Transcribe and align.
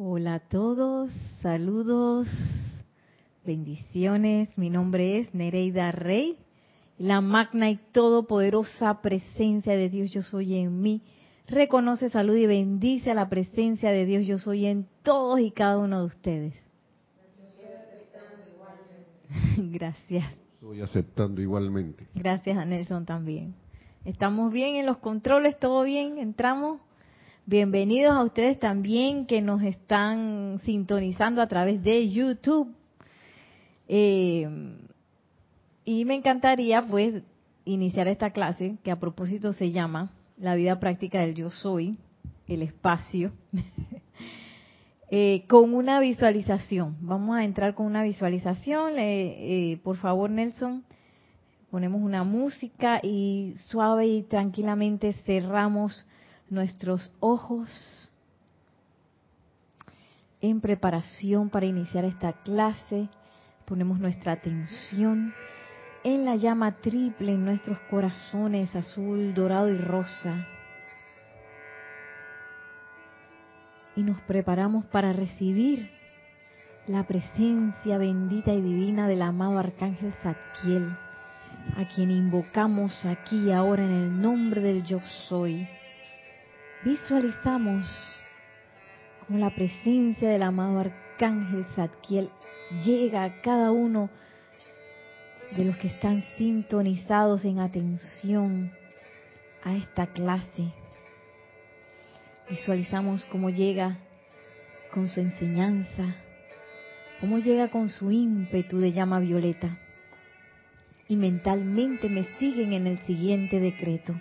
Hola 0.00 0.34
a 0.34 0.38
todos, 0.38 1.10
saludos, 1.42 2.28
bendiciones. 3.44 4.56
Mi 4.56 4.70
nombre 4.70 5.18
es 5.18 5.34
Nereida 5.34 5.90
Rey, 5.90 6.38
la 6.98 7.20
magna 7.20 7.68
y 7.68 7.80
todopoderosa 7.90 9.02
presencia 9.02 9.72
de 9.72 9.88
Dios 9.88 10.12
yo 10.12 10.22
soy 10.22 10.54
en 10.54 10.80
mí. 10.82 11.02
Reconoce, 11.48 12.10
salud 12.10 12.36
y 12.36 12.46
bendice 12.46 13.10
a 13.10 13.14
la 13.14 13.28
presencia 13.28 13.90
de 13.90 14.06
Dios 14.06 14.24
yo 14.24 14.38
soy 14.38 14.66
en 14.66 14.86
todos 15.02 15.40
y 15.40 15.50
cada 15.50 15.78
uno 15.78 15.98
de 15.98 16.06
ustedes. 16.06 16.54
Gracias. 19.56 20.32
Estoy 20.54 20.80
aceptando 20.80 21.42
igualmente. 21.42 22.06
Gracias 22.14 22.56
a 22.56 22.64
Nelson 22.64 23.04
también. 23.04 23.52
¿Estamos 24.04 24.52
bien 24.52 24.76
en 24.76 24.86
los 24.86 24.98
controles? 24.98 25.58
¿Todo 25.58 25.82
bien? 25.82 26.18
¿Entramos? 26.18 26.80
Bienvenidos 27.50 28.14
a 28.14 28.24
ustedes 28.24 28.58
también 28.60 29.24
que 29.24 29.40
nos 29.40 29.62
están 29.62 30.60
sintonizando 30.66 31.40
a 31.40 31.46
través 31.46 31.82
de 31.82 32.10
YouTube. 32.10 32.74
Eh, 33.88 34.46
y 35.82 36.04
me 36.04 36.14
encantaría 36.14 36.82
pues 36.82 37.22
iniciar 37.64 38.06
esta 38.06 38.32
clase 38.32 38.76
que 38.84 38.90
a 38.90 39.00
propósito 39.00 39.54
se 39.54 39.72
llama 39.72 40.10
La 40.36 40.56
vida 40.56 40.78
práctica 40.78 41.20
del 41.20 41.34
yo 41.34 41.48
soy, 41.48 41.96
el 42.48 42.60
espacio, 42.60 43.32
eh, 45.10 45.46
con 45.48 45.72
una 45.72 46.00
visualización. 46.00 46.98
Vamos 47.00 47.34
a 47.34 47.44
entrar 47.44 47.74
con 47.74 47.86
una 47.86 48.02
visualización. 48.02 48.92
Eh, 48.98 49.80
por 49.82 49.96
favor, 49.96 50.28
Nelson, 50.28 50.84
ponemos 51.70 52.02
una 52.02 52.24
música 52.24 53.00
y 53.02 53.54
suave 53.56 54.06
y 54.06 54.22
tranquilamente 54.24 55.14
cerramos 55.24 56.04
nuestros 56.50 57.12
ojos 57.20 57.68
en 60.40 60.60
preparación 60.60 61.50
para 61.50 61.66
iniciar 61.66 62.04
esta 62.04 62.32
clase. 62.32 63.08
Ponemos 63.64 63.98
nuestra 63.98 64.32
atención 64.32 65.34
en 66.04 66.24
la 66.24 66.36
llama 66.36 66.76
triple 66.76 67.32
en 67.32 67.44
nuestros 67.44 67.78
corazones, 67.90 68.74
azul, 68.74 69.34
dorado 69.34 69.68
y 69.68 69.78
rosa. 69.78 70.46
Y 73.96 74.02
nos 74.02 74.20
preparamos 74.22 74.84
para 74.86 75.12
recibir 75.12 75.90
la 76.86 77.02
presencia 77.02 77.98
bendita 77.98 78.52
y 78.52 78.62
divina 78.62 79.08
del 79.08 79.22
amado 79.22 79.58
Arcángel 79.58 80.12
Zadkiel, 80.22 80.96
a 81.76 81.86
quien 81.94 82.10
invocamos 82.10 83.04
aquí 83.04 83.48
y 83.48 83.52
ahora 83.52 83.84
en 83.84 83.90
el 83.90 84.22
nombre 84.22 84.62
del 84.62 84.84
Yo 84.84 85.00
Soy 85.28 85.68
visualizamos 86.84 87.84
como 89.26 89.38
la 89.38 89.50
presencia 89.50 90.30
del 90.30 90.42
amado 90.42 90.80
arcángel 90.80 91.66
Zadkiel 91.74 92.30
llega 92.84 93.24
a 93.24 93.40
cada 93.40 93.72
uno 93.72 94.10
de 95.56 95.64
los 95.64 95.76
que 95.78 95.88
están 95.88 96.24
sintonizados 96.36 97.44
en 97.44 97.58
atención 97.58 98.72
a 99.64 99.74
esta 99.74 100.06
clase. 100.08 100.72
Visualizamos 102.48 103.24
cómo 103.26 103.50
llega 103.50 103.98
con 104.92 105.08
su 105.08 105.20
enseñanza, 105.20 106.14
cómo 107.20 107.38
llega 107.38 107.68
con 107.68 107.90
su 107.90 108.10
ímpetu 108.10 108.78
de 108.78 108.92
llama 108.92 109.20
violeta. 109.20 109.78
Y 111.08 111.16
mentalmente 111.16 112.08
me 112.08 112.24
siguen 112.38 112.74
en 112.74 112.86
el 112.86 112.98
siguiente 113.06 113.60
decreto 113.60 114.14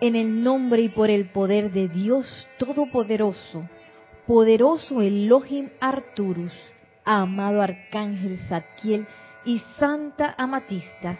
en 0.00 0.16
el 0.16 0.42
nombre 0.42 0.82
y 0.82 0.88
por 0.88 1.10
el 1.10 1.26
poder 1.26 1.72
de 1.72 1.88
Dios 1.88 2.48
Todopoderoso, 2.58 3.68
poderoso 4.26 5.00
Elohim 5.00 5.70
Arturus, 5.80 6.52
amado 7.04 7.62
Arcángel 7.62 8.38
Zadkiel 8.48 9.06
y 9.44 9.60
Santa 9.78 10.34
Amatista, 10.36 11.18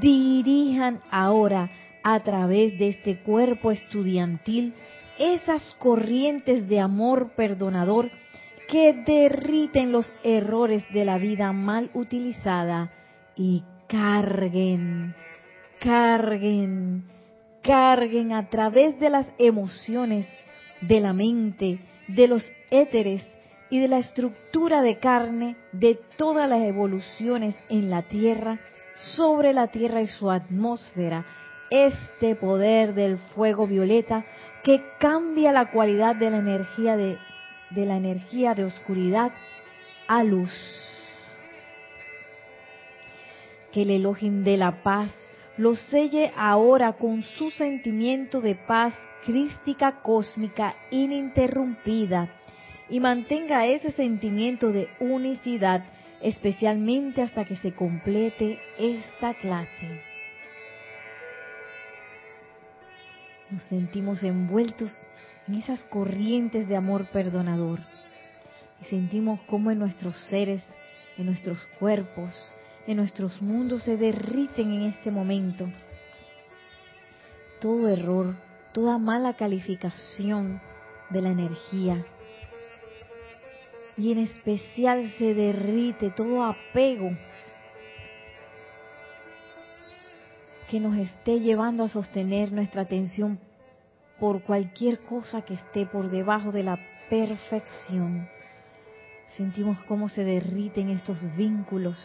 dirijan 0.00 1.00
ahora 1.10 1.70
a 2.02 2.20
través 2.20 2.78
de 2.78 2.88
este 2.88 3.20
cuerpo 3.22 3.70
estudiantil 3.70 4.74
esas 5.18 5.74
corrientes 5.78 6.66
de 6.68 6.80
amor 6.80 7.32
perdonador 7.36 8.10
que 8.68 8.94
derriten 9.04 9.92
los 9.92 10.10
errores 10.22 10.84
de 10.92 11.04
la 11.04 11.18
vida 11.18 11.52
mal 11.52 11.90
utilizada 11.92 12.90
y 13.36 13.64
carguen, 13.88 15.14
carguen, 15.80 17.04
carguen 17.62 18.32
a 18.32 18.48
través 18.48 18.98
de 19.00 19.10
las 19.10 19.26
emociones, 19.38 20.26
de 20.80 21.00
la 21.00 21.12
mente, 21.12 21.78
de 22.08 22.28
los 22.28 22.50
éteres 22.70 23.22
y 23.70 23.78
de 23.78 23.88
la 23.88 23.98
estructura 23.98 24.82
de 24.82 24.98
carne 24.98 25.56
de 25.72 25.98
todas 26.16 26.48
las 26.48 26.62
evoluciones 26.62 27.54
en 27.68 27.90
la 27.90 28.02
Tierra, 28.02 28.58
sobre 29.16 29.52
la 29.52 29.68
Tierra 29.68 30.02
y 30.02 30.06
su 30.06 30.30
atmósfera, 30.30 31.24
este 31.70 32.34
poder 32.34 32.94
del 32.94 33.18
fuego 33.18 33.66
violeta 33.66 34.24
que 34.64 34.82
cambia 34.98 35.52
la 35.52 35.70
cualidad 35.70 36.16
de 36.16 36.30
la 36.30 36.38
energía 36.38 36.96
de, 36.96 37.16
la 37.70 37.96
energía 37.96 38.54
de 38.54 38.64
oscuridad 38.64 39.32
a 40.08 40.24
luz. 40.24 40.50
Que 43.72 43.82
el 43.82 43.90
Elohim 43.90 44.42
de 44.42 44.56
la 44.56 44.82
paz 44.82 45.12
lo 45.60 45.76
selle 45.76 46.32
ahora 46.36 46.94
con 46.94 47.20
su 47.20 47.50
sentimiento 47.50 48.40
de 48.40 48.54
paz 48.54 48.94
crística 49.26 50.00
cósmica 50.00 50.74
ininterrumpida 50.90 52.30
y 52.88 52.98
mantenga 52.98 53.66
ese 53.66 53.90
sentimiento 53.90 54.72
de 54.72 54.88
unicidad 55.00 55.84
especialmente 56.22 57.20
hasta 57.20 57.44
que 57.44 57.56
se 57.56 57.74
complete 57.74 58.58
esta 58.78 59.34
clase. 59.34 60.02
Nos 63.50 63.62
sentimos 63.64 64.22
envueltos 64.22 64.90
en 65.46 65.56
esas 65.56 65.84
corrientes 65.84 66.68
de 66.68 66.76
amor 66.76 67.04
perdonador 67.08 67.80
y 68.80 68.86
sentimos 68.86 69.38
cómo 69.42 69.70
en 69.70 69.78
nuestros 69.78 70.16
seres, 70.30 70.66
en 71.18 71.26
nuestros 71.26 71.62
cuerpos, 71.78 72.32
nuestros 72.94 73.40
mundos 73.40 73.84
se 73.84 73.96
derriten 73.96 74.72
en 74.72 74.82
este 74.82 75.10
momento. 75.10 75.70
Todo 77.60 77.88
error, 77.88 78.34
toda 78.72 78.98
mala 78.98 79.34
calificación 79.34 80.60
de 81.10 81.22
la 81.22 81.30
energía. 81.30 82.04
Y 83.96 84.12
en 84.12 84.18
especial 84.18 85.12
se 85.18 85.34
derrite 85.34 86.10
todo 86.10 86.42
apego 86.42 87.10
que 90.70 90.80
nos 90.80 90.96
esté 90.96 91.40
llevando 91.40 91.84
a 91.84 91.88
sostener 91.88 92.52
nuestra 92.52 92.82
atención 92.82 93.38
por 94.18 94.42
cualquier 94.42 95.00
cosa 95.00 95.42
que 95.42 95.54
esté 95.54 95.84
por 95.86 96.10
debajo 96.10 96.52
de 96.52 96.62
la 96.62 96.78
perfección. 97.10 98.28
Sentimos 99.36 99.78
cómo 99.86 100.08
se 100.08 100.24
derriten 100.24 100.90
estos 100.90 101.18
vínculos 101.36 101.96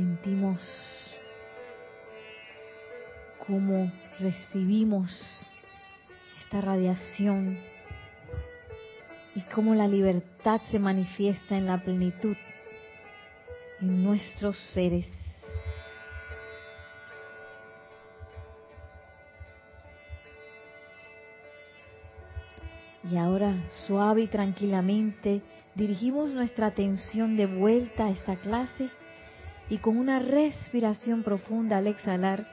sentimos 0.00 0.58
cómo 3.46 3.92
recibimos 4.18 5.10
esta 6.42 6.62
radiación 6.62 7.58
y 9.34 9.42
cómo 9.54 9.74
la 9.74 9.86
libertad 9.86 10.58
se 10.70 10.78
manifiesta 10.78 11.58
en 11.58 11.66
la 11.66 11.84
plenitud 11.84 12.34
en 13.82 14.02
nuestros 14.02 14.56
seres. 14.72 15.06
Y 23.10 23.18
ahora, 23.18 23.54
suave 23.86 24.22
y 24.22 24.28
tranquilamente, 24.28 25.42
dirigimos 25.74 26.30
nuestra 26.30 26.68
atención 26.68 27.36
de 27.36 27.44
vuelta 27.44 28.06
a 28.06 28.10
esta 28.10 28.36
clase 28.36 28.88
y 29.70 29.78
con 29.78 29.96
una 29.96 30.18
respiración 30.18 31.22
profunda 31.22 31.78
al 31.78 31.86
exhalar 31.86 32.46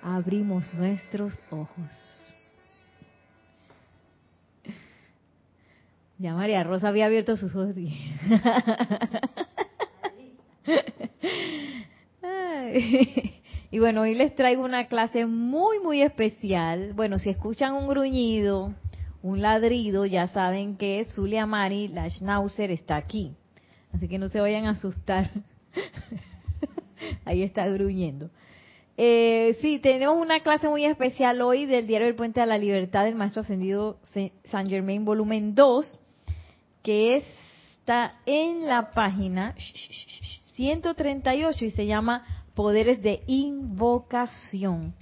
abrimos 0.00 0.72
nuestros 0.74 1.38
ojos. 1.50 1.90
Ya 6.18 6.34
María 6.34 6.62
Rosa 6.62 6.88
había 6.88 7.06
abierto 7.06 7.36
sus 7.36 7.54
ojos. 7.54 7.74
Y 13.70 13.78
bueno, 13.78 14.02
hoy 14.02 14.14
les 14.14 14.34
traigo 14.34 14.64
una 14.64 14.86
clase 14.86 15.26
muy, 15.26 15.80
muy 15.80 16.02
especial. 16.02 16.92
Bueno, 16.92 17.18
si 17.18 17.30
escuchan 17.30 17.72
un 17.74 17.88
gruñido, 17.88 18.74
un 19.22 19.40
ladrido, 19.40 20.04
ya 20.04 20.28
saben 20.28 20.76
que 20.76 21.06
Zulia 21.14 21.46
Mari, 21.46 21.88
la 21.88 22.08
Schnauzer, 22.08 22.70
está 22.70 22.96
aquí. 22.96 23.34
Así 23.94 24.08
que 24.08 24.18
no 24.18 24.28
se 24.28 24.40
vayan 24.40 24.66
a 24.66 24.70
asustar. 24.72 25.30
Ahí 27.24 27.42
está 27.42 27.66
gruñendo. 27.68 28.30
Eh, 28.96 29.56
sí, 29.60 29.78
tenemos 29.78 30.16
una 30.16 30.40
clase 30.40 30.68
muy 30.68 30.84
especial 30.84 31.40
hoy 31.40 31.66
del 31.66 31.86
Diario 31.86 32.06
del 32.06 32.16
Puente 32.16 32.40
a 32.40 32.46
la 32.46 32.58
Libertad 32.58 33.04
del 33.04 33.14
Maestro 33.14 33.40
Ascendido 33.40 33.98
San 34.44 34.68
Germain, 34.68 35.04
volumen 35.04 35.54
2, 35.54 35.98
que 36.82 37.16
está 37.16 38.20
en 38.26 38.66
la 38.66 38.92
página 38.92 39.54
138 40.54 41.64
y 41.64 41.70
se 41.70 41.86
llama 41.86 42.24
Poderes 42.54 43.02
de 43.02 43.22
Invocación, 43.26 44.94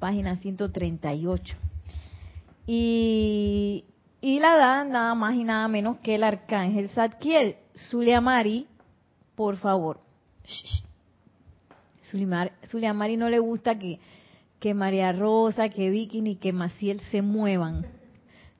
página 0.00 0.36
138. 0.36 1.56
Y, 2.66 3.84
la 4.22 4.56
da 4.56 4.84
nada 4.84 5.14
más 5.14 5.34
y 5.36 5.44
nada 5.44 5.68
menos 5.68 5.98
que 5.98 6.16
el 6.16 6.24
arcángel 6.24 6.88
Zadkiel. 6.90 7.56
Zuliamari, 7.76 8.66
por 9.36 9.56
favor. 9.56 10.00
Zuliamari 12.10 13.16
no 13.16 13.28
le 13.28 13.38
gusta 13.38 13.78
que, 13.78 13.98
que 14.60 14.74
María 14.74 15.12
Rosa, 15.12 15.68
que 15.68 15.90
Vicky 15.90 16.20
ni 16.20 16.36
que 16.36 16.52
Maciel 16.52 17.00
se 17.10 17.22
muevan. 17.22 17.86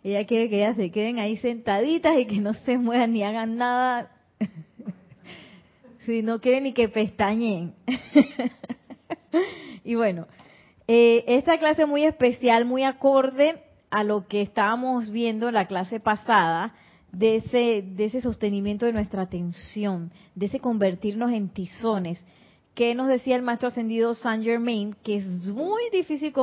Ella 0.02 0.24
quiere 0.24 0.48
que 0.48 0.56
ellas 0.56 0.76
se 0.76 0.90
queden 0.90 1.18
ahí 1.18 1.36
sentaditas 1.38 2.16
y 2.18 2.26
que 2.26 2.38
no 2.38 2.54
se 2.54 2.78
muevan 2.78 3.12
ni 3.12 3.22
hagan 3.22 3.56
nada. 3.56 4.10
si 6.06 6.22
no 6.22 6.40
quiere 6.40 6.60
ni 6.60 6.72
que 6.72 6.88
pestañeen. 6.88 7.74
y 9.84 9.94
bueno, 9.96 10.26
eh, 10.86 11.24
esta 11.26 11.58
clase 11.58 11.86
muy 11.86 12.04
especial, 12.04 12.64
muy 12.64 12.84
acorde 12.84 13.62
a 13.90 14.04
lo 14.04 14.28
que 14.28 14.42
estábamos 14.42 15.10
viendo 15.10 15.48
en 15.48 15.54
la 15.54 15.66
clase 15.66 15.98
pasada, 15.98 16.74
de 17.12 17.36
ese, 17.36 17.82
de 17.82 18.04
ese 18.04 18.20
sostenimiento 18.20 18.84
de 18.86 18.92
nuestra 18.92 19.22
atención, 19.22 20.12
de 20.34 20.46
ese 20.46 20.60
convertirnos 20.60 21.32
en 21.32 21.48
tizones, 21.48 22.24
que 22.76 22.94
nos 22.94 23.08
decía 23.08 23.36
el 23.36 23.42
maestro 23.42 23.68
ascendido 23.68 24.12
Saint 24.12 24.44
Germain, 24.44 24.94
que 25.02 25.16
es 25.16 25.26
muy 25.26 25.88
difícil 25.90 26.34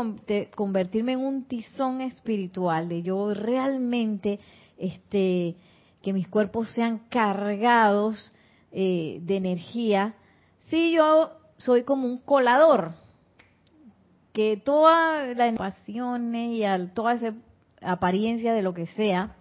convertirme 0.55 1.11
en 1.11 1.19
un 1.19 1.43
tizón 1.43 2.01
espiritual, 2.01 2.89
de 2.89 3.03
yo 3.03 3.35
realmente, 3.35 4.39
este, 4.79 5.55
que 6.01 6.11
mis 6.11 6.27
cuerpos 6.27 6.69
sean 6.71 7.03
cargados 7.09 8.33
eh, 8.71 9.19
de 9.21 9.37
energía, 9.37 10.15
si 10.71 10.93
yo 10.93 11.33
soy 11.57 11.83
como 11.83 12.07
un 12.07 12.17
colador, 12.17 12.95
que 14.33 14.57
todas 14.57 15.37
las 15.37 15.55
pasiones 15.55 16.49
y 16.51 16.93
toda 16.95 17.13
esa 17.13 17.35
apariencia 17.79 18.55
de 18.55 18.63
lo 18.63 18.73
que 18.73 18.87
sea, 18.87 19.35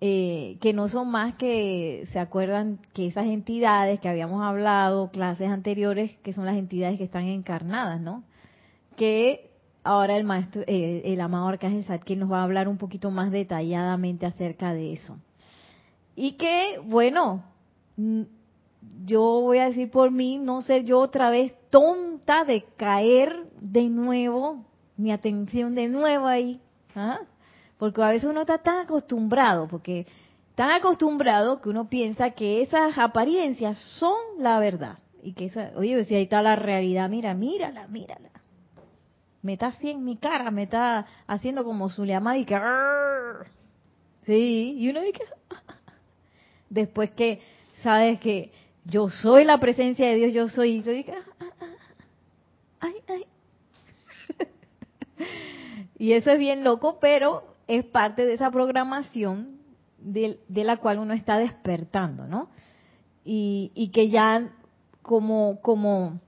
eh, 0.00 0.58
que 0.60 0.72
no 0.72 0.88
son 0.88 1.10
más 1.10 1.34
que, 1.34 2.06
se 2.12 2.20
acuerdan 2.20 2.78
que 2.94 3.06
esas 3.06 3.26
entidades 3.26 3.98
que 3.98 4.08
habíamos 4.08 4.42
hablado, 4.42 5.10
clases 5.10 5.48
anteriores, 5.48 6.16
que 6.18 6.32
son 6.32 6.46
las 6.46 6.56
entidades 6.56 6.98
que 6.98 7.04
están 7.04 7.24
encarnadas, 7.24 8.00
¿no? 8.00 8.22
Que 8.96 9.50
ahora 9.82 10.16
el 10.16 10.24
maestro, 10.24 10.62
eh, 10.66 11.02
el 11.04 11.20
amado 11.20 11.48
Arcángel 11.48 11.84
Zadkiel 11.84 12.20
nos 12.20 12.30
va 12.30 12.40
a 12.40 12.44
hablar 12.44 12.68
un 12.68 12.78
poquito 12.78 13.10
más 13.10 13.32
detalladamente 13.32 14.24
acerca 14.24 14.72
de 14.72 14.92
eso. 14.92 15.18
Y 16.14 16.32
que, 16.32 16.80
bueno, 16.84 17.42
yo 19.04 19.22
voy 19.40 19.58
a 19.58 19.68
decir 19.68 19.90
por 19.90 20.10
mí, 20.12 20.38
no 20.38 20.62
sé 20.62 20.84
yo 20.84 21.00
otra 21.00 21.30
vez 21.30 21.54
tonta 21.70 22.44
de 22.44 22.64
caer 22.76 23.48
de 23.60 23.88
nuevo, 23.88 24.64
mi 24.96 25.10
atención 25.10 25.74
de 25.74 25.88
nuevo 25.88 26.26
ahí, 26.26 26.60
¿ah? 26.94 27.20
Porque 27.78 28.02
a 28.02 28.08
veces 28.08 28.28
uno 28.28 28.40
está 28.40 28.58
tan 28.58 28.80
acostumbrado, 28.80 29.68
porque 29.68 30.06
tan 30.56 30.72
acostumbrado 30.72 31.60
que 31.60 31.68
uno 31.68 31.88
piensa 31.88 32.32
que 32.32 32.62
esas 32.62 32.98
apariencias 32.98 33.78
son 33.98 34.18
la 34.38 34.58
verdad. 34.58 34.98
Y 35.22 35.32
que 35.32 35.46
esa, 35.46 35.70
oye, 35.76 36.04
si 36.04 36.14
ahí 36.14 36.24
está 36.24 36.42
la 36.42 36.56
realidad, 36.56 37.08
mira, 37.08 37.34
mírala, 37.34 37.86
mírala. 37.86 38.30
Me 39.42 39.52
está 39.52 39.68
así 39.68 39.90
en 39.90 40.04
mi 40.04 40.16
cara, 40.16 40.50
me 40.50 40.64
está 40.64 41.06
haciendo 41.28 41.64
como 41.64 41.88
su 41.90 42.04
y 42.04 42.44
que... 42.44 42.60
Sí, 44.26 44.74
y 44.76 44.90
uno 44.90 45.00
dice 45.00 45.22
Después 46.70 47.10
que 47.12 47.40
sabes 47.82 48.18
que 48.18 48.52
yo 48.84 49.08
soy 49.08 49.44
la 49.44 49.58
presencia 49.58 50.08
de 50.08 50.16
Dios, 50.16 50.34
yo 50.34 50.48
soy... 50.48 50.70
Y 50.70 50.82
dice, 50.82 51.14
ay, 52.80 52.94
ay. 53.06 53.24
y 55.98 56.12
eso 56.12 56.32
es 56.32 56.38
bien 56.38 56.64
loco, 56.64 56.98
pero 57.00 57.57
es 57.68 57.84
parte 57.84 58.24
de 58.26 58.34
esa 58.34 58.50
programación 58.50 59.58
de, 59.98 60.38
la 60.48 60.78
cual 60.78 60.98
uno 60.98 61.12
está 61.12 61.38
despertando, 61.38 62.26
¿no? 62.26 62.48
Y, 63.24 63.90
que 63.92 64.08
ya 64.08 64.48
como, 65.02 65.60
como, 65.60 66.18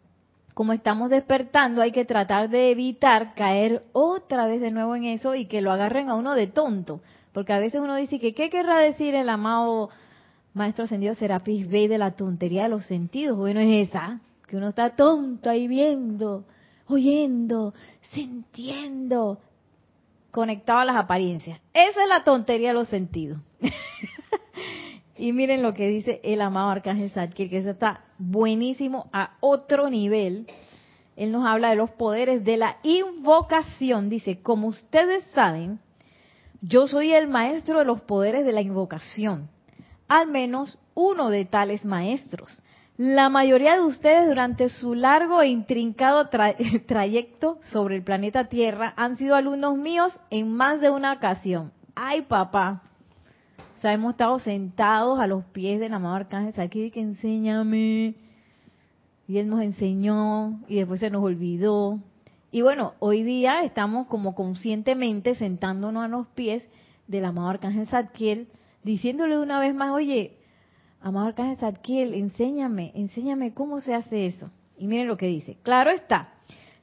como 0.52 0.74
estamos 0.74 1.08
despertando 1.08 1.80
hay 1.80 1.92
que 1.92 2.04
tratar 2.04 2.50
de 2.50 2.70
evitar 2.70 3.34
caer 3.34 3.84
otra 3.92 4.46
vez 4.46 4.60
de 4.60 4.70
nuevo 4.70 4.94
en 4.94 5.04
eso 5.04 5.34
y 5.34 5.46
que 5.46 5.62
lo 5.62 5.72
agarren 5.72 6.10
a 6.10 6.14
uno 6.14 6.34
de 6.34 6.46
tonto. 6.46 7.00
Porque 7.32 7.54
a 7.54 7.58
veces 7.58 7.80
uno 7.80 7.96
dice 7.96 8.18
que 8.18 8.34
qué 8.34 8.50
querrá 8.50 8.80
decir 8.80 9.14
el 9.14 9.30
amado 9.30 9.88
Maestro 10.52 10.84
Ascendido 10.84 11.14
Serapis 11.14 11.66
Bey 11.70 11.88
de 11.88 11.96
la 11.96 12.10
tontería 12.10 12.64
de 12.64 12.68
los 12.68 12.84
sentidos. 12.84 13.38
Bueno, 13.38 13.60
es 13.60 13.88
esa, 13.88 14.20
que 14.46 14.58
uno 14.58 14.68
está 14.68 14.94
tonto 14.94 15.48
ahí 15.48 15.68
viendo, 15.68 16.44
oyendo, 16.86 17.72
sintiendo, 18.12 19.38
conectado 20.30 20.80
a 20.80 20.84
las 20.84 20.96
apariencias. 20.96 21.60
Eso 21.72 22.00
es 22.00 22.08
la 22.08 22.24
tontería 22.24 22.68
de 22.68 22.74
los 22.74 22.88
sentidos. 22.88 23.40
y 25.16 25.32
miren 25.32 25.62
lo 25.62 25.74
que 25.74 25.88
dice 25.88 26.20
el 26.22 26.40
amado 26.40 26.70
Arcángel 26.70 27.10
Zadkiel, 27.10 27.50
que 27.50 27.58
eso 27.58 27.70
está 27.70 28.04
buenísimo 28.18 29.08
a 29.12 29.36
otro 29.40 29.90
nivel. 29.90 30.46
Él 31.16 31.32
nos 31.32 31.44
habla 31.44 31.70
de 31.70 31.76
los 31.76 31.90
poderes 31.90 32.44
de 32.44 32.56
la 32.56 32.78
invocación. 32.82 34.08
Dice, 34.08 34.40
como 34.40 34.68
ustedes 34.68 35.24
saben, 35.34 35.80
yo 36.62 36.86
soy 36.86 37.12
el 37.12 37.28
maestro 37.28 37.78
de 37.78 37.84
los 37.84 38.00
poderes 38.00 38.44
de 38.44 38.52
la 38.52 38.60
invocación. 38.60 39.48
Al 40.08 40.28
menos 40.28 40.78
uno 40.94 41.30
de 41.30 41.44
tales 41.44 41.84
maestros. 41.84 42.62
La 43.02 43.30
mayoría 43.30 43.76
de 43.76 43.80
ustedes 43.80 44.28
durante 44.28 44.68
su 44.68 44.94
largo 44.94 45.40
e 45.40 45.48
intrincado 45.48 46.28
trayecto 46.86 47.58
sobre 47.72 47.96
el 47.96 48.02
planeta 48.02 48.50
Tierra 48.50 48.92
han 48.94 49.16
sido 49.16 49.36
alumnos 49.36 49.78
míos 49.78 50.12
en 50.28 50.52
más 50.52 50.82
de 50.82 50.90
una 50.90 51.14
ocasión. 51.14 51.72
¡Ay, 51.94 52.20
papá! 52.20 52.82
O 53.78 53.80
sea, 53.80 53.94
hemos 53.94 54.10
estado 54.10 54.38
sentados 54.38 55.18
a 55.18 55.26
los 55.26 55.46
pies 55.46 55.80
del 55.80 55.94
amado 55.94 56.16
Arcángel 56.16 56.60
aquí 56.60 56.90
que 56.90 57.00
enséñame. 57.00 58.16
Y 59.26 59.38
él 59.38 59.48
nos 59.48 59.62
enseñó 59.62 60.60
y 60.68 60.76
después 60.76 61.00
se 61.00 61.08
nos 61.08 61.24
olvidó. 61.24 62.00
Y 62.52 62.60
bueno, 62.60 62.92
hoy 62.98 63.22
día 63.22 63.62
estamos 63.62 64.08
como 64.08 64.34
conscientemente 64.34 65.36
sentándonos 65.36 66.04
a 66.04 66.08
los 66.08 66.26
pies 66.26 66.64
del 67.08 67.24
amado 67.24 67.48
Arcángel 67.48 67.86
Zadkiel, 67.86 68.48
diciéndole 68.84 69.38
una 69.38 69.58
vez 69.58 69.74
más, 69.74 69.90
oye, 69.92 70.36
Amado 71.02 71.28
Arcángel 71.28 71.56
Zadkiel, 71.56 72.14
enséñame, 72.14 72.92
enséñame 72.94 73.54
cómo 73.54 73.80
se 73.80 73.94
hace 73.94 74.26
eso. 74.26 74.50
Y 74.76 74.86
miren 74.86 75.08
lo 75.08 75.16
que 75.16 75.26
dice. 75.26 75.56
Claro 75.62 75.90
está, 75.90 76.34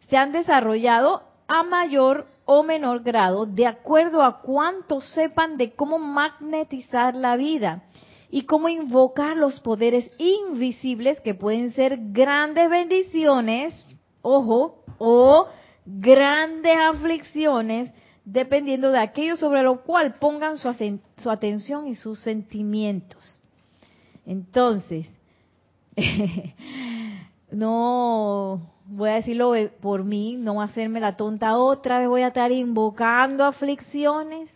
se 0.09 0.17
han 0.17 0.31
desarrollado 0.31 1.23
a 1.47 1.63
mayor 1.63 2.27
o 2.45 2.63
menor 2.63 3.03
grado 3.03 3.45
de 3.45 3.67
acuerdo 3.67 4.23
a 4.23 4.41
cuánto 4.41 5.01
sepan 5.01 5.57
de 5.57 5.73
cómo 5.73 5.99
magnetizar 5.99 7.15
la 7.15 7.35
vida 7.35 7.83
y 8.29 8.43
cómo 8.43 8.69
invocar 8.69 9.37
los 9.37 9.59
poderes 9.59 10.09
invisibles 10.17 11.21
que 11.21 11.35
pueden 11.35 11.73
ser 11.73 11.97
grandes 12.11 12.69
bendiciones, 12.69 13.85
ojo, 14.21 14.83
o 14.97 15.47
grandes 15.85 16.75
aflicciones, 16.75 17.93
dependiendo 18.25 18.91
de 18.91 18.99
aquello 18.99 19.37
sobre 19.37 19.63
lo 19.63 19.83
cual 19.83 20.15
pongan 20.15 20.57
su, 20.57 20.73
su 21.17 21.29
atención 21.29 21.87
y 21.87 21.95
sus 21.95 22.19
sentimientos. 22.19 23.36
Entonces, 24.27 25.07
no 27.51 28.61
voy 28.85 29.09
a 29.09 29.13
decirlo 29.15 29.53
por 29.81 30.03
mí, 30.03 30.35
no 30.37 30.61
hacerme 30.61 30.99
la 30.99 31.15
tonta 31.15 31.57
otra 31.57 31.99
vez, 31.99 32.09
voy 32.09 32.21
a 32.21 32.27
estar 32.27 32.51
invocando 32.51 33.45
aflicciones. 33.45 34.49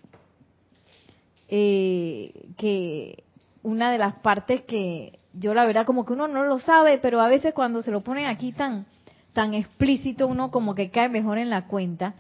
Eh, 1.47 2.49
que 2.57 3.23
una 3.63 3.91
de 3.91 3.97
las 3.97 4.15
partes 4.15 4.61
que 4.61 5.19
yo 5.33 5.53
la 5.53 5.65
verdad 5.65 5.85
como 5.85 6.05
que 6.05 6.13
uno 6.13 6.27
no 6.27 6.43
lo 6.43 6.59
sabe, 6.59 6.97
pero 6.97 7.21
a 7.21 7.27
veces 7.27 7.53
cuando 7.53 7.81
se 7.81 7.91
lo 7.91 8.01
ponen 8.01 8.25
aquí 8.25 8.51
tan 8.51 8.85
tan 9.33 9.53
explícito 9.53 10.27
uno 10.27 10.51
como 10.51 10.75
que 10.75 10.89
cae 10.89 11.09
mejor 11.09 11.37
en 11.37 11.49
la 11.49 11.67
cuenta. 11.67 12.15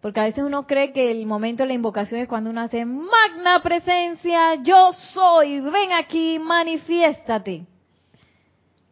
Porque 0.00 0.20
a 0.20 0.24
veces 0.24 0.44
uno 0.44 0.66
cree 0.66 0.92
que 0.92 1.10
el 1.10 1.26
momento 1.26 1.62
de 1.62 1.68
la 1.68 1.74
invocación 1.74 2.20
es 2.20 2.28
cuando 2.28 2.50
uno 2.50 2.60
hace 2.60 2.84
magna 2.84 3.62
presencia, 3.62 4.56
yo 4.62 4.92
soy, 4.92 5.60
ven 5.60 5.92
aquí, 5.92 6.38
manifiéstate. 6.38 7.66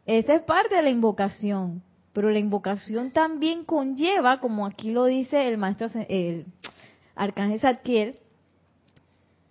Esa 0.07 0.35
es 0.35 0.43
parte 0.43 0.77
de 0.77 0.83
la 0.83 0.91
invocación. 0.91 1.83
Pero 2.13 2.31
la 2.31 2.39
invocación 2.39 3.11
también 3.11 3.65
conlleva, 3.65 4.39
como 4.39 4.67
aquí 4.67 4.93
lo 4.93 5.05
dice 5.05 5.49
el 5.49 5.59
maestro, 5.59 5.89
el 6.09 6.47
arcángel 7.17 7.61
Zadkiel, 7.61 8.19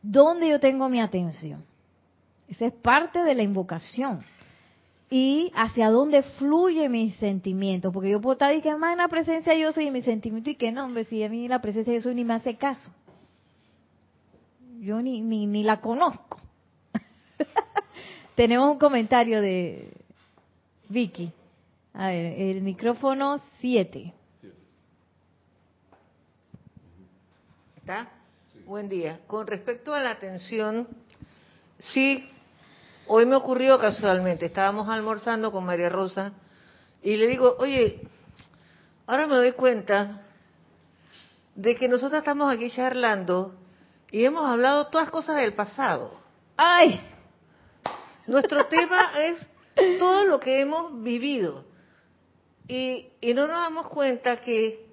donde 0.01 0.47
yo 0.47 0.59
tengo 0.59 0.87
mi 0.87 1.01
atención. 1.01 1.65
Esa 2.47 2.67
es 2.67 2.73
parte 2.73 3.21
de 3.23 3.35
la 3.35 3.43
invocación. 3.43 4.23
Y 5.15 5.51
hacia 5.53 5.91
dónde 5.91 6.23
fluye 6.23 6.89
mis 6.89 7.15
sentimientos. 7.17 7.93
Porque 7.93 8.09
yo 8.09 8.19
puedo 8.19 8.33
estar 8.33 8.51
diciendo, 8.51 8.79
más 8.79 8.93
en 8.93 8.97
la 8.97 9.07
presencia 9.07 9.53
yo 9.53 9.71
soy 9.71 9.85
y 9.85 9.91
mi 9.91 10.01
sentimiento 10.01 10.49
y 10.49 10.55
que 10.55 10.71
no, 10.71 10.85
hombre, 10.85 11.05
si 11.05 11.23
a 11.23 11.29
mí 11.29 11.47
la 11.47 11.61
presencia 11.61 11.93
yo 11.93 12.01
soy 12.01 12.15
ni 12.15 12.25
me 12.25 12.33
hace 12.33 12.55
caso. 12.55 12.91
Yo 14.79 15.03
ni, 15.03 15.21
ni, 15.21 15.45
ni 15.45 15.61
la 15.61 15.81
conozco. 15.81 16.41
Tenemos 18.35 18.67
un 18.71 18.79
comentario 18.79 19.39
de 19.39 19.93
Vicky. 20.89 21.31
A 21.93 22.07
ver, 22.07 22.39
el 22.39 22.63
micrófono 22.63 23.39
7. 23.59 24.11
¿Está? 27.77 28.09
Buen 28.65 28.89
día. 28.89 29.19
Con 29.27 29.45
respecto 29.45 29.93
a 29.93 29.99
la 29.99 30.09
atención, 30.09 30.87
sí, 31.77 32.27
hoy 33.07 33.25
me 33.25 33.35
ocurrió 33.35 33.79
casualmente, 33.79 34.45
estábamos 34.45 34.89
almorzando 34.89 35.51
con 35.51 35.65
María 35.65 35.89
Rosa 35.89 36.33
y 37.01 37.15
le 37.15 37.27
digo, 37.27 37.55
oye, 37.59 38.01
ahora 39.07 39.27
me 39.27 39.35
doy 39.35 39.51
cuenta 39.53 40.21
de 41.55 41.75
que 41.75 41.87
nosotros 41.87 42.19
estamos 42.19 42.53
aquí 42.53 42.71
charlando 42.71 43.55
y 44.11 44.25
hemos 44.25 44.49
hablado 44.49 44.87
todas 44.87 45.09
cosas 45.09 45.37
del 45.37 45.53
pasado. 45.53 46.19
¡Ay! 46.55 47.01
Nuestro 48.27 48.65
tema 48.67 49.11
es 49.17 49.45
todo 49.99 50.25
lo 50.25 50.39
que 50.39 50.61
hemos 50.61 51.01
vivido. 51.01 51.65
Y, 52.67 53.09
y 53.19 53.33
no 53.33 53.47
nos 53.47 53.57
damos 53.57 53.89
cuenta 53.89 54.37
que 54.37 54.85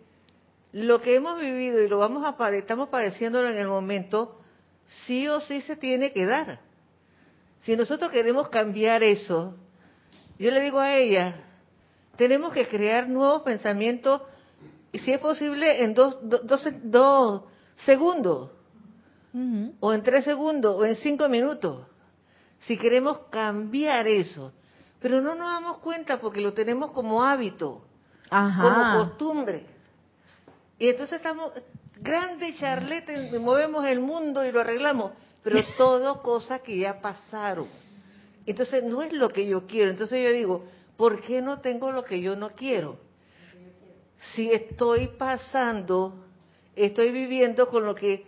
lo 0.73 1.01
que 1.01 1.17
hemos 1.17 1.41
vivido 1.41 1.81
y 1.81 1.89
lo 1.89 1.99
vamos 1.99 2.25
a 2.25 2.51
estamos 2.57 2.89
padeciéndolo 2.89 3.51
en 3.51 3.59
el 3.59 3.69
momento, 3.69 4.41
sí 4.87 5.29
o 5.29 5.41
sí 5.41 5.61
se 5.61 5.77
tiene 5.77 6.13
que 6.13 6.27
dar. 6.27 6.61
Si 7.61 7.77
nosotros 7.77 8.11
queremos 8.11 8.49
cambiar 8.49 9.03
eso, 9.03 9.57
yo 10.39 10.51
le 10.51 10.61
digo 10.63 10.79
a 10.79 10.97
ella, 10.97 11.35
tenemos 12.17 12.53
que 12.53 12.67
crear 12.67 13.09
nuevos 13.09 13.43
pensamientos, 13.43 14.23
y 14.93 14.99
si 14.99 15.13
es 15.13 15.19
posible, 15.19 15.85
en 15.85 15.95
dos, 15.95 16.19
dos, 16.23 17.45
segundos, 17.77 18.51
o 19.81 19.93
en 19.93 20.03
tres 20.03 20.25
segundos, 20.25 20.75
o 20.77 20.85
en 20.85 20.97
cinco 20.97 21.29
minutos, 21.29 21.87
si 22.61 22.77
queremos 22.77 23.21
cambiar 23.31 24.09
eso. 24.09 24.53
Pero 25.01 25.21
no 25.21 25.35
nos 25.35 25.47
damos 25.47 25.79
cuenta 25.79 26.21
porque 26.21 26.41
lo 26.41 26.53
tenemos 26.53 26.91
como 26.91 27.23
hábito, 27.23 27.83
como 28.29 29.05
costumbre. 29.05 29.65
Y 30.79 30.89
entonces 30.89 31.17
estamos, 31.17 31.53
grandes 32.01 32.59
charletes, 32.59 33.33
movemos 33.41 33.85
el 33.87 34.01
mundo 34.01 34.45
y 34.45 34.53
lo 34.53 34.61
arreglamos, 34.61 35.13
pero 35.43 35.65
todo 35.77 36.23
cosas 36.23 36.61
que 36.61 36.79
ya 36.79 37.01
pasaron. 37.01 37.67
Entonces 38.47 38.83
no 38.85 39.03
es 39.03 39.13
lo 39.13 39.29
que 39.29 39.47
yo 39.47 39.67
quiero. 39.67 39.91
Entonces 39.91 40.23
yo 40.25 40.33
digo, 40.33 40.65
¿por 40.97 41.23
qué 41.23 41.41
no 41.43 41.61
tengo 41.61 41.91
lo 41.91 42.05
que 42.05 42.21
yo 42.21 42.37
no 42.37 42.51
quiero? 42.51 42.99
Si 44.35 44.51
estoy 44.51 45.09
pasando, 45.19 46.25
estoy 46.77 47.11
viviendo 47.11 47.69
con 47.69 47.85
lo 47.85 47.95
que 47.95 48.25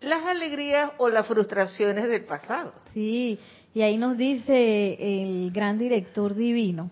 las 0.00 0.24
alegrías 0.24 0.92
o 0.98 1.08
las 1.08 1.26
frustraciones 1.26 2.08
del 2.08 2.24
pasado. 2.24 2.72
Sí, 2.92 3.38
y 3.74 3.82
ahí 3.82 3.96
nos 3.96 4.16
dice 4.16 4.96
el 5.00 5.50
gran 5.50 5.78
director 5.78 6.34
divino, 6.34 6.90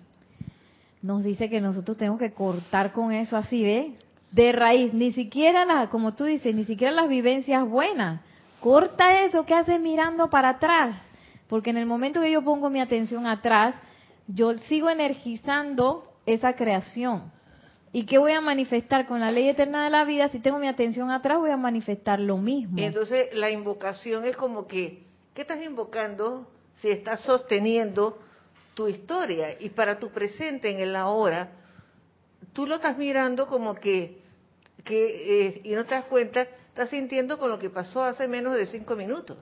nos 1.02 1.25
dice 1.25 1.49
que 1.50 1.61
nosotros 1.61 1.97
tenemos 1.97 2.19
que 2.19 2.33
cortar 2.33 2.93
con 2.93 3.12
eso 3.12 3.37
así, 3.37 3.62
¿ve? 3.62 3.93
de 4.33 4.50
raíz, 4.50 4.93
ni 4.95 5.12
siquiera 5.12 5.64
las, 5.64 5.88
como 5.91 6.14
tú 6.14 6.25
dices, 6.25 6.55
ni 6.55 6.64
siquiera 6.64 6.93
las 6.93 7.09
vivencias 7.09 7.69
buenas. 7.69 8.23
Corta 8.62 9.25
eso 9.25 9.45
que 9.45 9.54
haces 9.54 9.81
mirando 9.81 10.31
para 10.31 10.50
atrás, 10.50 10.95
porque 11.49 11.71
en 11.71 11.78
el 11.78 11.87
momento 11.87 12.21
que 12.21 12.31
yo 12.31 12.42
pongo 12.42 12.71
mi 12.71 12.81
atención 12.81 13.26
atrás, 13.26 13.75
yo 14.28 14.57
sigo 14.57 14.88
energizando 14.88 16.04
esa 16.26 16.54
creación. 16.54 17.33
¿Y 17.92 18.07
qué 18.07 18.19
voy 18.19 18.33
a 18.33 18.40
manifestar 18.40 19.07
con 19.07 19.21
la 19.21 19.33
ley 19.33 19.49
eterna 19.49 19.83
de 19.85 19.90
la 19.90 20.04
vida? 20.04 20.28
Si 20.28 20.38
tengo 20.38 20.61
mi 20.61 20.69
atención 20.69 21.11
atrás, 21.11 21.38
voy 21.38 21.50
a 21.50 21.57
manifestar 21.57 22.21
lo 22.21 22.37
mismo. 22.37 22.78
entonces 22.78 23.35
la 23.35 23.50
invocación 23.50 24.25
es 24.25 24.37
como 24.37 24.69
que, 24.69 25.02
¿qué 25.35 25.42
estás 25.42 25.61
invocando 25.61 26.49
si 26.81 26.88
estás 26.88 27.21
sosteniendo 27.23 28.16
tu 28.75 28.87
historia? 28.87 29.61
Y 29.61 29.71
para 29.71 29.99
tu 29.99 30.11
presente 30.11 30.71
en 30.71 30.78
el 30.78 30.95
ahora, 30.95 31.50
tú 32.52 32.69
lo 32.69 32.76
estás 32.76 32.97
mirando 32.97 33.49
como 33.49 33.75
que 33.75 34.23
que 34.85 35.47
eh, 35.47 35.61
y 35.64 35.75
no 35.75 35.85
te 35.85 35.95
das 35.95 36.04
cuenta, 36.04 36.47
estás 36.73 36.88
sintiendo 36.88 37.38
con 37.38 37.50
lo 37.50 37.59
que 37.59 37.69
pasó 37.69 38.02
hace 38.02 38.26
menos 38.26 38.55
de 38.55 38.64
cinco 38.64 38.97
minutos. 38.97 39.37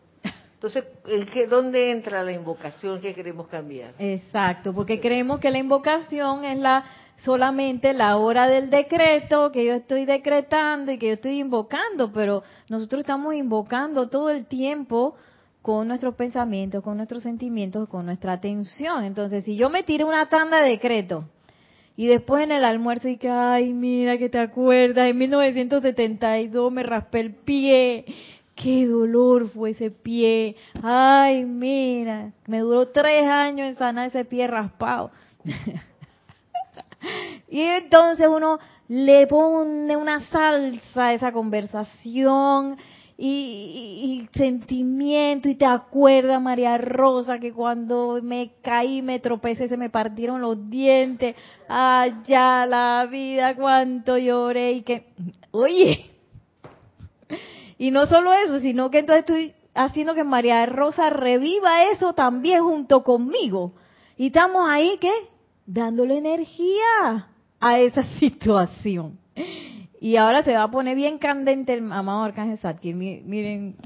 Entonces, 0.55 0.85
¿en 1.07 1.27
qué, 1.27 1.47
¿dónde 1.47 1.93
entra 1.93 2.25
la 2.25 2.33
invocación 2.33 3.01
que 3.01 3.15
queremos 3.15 3.47
cambiar? 3.47 3.95
Exacto, 4.01 4.75
porque 4.75 5.01
creemos 5.01 5.39
que 5.39 5.49
la 5.51 5.59
invocación 5.59 6.45
es 6.45 6.59
la 6.59 6.85
solamente 7.25 7.93
la 7.93 8.17
hora 8.17 8.49
del 8.49 8.69
decreto 8.69 9.53
que 9.53 9.65
yo 9.65 9.75
estoy 9.75 10.07
decretando 10.07 10.91
y 10.91 10.99
que 10.99 11.07
yo 11.07 11.13
estoy 11.15 11.39
invocando, 11.39 12.13
pero 12.13 12.43
nosotros 12.69 13.03
estamos 13.03 13.35
invocando 13.35 14.09
todo 14.09 14.29
el 14.29 14.47
tiempo 14.47 15.15
con 15.63 15.87
nuestros 15.87 16.17
pensamientos, 16.17 16.83
con 16.83 16.97
nuestros 16.97 17.23
sentimientos, 17.23 17.89
con 17.89 18.07
nuestra 18.07 18.33
atención. 18.33 19.05
Entonces, 19.05 19.45
si 19.45 19.57
yo 19.57 19.71
me 19.71 19.85
tiro 19.85 20.09
una 20.09 20.29
tanda 20.29 20.63
de 20.63 20.71
decreto 20.71 21.27
y 21.97 22.07
después 22.07 22.43
en 22.43 22.53
el 22.53 22.65
almuerzo 22.65 23.09
y 23.09 23.17
que, 23.17 23.29
ay, 23.29 23.73
mira 23.73 24.19
que 24.19 24.29
te 24.29 24.39
acuerdas, 24.39 25.09
en 25.09 25.19
1972 25.19 26.73
me 26.73 26.83
raspé 26.83 27.21
el 27.21 27.35
pie. 27.35 28.05
Qué 28.55 28.87
dolor 28.87 29.49
fue 29.49 29.71
ese 29.71 29.91
pie. 29.91 30.57
Ay, 30.83 31.45
mira, 31.45 32.33
me 32.47 32.61
duró 32.61 32.89
tres 32.89 33.27
años 33.27 33.69
en 33.69 33.75
sanar 33.75 34.09
ese 34.09 34.25
pie 34.25 34.47
raspado. 34.47 35.11
y 37.49 37.61
entonces 37.61 38.29
uno 38.29 38.59
le 38.89 39.27
pone 39.27 39.97
una 39.97 40.21
salsa 40.21 41.07
a 41.07 41.15
esa 41.15 41.33
conversación 41.33 42.77
y, 43.23 44.29
sentimiento 44.33 45.49
y 45.49 45.55
te 45.55 45.67
acuerdas 45.67 46.41
María 46.41 46.79
Rosa 46.79 47.39
que 47.39 47.53
cuando 47.53 48.19
me 48.23 48.53
caí 48.63 49.03
me 49.03 49.19
tropecé 49.19 49.69
se 49.69 49.77
me 49.77 49.91
partieron 49.91 50.41
los 50.41 50.71
dientes. 50.71 51.37
Allá 51.69 52.65
la 52.65 53.07
vida 53.11 53.55
cuánto 53.57 54.17
lloré 54.17 54.73
y 54.73 54.83
que 54.83 55.09
oye. 55.51 56.11
Y 57.77 57.91
no 57.91 58.07
solo 58.07 58.33
eso 58.33 58.61
sino 58.61 58.91
que 58.91 59.01
entonces 59.01 59.21
estoy 59.21 59.55
haciendo 59.75 60.15
que 60.15 60.25
María 60.25 60.65
Rosa 60.65 61.11
reviva 61.11 61.85
eso 61.93 62.15
también 62.15 62.63
junto 62.63 63.03
conmigo. 63.05 63.75
Y 64.17 64.29
estamos 64.29 64.67
ahí 64.67 64.97
que 64.99 65.13
dándole 65.67 66.17
energía 66.17 67.29
a 67.61 67.79
esa 67.81 68.03
situación 68.19 69.19
y 70.01 70.17
ahora 70.17 70.43
se 70.43 70.55
va 70.55 70.63
a 70.65 70.71
poner 70.71 70.97
bien 70.97 71.19
candente 71.19 71.75
el 71.75 71.93
amado 71.93 72.23
Arcángel 72.23 72.59
Satki. 72.59 72.95
Miren, 72.95 73.77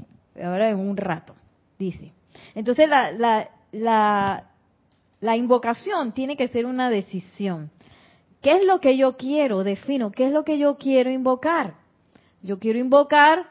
ahora 0.41 0.69
en 0.69 0.79
un 0.79 0.95
rato, 0.95 1.35
dice. 1.77 2.13
Entonces 2.55 2.87
la, 2.87 3.11
la, 3.11 3.49
la, 3.73 4.45
la 5.19 5.35
invocación 5.35 6.13
tiene 6.13 6.37
que 6.37 6.47
ser 6.47 6.65
una 6.65 6.89
decisión. 6.89 7.69
¿Qué 8.41 8.53
es 8.53 8.63
lo 8.63 8.79
que 8.79 8.95
yo 8.95 9.17
quiero? 9.17 9.65
Defino, 9.65 10.11
¿qué 10.11 10.27
es 10.27 10.31
lo 10.31 10.45
que 10.45 10.57
yo 10.57 10.77
quiero 10.77 11.11
invocar? 11.11 11.73
Yo 12.41 12.59
quiero 12.59 12.79
invocar, 12.79 13.47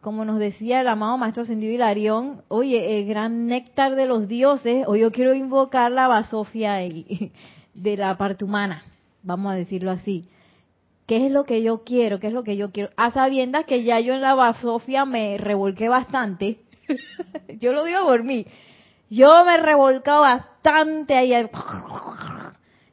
como 0.00 0.24
nos 0.24 0.38
decía 0.38 0.80
el 0.80 0.88
amado 0.88 1.18
Maestro 1.18 1.42
Ascendido 1.42 1.74
Hilarión, 1.74 2.42
oye, 2.48 3.00
el 3.00 3.06
gran 3.06 3.48
néctar 3.48 3.96
de 3.96 4.06
los 4.06 4.28
dioses, 4.28 4.84
o 4.86 4.96
yo 4.96 5.12
quiero 5.12 5.34
invocar 5.34 5.92
la 5.92 6.08
basofia 6.08 6.74
de 7.74 7.96
la 7.98 8.16
parte 8.16 8.46
humana, 8.46 8.84
vamos 9.22 9.52
a 9.52 9.56
decirlo 9.56 9.90
así 9.90 10.26
qué 11.06 11.26
es 11.26 11.32
lo 11.32 11.44
que 11.44 11.62
yo 11.62 11.84
quiero, 11.84 12.20
qué 12.20 12.28
es 12.28 12.32
lo 12.32 12.42
que 12.42 12.56
yo 12.56 12.70
quiero, 12.72 12.90
a 12.96 13.10
sabiendas 13.10 13.64
que 13.64 13.84
ya 13.84 14.00
yo 14.00 14.14
en 14.14 14.20
la 14.20 14.34
basofia 14.34 15.04
me 15.04 15.38
revolqué 15.38 15.88
bastante, 15.88 16.58
yo 17.60 17.72
lo 17.72 17.84
digo 17.84 18.02
por 18.04 18.24
mí, 18.24 18.46
yo 19.08 19.44
me 19.44 19.54
he 19.54 19.58
revolcado 19.58 20.22
bastante 20.22 21.14
ahí, 21.14 21.32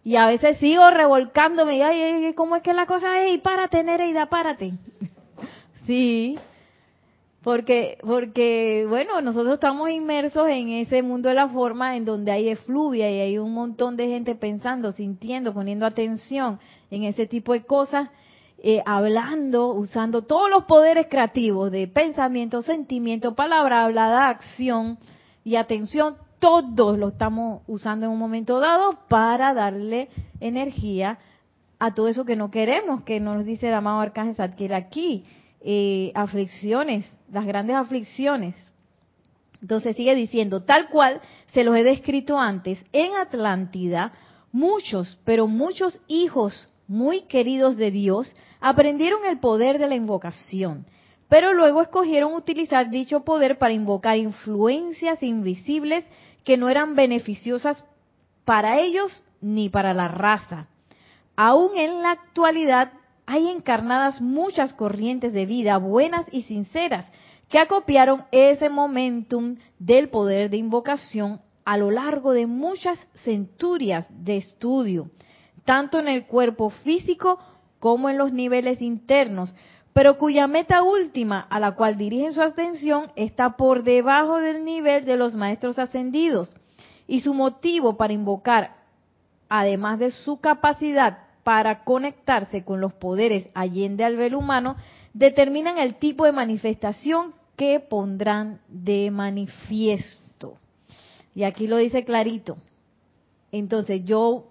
y 0.04 0.16
a 0.16 0.28
veces 0.28 0.58
sigo 0.58 0.90
revolcándome, 0.92 1.78
y 1.78 1.82
ay, 1.82 2.34
¿cómo 2.36 2.56
es 2.56 2.62
que 2.62 2.74
la 2.74 2.86
cosa 2.86 3.24
es? 3.24 3.34
Y 3.34 3.38
párate, 3.40 3.84
Nereida, 3.84 4.28
párate. 4.28 4.74
sí, 5.88 6.38
porque, 7.44 7.98
porque, 8.02 8.86
bueno, 8.88 9.20
nosotros 9.22 9.56
estamos 9.56 9.90
inmersos 9.90 10.48
en 10.48 10.70
ese 10.70 11.04
mundo 11.04 11.28
de 11.28 11.36
la 11.36 11.50
forma 11.50 11.98
en 11.98 12.06
donde 12.06 12.32
hay 12.32 12.48
efluvia 12.48 13.12
y 13.12 13.20
hay 13.20 13.38
un 13.38 13.54
montón 13.54 13.98
de 13.98 14.08
gente 14.08 14.34
pensando, 14.36 14.94
sintiendo, 14.94 15.54
poniendo 15.54 15.86
atención 15.86 16.60
en 16.90 17.04
ese 17.04 17.28
tipo 17.28 17.52
de 17.52 17.64
cosas, 17.66 18.10
eh, 18.60 18.82
hablando, 18.86 19.74
usando 19.74 20.22
todos 20.22 20.50
los 20.50 20.64
poderes 20.64 21.08
creativos 21.10 21.70
de 21.70 21.86
pensamiento, 21.90 22.62
sentimiento, 22.62 23.36
palabra 23.36 23.84
hablada, 23.84 24.30
acción 24.30 24.98
y 25.44 25.58
atención, 25.58 26.16
todos 26.40 26.98
lo 26.98 27.10
estamos 27.10 27.62
usando 27.68 28.06
en 28.06 28.14
un 28.14 28.20
momento 28.20 28.62
dado 28.62 29.00
para 29.10 29.54
darle 29.54 30.08
energía 30.40 31.20
a 31.78 31.94
todo 31.94 32.08
eso 32.08 32.24
que 32.24 32.38
no 32.38 32.52
queremos, 32.52 33.02
que 33.02 33.20
nos 33.20 33.44
dice 33.44 33.68
el 33.68 33.74
amado 33.74 34.00
Arcángel 34.00 34.36
Zadkiel 34.36 34.74
aquí 34.74 35.26
eh, 35.64 36.12
aflicciones, 36.14 37.06
las 37.32 37.46
grandes 37.46 37.76
aflicciones. 37.76 38.56
Entonces 39.62 39.96
sigue 39.96 40.14
diciendo, 40.14 40.64
tal 40.64 40.90
cual 40.90 41.22
se 41.54 41.64
los 41.64 41.76
he 41.78 41.84
descrito 41.84 42.38
antes, 42.38 42.84
en 42.92 43.16
Atlántida 43.16 44.12
muchos, 44.52 45.20
pero 45.24 45.48
muchos 45.48 46.00
hijos 46.08 46.70
muy 46.88 47.22
queridos 47.22 47.78
de 47.78 47.92
Dios 47.92 48.36
aprendieron 48.60 49.26
el 49.26 49.40
poder 49.40 49.80
de 49.80 49.88
la 49.88 49.96
invocación, 49.96 50.86
pero 51.30 51.54
luego 51.54 51.82
escogieron 51.82 52.34
utilizar 52.34 52.90
dicho 52.90 53.22
poder 53.22 53.58
para 53.58 53.74
invocar 53.74 54.18
influencias 54.18 55.24
invisibles 55.24 56.06
que 56.44 56.58
no 56.58 56.68
eran 56.68 56.96
beneficiosas 56.96 57.86
para 58.44 58.80
ellos 58.80 59.24
ni 59.40 59.70
para 59.70 59.94
la 59.94 60.10
raza. 60.10 60.68
Aún 61.36 61.78
en 61.78 62.02
la 62.02 62.12
actualidad 62.12 62.92
hay 63.26 63.50
encarnadas 63.50 64.22
muchas 64.22 64.74
corrientes 64.74 65.34
de 65.34 65.46
vida 65.46 65.78
buenas 65.78 66.26
y 66.32 66.44
sinceras 66.44 67.06
que 67.50 67.60
acopiaron 67.60 68.26
ese 68.32 68.70
momentum 68.70 69.58
del 69.80 70.10
poder 70.10 70.50
de 70.50 70.58
invocación 70.58 71.42
a 71.66 71.78
lo 71.78 71.92
largo 71.92 72.34
de 72.34 72.48
muchas 72.48 73.08
centurias 73.24 74.06
de 74.10 74.38
estudio, 74.38 75.10
tanto 75.64 76.00
en 76.00 76.08
el 76.08 76.26
cuerpo 76.26 76.70
físico 76.70 77.40
como 77.80 78.10
en 78.10 78.18
los 78.18 78.34
niveles 78.34 78.82
internos, 78.82 79.54
pero 79.94 80.18
cuya 80.18 80.48
meta 80.48 80.84
última 80.84 81.40
a 81.40 81.60
la 81.60 81.76
cual 81.76 81.98
dirigen 81.98 82.34
su 82.34 82.42
atención 82.42 83.12
está 83.16 83.56
por 83.56 83.84
debajo 83.84 84.40
del 84.40 84.66
nivel 84.66 85.06
de 85.06 85.16
los 85.16 85.36
maestros 85.36 85.78
ascendidos. 85.78 86.54
Y 87.08 87.22
su 87.22 87.34
motivo 87.34 87.96
para 87.98 88.14
invocar, 88.14 88.76
además 89.50 90.00
de 90.00 90.12
su 90.12 90.40
capacidad 90.40 91.20
para 91.44 91.84
conectarse 91.84 92.64
con 92.64 92.82
los 92.82 92.94
poderes 92.94 93.50
allende 93.54 94.04
al 94.04 94.16
ver 94.16 94.36
humano, 94.36 94.76
determinan 95.14 95.78
el 95.78 95.96
tipo 95.96 96.26
de 96.26 96.32
manifestación 96.32 97.34
que 97.56 97.80
pondrán 97.80 98.60
de 98.68 99.12
manifiesto. 99.12 100.58
Y 101.36 101.44
aquí 101.44 101.68
lo 101.68 101.78
dice 101.78 102.04
clarito. 102.04 102.58
Entonces 103.52 104.04
yo 104.06 104.48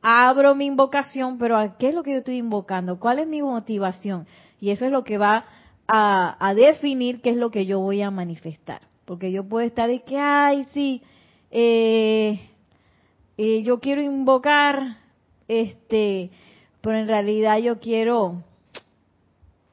abro 0.00 0.54
mi 0.54 0.66
invocación, 0.66 1.38
pero 1.38 1.56
¿a 1.56 1.76
qué 1.76 1.88
es 1.88 1.94
lo 1.94 2.02
que 2.02 2.12
yo 2.12 2.18
estoy 2.18 2.36
invocando? 2.36 3.00
¿Cuál 3.00 3.20
es 3.20 3.26
mi 3.26 3.42
motivación? 3.42 4.26
Y 4.60 4.70
eso 4.70 4.84
es 4.84 4.92
lo 4.92 5.02
que 5.02 5.18
va 5.18 5.44
a, 5.88 6.54
definir 6.54 7.20
qué 7.20 7.30
es 7.30 7.36
lo 7.36 7.50
que 7.50 7.66
yo 7.66 7.80
voy 7.80 8.02
a 8.02 8.10
manifestar. 8.10 8.82
Porque 9.04 9.32
yo 9.32 9.44
puedo 9.44 9.66
estar 9.66 9.88
de 9.88 10.02
que, 10.02 10.18
ay, 10.18 10.66
sí, 10.72 11.02
eh, 11.50 12.40
eh, 13.36 13.62
yo 13.62 13.80
quiero 13.80 14.00
invocar, 14.00 14.96
este, 15.48 16.30
pero 16.80 16.98
en 16.98 17.08
realidad 17.08 17.58
yo 17.58 17.80
quiero 17.80 18.42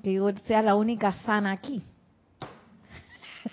que 0.03 0.13
yo 0.13 0.29
sea 0.45 0.61
la 0.61 0.75
única 0.75 1.13
sana 1.25 1.51
aquí. 1.51 1.81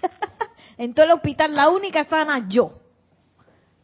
en 0.78 0.94
todo 0.94 1.06
el 1.06 1.12
hospital, 1.12 1.54
la 1.54 1.68
única 1.68 2.04
sana 2.04 2.48
yo. 2.48 2.78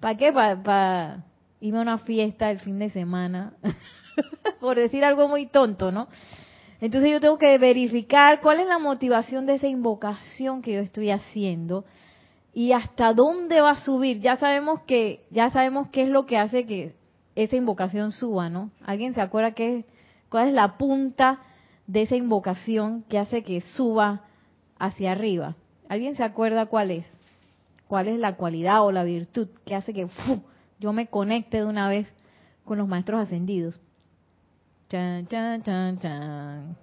¿Para 0.00 0.16
qué? 0.16 0.32
Para 0.32 1.24
irme 1.60 1.78
a 1.78 1.82
una 1.82 1.98
fiesta 1.98 2.50
el 2.50 2.60
fin 2.60 2.78
de 2.78 2.90
semana. 2.90 3.54
Por 4.60 4.76
decir 4.76 5.04
algo 5.04 5.28
muy 5.28 5.46
tonto, 5.46 5.90
¿no? 5.90 6.08
Entonces 6.80 7.10
yo 7.10 7.20
tengo 7.20 7.38
que 7.38 7.56
verificar 7.58 8.40
cuál 8.40 8.60
es 8.60 8.66
la 8.66 8.78
motivación 8.78 9.46
de 9.46 9.54
esa 9.54 9.68
invocación 9.68 10.60
que 10.60 10.74
yo 10.74 10.80
estoy 10.80 11.10
haciendo 11.10 11.84
y 12.52 12.72
hasta 12.72 13.12
dónde 13.14 13.60
va 13.60 13.70
a 13.70 13.84
subir. 13.84 14.20
Ya 14.20 14.36
sabemos 14.36 14.82
que 14.82 15.24
ya 15.30 15.50
sabemos 15.50 15.88
qué 15.88 16.02
es 16.02 16.08
lo 16.08 16.26
que 16.26 16.36
hace 16.36 16.66
que 16.66 16.94
esa 17.34 17.56
invocación 17.56 18.12
suba, 18.12 18.48
¿no? 18.48 18.70
¿Alguien 18.84 19.14
se 19.14 19.20
acuerda 19.20 19.52
qué 19.52 19.84
cuál 20.28 20.48
es 20.48 20.54
la 20.54 20.76
punta 20.76 21.40
de 21.86 22.02
esa 22.02 22.16
invocación 22.16 23.02
que 23.08 23.18
hace 23.18 23.42
que 23.42 23.60
suba 23.60 24.22
hacia 24.78 25.12
arriba? 25.12 25.56
¿Alguien 25.88 26.16
se 26.16 26.22
acuerda 26.22 26.66
cuál 26.66 26.90
es? 26.90 27.06
¿Cuál 27.88 28.08
es 28.08 28.18
la 28.18 28.36
cualidad 28.36 28.84
o 28.84 28.92
la 28.92 29.04
virtud 29.04 29.48
que 29.64 29.74
hace 29.74 29.92
que 29.92 30.08
yo 30.80 30.92
me 30.92 31.06
conecte 31.06 31.58
de 31.58 31.66
una 31.66 31.88
vez 31.88 32.12
con 32.64 32.78
los 32.78 32.88
maestros 32.88 33.20
ascendidos? 33.20 33.80
Chan, 34.88 35.26
chan, 35.28 35.62
chan, 35.62 35.98
chan. 35.98 36.76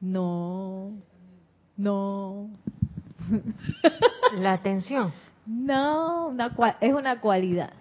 No, 0.00 0.92
no. 1.76 2.50
La 4.32 4.54
atención. 4.54 5.12
No, 5.46 6.28
una, 6.28 6.54
es 6.80 6.92
una 6.92 7.20
cualidad. 7.20 7.72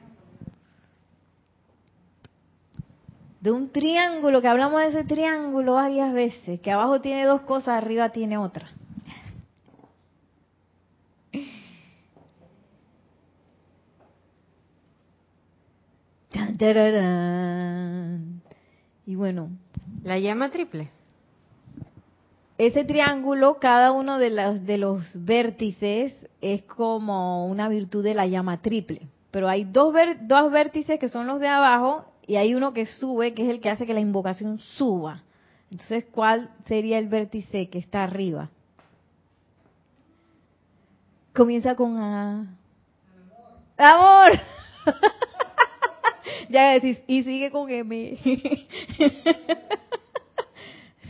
De 3.42 3.52
un 3.52 3.70
triángulo, 3.70 4.40
que 4.40 4.48
hablamos 4.48 4.82
de 4.82 4.90
ese 4.90 5.04
triángulo 5.04 5.74
varias 5.74 6.14
veces, 6.14 6.62
que 6.62 6.72
abajo 6.72 7.02
tiene 7.02 7.26
dos 7.26 7.42
cosas, 7.42 7.70
arriba 7.70 8.10
tiene 8.10 8.38
otra. 8.38 8.70
Y 19.08 19.16
bueno. 19.16 19.50
La 20.04 20.20
llama 20.20 20.52
triple. 20.52 20.92
Ese 22.60 22.84
triángulo, 22.84 23.58
cada 23.60 23.92
uno 23.92 24.20
de 24.20 24.30
los, 24.30 24.66
de 24.68 24.78
los 24.78 25.04
vértices 25.16 26.14
es 26.42 26.62
como 26.64 27.48
una 27.48 27.68
virtud 27.70 28.04
de 28.04 28.14
la 28.14 28.28
llama 28.28 28.62
triple. 28.62 29.08
Pero 29.32 29.50
hay 29.50 29.64
dos, 29.64 29.96
dos 30.22 30.52
vértices 30.52 31.00
que 31.00 31.10
son 31.10 31.26
los 31.26 31.40
de 31.40 31.48
abajo 31.48 32.11
y 32.32 32.38
hay 32.38 32.56
uno 32.56 32.72
que 32.72 32.86
sube, 32.86 33.34
que 33.34 33.44
es 33.44 33.50
el 33.50 33.60
que 33.60 33.70
hace 33.70 33.86
que 33.86 33.94
la 33.94 34.00
invocación 34.00 34.58
suba. 34.58 35.22
Entonces, 35.70 36.06
¿cuál 36.14 36.50
sería 36.66 36.98
el 36.98 37.10
vértice 37.10 37.68
que 37.68 37.78
está 37.78 38.06
arriba? 38.06 38.50
Comienza 41.36 41.76
con 41.76 41.98
A. 41.98 42.56
Amor. 43.78 44.40
ya 46.50 46.70
decís, 46.72 47.02
y 47.06 47.22
sigue 47.24 47.52
con 47.52 47.70
M. 47.70 48.18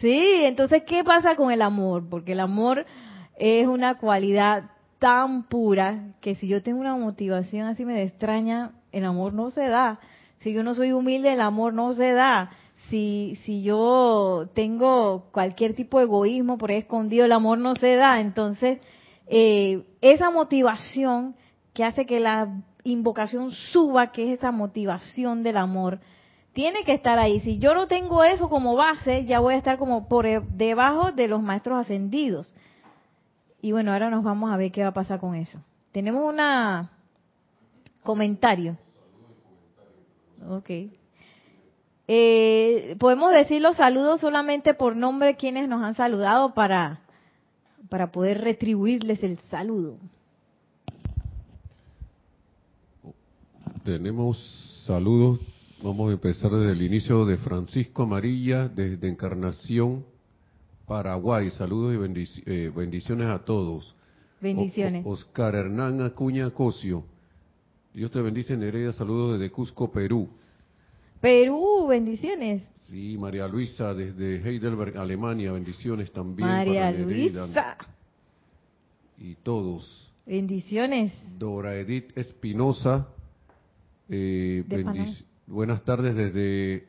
sí, 0.02 0.46
entonces, 0.46 0.82
¿qué 0.88 1.04
pasa 1.04 1.36
con 1.36 1.52
el 1.52 1.62
amor? 1.62 2.10
Porque 2.10 2.32
el 2.32 2.40
amor 2.40 2.84
es 3.38 3.68
una 3.68 4.00
cualidad 4.00 4.72
tan 4.98 5.44
pura 5.44 6.16
que 6.20 6.34
si 6.34 6.48
yo 6.48 6.64
tengo 6.64 6.80
una 6.80 6.96
motivación 6.96 7.68
así 7.68 7.86
me 7.86 8.02
extraña, 8.02 8.72
el 8.92 9.06
amor 9.06 9.34
no 9.34 9.52
se 9.52 9.68
da. 9.68 10.00
Si 10.42 10.54
yo 10.54 10.64
no 10.64 10.74
soy 10.74 10.92
humilde, 10.92 11.34
el 11.34 11.42
amor 11.42 11.74
no 11.74 11.94
se 11.94 12.12
da. 12.12 12.52
Si, 12.90 13.40
si 13.46 13.64
yo 13.64 14.50
tengo 14.54 15.28
cualquier 15.32 15.76
tipo 15.76 16.00
de 16.00 16.06
egoísmo 16.06 16.58
por 16.58 16.72
ahí 16.72 16.78
escondido, 16.78 17.26
el 17.26 17.32
amor 17.32 17.58
no 17.58 17.76
se 17.76 17.96
da. 17.96 18.20
Entonces, 18.20 18.80
eh, 19.28 19.84
esa 20.02 20.30
motivación 20.30 21.36
que 21.74 21.84
hace 21.84 22.06
que 22.06 22.20
la 22.20 22.50
invocación 22.84 23.52
suba, 23.52 24.12
que 24.12 24.26
es 24.26 24.40
esa 24.40 24.52
motivación 24.52 25.44
del 25.44 25.58
amor, 25.58 26.00
tiene 26.54 26.84
que 26.84 26.94
estar 26.94 27.18
ahí. 27.20 27.40
Si 27.42 27.60
yo 27.60 27.74
no 27.74 27.88
tengo 27.88 28.24
eso 28.24 28.50
como 28.50 28.76
base, 28.76 29.26
ya 29.26 29.40
voy 29.40 29.54
a 29.54 29.58
estar 29.58 29.78
como 29.78 30.08
por 30.08 30.26
e, 30.26 30.42
debajo 30.42 31.12
de 31.12 31.28
los 31.28 31.42
maestros 31.42 31.80
ascendidos. 31.80 32.54
Y 33.62 33.72
bueno, 33.72 33.94
ahora 33.94 34.10
nos 34.10 34.24
vamos 34.24 34.52
a 34.52 34.58
ver 34.58 34.72
qué 34.72 34.82
va 34.82 34.90
a 34.90 34.94
pasar 34.94 35.20
con 35.20 35.36
eso. 35.36 35.60
Tenemos 35.92 36.24
un 36.26 36.40
comentario. 38.04 38.78
Ok. 40.48 40.70
Eh, 42.08 42.96
podemos 43.00 43.32
decir 43.32 43.62
los 43.62 43.78
saludos 43.78 44.22
solamente 44.22 44.74
por 44.74 44.96
nombre 44.96 45.36
quienes 45.36 45.70
nos 45.70 45.82
han 45.82 45.94
saludado 45.94 46.54
para, 46.54 47.02
para 47.90 48.12
poder 48.12 48.42
retribuirles 48.42 49.24
el 49.24 49.38
saludo. 49.50 49.98
Tenemos 53.84 54.38
saludos. 54.86 55.40
Vamos 55.82 56.10
a 56.10 56.14
empezar 56.14 56.52
desde 56.52 56.74
el 56.74 56.82
inicio 56.82 57.26
de 57.26 57.38
Francisco 57.38 58.04
Amarilla, 58.04 58.68
desde 58.68 59.08
Encarnación, 59.08 60.06
Paraguay. 60.86 61.50
Saludos 61.52 61.96
y 61.96 62.42
eh, 62.46 62.72
bendiciones 62.76 63.28
a 63.28 63.40
todos. 63.40 63.96
Bendiciones. 64.40 65.04
Oscar 65.06 65.56
Hernán 65.56 66.02
Acuña 66.02 66.50
Cosio. 66.52 67.04
Dios 67.94 68.12
te 68.12 68.22
bendice, 68.22 68.56
Nereida. 68.56 68.94
Saludos 68.94 69.40
desde 69.40 69.52
Cusco, 69.52 69.92
Perú. 69.92 70.30
Perú, 71.20 71.88
bendiciones. 71.88 72.64
Sí, 72.82 73.18
María 73.20 73.48
Luisa 73.48 73.94
desde 73.94 74.38
Heidelberg, 74.38 74.98
Alemania. 74.98 75.52
Bendiciones 75.52 76.12
también. 76.12 76.48
María 76.48 76.92
Luisa. 76.92 77.78
Y 79.18 79.36
todos. 79.36 80.12
Bendiciones. 80.26 81.14
Dora 81.38 81.76
Edith 81.76 82.18
Espinosa 82.18 83.08
eh, 84.14 84.66
buenas 85.48 85.86
tardes 85.86 86.14
desde, 86.16 86.86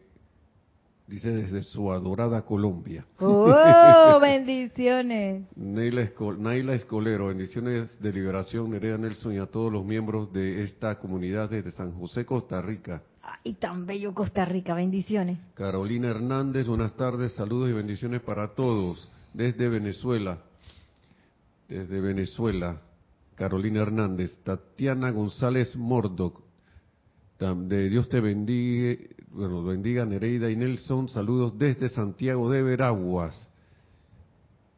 dice 1.06 1.30
desde 1.32 1.62
su 1.62 1.90
adorada 1.92 2.42
Colombia. 2.42 3.04
¡Oh, 3.18 4.18
bendiciones! 4.20 5.44
Naila, 5.56 6.74
Escolero, 6.74 7.26
bendiciones 7.26 8.00
de 8.00 8.12
liberación, 8.12 8.70
Nerea 8.70 8.98
Nelson 8.98 9.34
y 9.34 9.38
a 9.38 9.46
todos 9.46 9.72
los 9.72 9.84
miembros 9.84 10.32
de 10.32 10.62
esta 10.62 10.98
comunidad 10.98 11.50
desde 11.50 11.70
San 11.70 11.92
José, 11.92 12.24
Costa 12.24 12.62
Rica. 12.62 13.02
¡Ay, 13.22 13.54
tan 13.54 13.86
bello 13.86 14.14
Costa 14.14 14.44
Rica! 14.44 14.74
Bendiciones. 14.74 15.38
Carolina 15.54 16.08
Hernández, 16.08 16.66
buenas 16.66 16.96
tardes, 16.96 17.32
saludos 17.32 17.70
y 17.70 17.72
bendiciones 17.72 18.20
para 18.22 18.54
todos 18.54 19.08
desde 19.32 19.68
Venezuela. 19.68 20.38
Desde 21.68 22.00
Venezuela. 22.00 22.80
Carolina 23.34 23.80
Hernández, 23.82 24.38
Tatiana 24.44 25.10
González 25.10 25.74
Mordoc, 25.74 26.40
de 27.38 27.88
Dios 27.88 28.08
te 28.08 28.20
bendiga, 28.20 29.02
bueno, 29.34 29.64
bendiga 29.64 30.04
Nereida 30.04 30.50
y 30.50 30.56
Nelson, 30.56 31.08
saludos 31.08 31.58
desde 31.58 31.88
Santiago 31.88 32.50
de 32.50 32.62
Veraguas. 32.62 33.48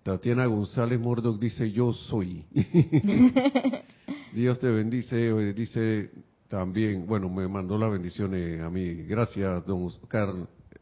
Tatiana 0.04 0.46
González 0.46 1.00
Mordoc 1.00 1.40
dice 1.40 1.72
yo 1.72 1.92
soy. 1.92 2.44
Dios 4.32 4.58
te 4.60 4.68
bendice, 4.70 5.28
eh, 5.28 5.52
dice 5.54 6.10
también, 6.48 7.06
bueno, 7.06 7.28
me 7.28 7.48
mandó 7.48 7.76
las 7.76 7.90
bendiciones 7.90 8.60
a 8.60 8.70
mí. 8.70 8.94
Gracias, 9.06 9.66
don 9.66 9.84
Oscar 9.84 10.28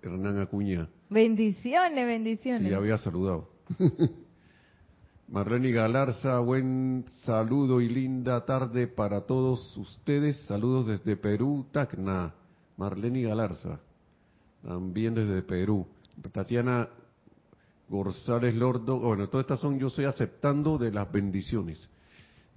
Hernán 0.03 0.41
Acuña. 0.41 0.89
Bendiciones, 1.09 2.07
bendiciones. 2.07 2.71
Y 2.71 2.75
había 2.75 2.99
saludado. 2.99 3.49
Marlene 5.29 5.71
Galarza, 5.71 6.41
buen 6.41 7.07
saludo 7.25 7.81
y 7.81 7.89
linda 7.89 8.45
tarde 8.45 8.87
para 8.87 9.23
todos 9.23 9.75
ustedes. 9.79 10.37
Saludos 10.47 10.87
desde 10.87 11.17
Perú, 11.17 11.65
Tacna. 11.73 12.35
Marlene 12.83 13.23
Galarza, 13.23 13.79
también 14.61 15.15
desde 15.15 15.43
Perú. 15.43 15.87
Tatiana 16.33 16.89
González 17.89 18.57
Lordo, 18.57 18.99
bueno, 18.99 19.29
todas 19.29 19.45
estas 19.45 19.61
son 19.61 19.79
yo 19.79 19.87
estoy 19.87 20.07
aceptando 20.07 20.79
de 20.79 20.91
las 20.91 21.11
bendiciones. 21.13 21.89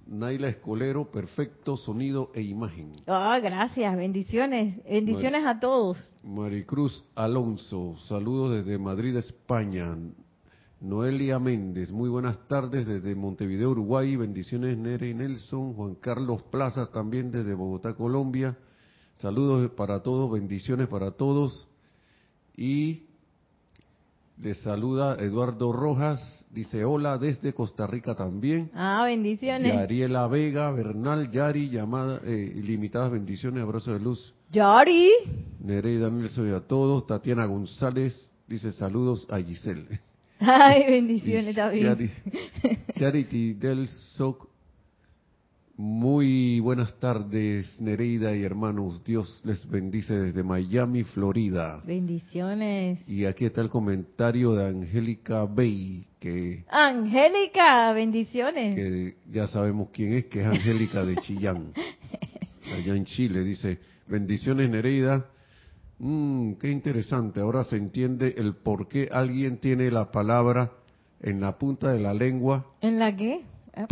Naila 0.04 0.48
Escolero, 0.48 1.12
perfecto 1.12 1.76
sonido 1.76 2.32
e 2.34 2.42
imagen. 2.42 2.92
Ah, 3.06 3.38
gracias, 3.40 3.96
bendiciones, 3.96 4.82
bendiciones 4.82 5.46
a 5.46 5.60
todos. 5.60 5.96
Maricruz 6.24 7.04
Alonso, 7.14 7.94
saludos 8.08 8.56
desde 8.56 8.78
Madrid, 8.78 9.16
España. 9.16 9.96
Noelia 10.80 11.38
Méndez, 11.38 11.92
muy 11.92 12.08
buenas 12.08 12.48
tardes 12.48 12.84
desde 12.84 13.14
Montevideo, 13.14 13.70
Uruguay. 13.70 14.16
Bendiciones 14.16 14.76
Nere 14.76 15.08
y 15.08 15.14
Nelson. 15.14 15.74
Juan 15.74 15.94
Carlos 15.94 16.42
Plazas 16.50 16.90
también 16.90 17.30
desde 17.30 17.54
Bogotá, 17.54 17.94
Colombia. 17.94 18.56
Saludos 19.18 19.70
para 19.70 20.02
todos, 20.02 20.30
bendiciones 20.30 20.88
para 20.88 21.10
todos. 21.10 21.66
Y 22.56 23.04
le 24.38 24.54
saluda 24.54 25.16
Eduardo 25.18 25.72
Rojas, 25.72 26.44
dice 26.50 26.84
hola 26.84 27.16
desde 27.16 27.54
Costa 27.54 27.86
Rica 27.86 28.14
también. 28.14 28.70
Ah, 28.74 29.04
bendiciones. 29.06 29.74
Ariela 29.74 30.26
Vega, 30.28 30.70
Bernal, 30.70 31.30
Yari, 31.30 31.70
llamada, 31.70 32.20
eh, 32.24 32.52
ilimitadas 32.56 33.12
bendiciones, 33.12 33.62
abrazo 33.62 33.92
de 33.92 34.00
luz. 34.00 34.34
Yari. 34.52 35.10
Nereida 35.60 36.10
Nelson 36.10 36.50
y 36.50 36.54
a 36.54 36.60
todos. 36.60 37.06
Tatiana 37.06 37.46
González 37.46 38.30
dice 38.46 38.72
saludos 38.72 39.26
a 39.30 39.38
Giselle. 39.38 40.00
Ay, 40.38 40.90
bendiciones 40.90 41.54
también. 41.54 42.12
Charity 42.94 43.54
del 43.54 43.88
SOC. 43.88 44.55
Muy 45.78 46.58
buenas 46.60 46.98
tardes, 46.98 47.80
Nereida 47.80 48.34
y 48.34 48.42
hermanos. 48.42 49.04
Dios 49.04 49.42
les 49.44 49.68
bendice 49.68 50.14
desde 50.14 50.42
Miami, 50.42 51.04
Florida. 51.04 51.82
Bendiciones. 51.86 53.06
Y 53.06 53.26
aquí 53.26 53.44
está 53.44 53.60
el 53.60 53.68
comentario 53.68 54.52
de 54.52 54.68
Angélica 54.68 55.44
Bay, 55.44 56.06
que... 56.18 56.64
Angélica, 56.68 57.92
bendiciones. 57.92 58.74
Que 58.74 59.16
ya 59.30 59.48
sabemos 59.48 59.90
quién 59.92 60.14
es, 60.14 60.24
que 60.26 60.40
es 60.40 60.46
Angélica 60.46 61.04
de 61.04 61.16
Chillán, 61.16 61.72
allá 62.74 62.96
en 62.96 63.04
Chile. 63.04 63.44
Dice, 63.44 63.78
bendiciones, 64.06 64.70
Nereida 64.70 65.26
Mmm, 65.98 66.54
qué 66.54 66.70
interesante. 66.70 67.40
Ahora 67.40 67.64
se 67.64 67.76
entiende 67.76 68.34
el 68.36 68.54
por 68.54 68.88
qué 68.88 69.08
alguien 69.10 69.58
tiene 69.58 69.90
la 69.90 70.10
palabra 70.10 70.72
en 71.20 71.40
la 71.40 71.58
punta 71.58 71.92
de 71.92 72.00
la 72.00 72.12
lengua. 72.12 72.66
¿En 72.80 72.98
la 72.98 73.16
qué? 73.16 73.40
Ah. 73.74 73.86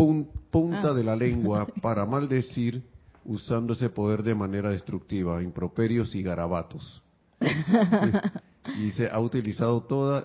Punta 0.54 0.90
ah. 0.90 0.94
de 0.94 1.02
la 1.02 1.16
lengua 1.16 1.66
para 1.82 2.06
maldecir 2.06 2.80
usando 3.24 3.72
ese 3.72 3.90
poder 3.90 4.22
de 4.22 4.36
manera 4.36 4.70
destructiva, 4.70 5.42
improperios 5.42 6.14
y 6.14 6.22
garabatos. 6.22 7.02
y 8.78 8.92
se 8.92 9.08
ha 9.08 9.18
utilizado 9.18 9.82
toda 9.82 10.24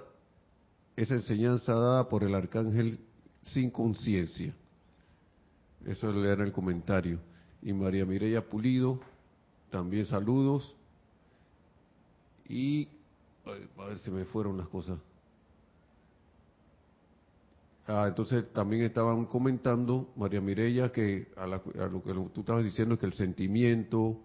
esa 0.96 1.15
enseñanza 1.15 1.74
dada 1.74 2.08
por 2.08 2.24
el 2.24 2.36
arcángel 2.36 3.00
sin 3.42 3.72
conciencia. 3.72 4.54
Eso 5.88 6.12
era 6.24 6.44
el 6.44 6.52
comentario. 6.52 7.20
Y 7.63 7.74
María 7.74 8.06
Mireya 8.06 8.48
Pulido, 8.48 9.00
también 9.72 10.06
saludos. 10.06 10.76
Y 12.48 12.88
a 13.78 13.86
ver 13.86 13.98
si 13.98 14.12
me 14.12 14.26
fueron 14.26 14.60
las 14.60 14.68
cosas. 14.68 15.00
Ah, 17.91 18.06
entonces 18.08 18.54
también 18.54 18.84
estaban 18.84 19.25
comentando, 19.25 20.13
María 20.15 20.41
Mireya, 20.41 20.91
que 20.91 21.28
a, 21.36 21.47
lo 21.47 22.04
que 22.04 22.13
tú 22.32 22.41
estabas 22.41 22.63
diciendo 22.63 22.93
es 22.93 22.99
que 22.99 23.08
el 23.08 23.13
sentimiento, 23.13 24.21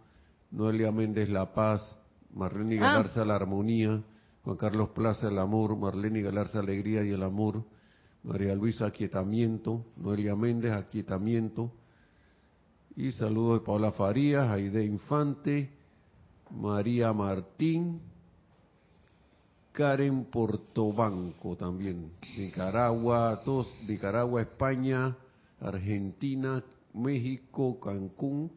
Noelia 0.50 0.92
Méndez 0.92 1.30
la 1.30 1.54
paz, 1.54 1.98
Marlene 2.34 2.76
ah. 2.78 2.92
Galarza 2.92 3.24
la 3.24 3.36
armonía, 3.36 4.02
Juan 4.42 4.58
Carlos 4.58 4.90
Plaza 4.90 5.28
el 5.28 5.38
amor, 5.38 5.78
Marlene 5.78 6.20
Galarza 6.20 6.58
alegría 6.58 7.04
y 7.04 7.12
el 7.12 7.22
amor, 7.22 7.64
María 8.22 8.54
Luisa 8.54 8.84
aquietamiento, 8.84 9.86
Noelia 9.96 10.36
Méndez 10.36 10.72
aquietamiento, 10.72 11.72
y 12.96 13.12
saludos 13.12 13.60
de 13.60 13.64
Paula 13.64 13.92
Farías, 13.92 14.46
Aide 14.50 14.84
Infante, 14.84 15.70
María 16.50 17.14
Martín, 17.14 18.02
Karen 19.74 20.26
Portobanco 20.26 21.56
también, 21.56 22.12
Nicaragua, 22.38 23.42
todos, 23.44 23.66
Nicaragua, 23.88 24.40
España, 24.40 25.16
Argentina, 25.60 26.62
México, 26.94 27.80
Cancún, 27.80 28.52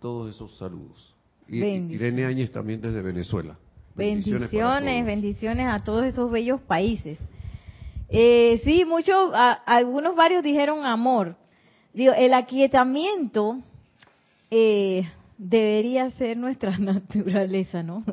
todos 0.00 0.32
esos 0.32 0.56
saludos. 0.58 1.12
Y 1.48 1.58
Irene 1.64 2.24
Áñez 2.24 2.52
también 2.52 2.80
desde 2.80 3.02
Venezuela. 3.02 3.58
Bendiciones, 3.96 5.04
bendiciones, 5.04 5.66
a 5.66 5.80
todos 5.80 6.04
esos 6.04 6.30
bellos 6.30 6.60
países. 6.60 7.18
Eh, 8.08 8.60
sí, 8.62 8.84
muchos, 8.84 9.32
algunos 9.66 10.14
varios 10.14 10.44
dijeron 10.44 10.86
amor. 10.86 11.34
Digo, 11.92 12.12
el 12.12 12.32
aquietamiento 12.32 13.58
eh, 14.52 15.02
debería 15.36 16.10
ser 16.10 16.36
nuestra 16.36 16.78
naturaleza, 16.78 17.82
¿no? 17.82 18.04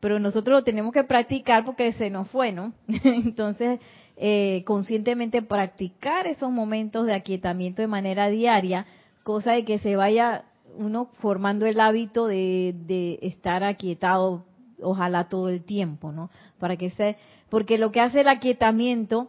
Pero 0.00 0.18
nosotros 0.18 0.58
lo 0.60 0.64
tenemos 0.64 0.92
que 0.92 1.04
practicar 1.04 1.64
porque 1.64 1.92
se 1.92 2.10
nos 2.10 2.28
fue, 2.28 2.52
¿no? 2.52 2.72
Entonces, 2.88 3.80
eh, 4.16 4.62
conscientemente 4.66 5.42
practicar 5.42 6.26
esos 6.26 6.50
momentos 6.50 7.06
de 7.06 7.14
aquietamiento 7.14 7.82
de 7.82 7.88
manera 7.88 8.28
diaria, 8.28 8.86
cosa 9.22 9.52
de 9.52 9.64
que 9.64 9.78
se 9.78 9.96
vaya 9.96 10.44
uno 10.76 11.06
formando 11.20 11.66
el 11.66 11.80
hábito 11.80 12.26
de, 12.26 13.18
estar 13.22 13.64
aquietado, 13.64 14.44
ojalá 14.80 15.28
todo 15.28 15.48
el 15.48 15.64
tiempo, 15.64 16.12
¿no? 16.12 16.30
Para 16.58 16.76
que 16.76 16.90
se, 16.90 17.16
porque 17.48 17.78
lo 17.78 17.90
que 17.90 18.00
hace 18.00 18.20
el 18.20 18.28
aquietamiento 18.28 19.28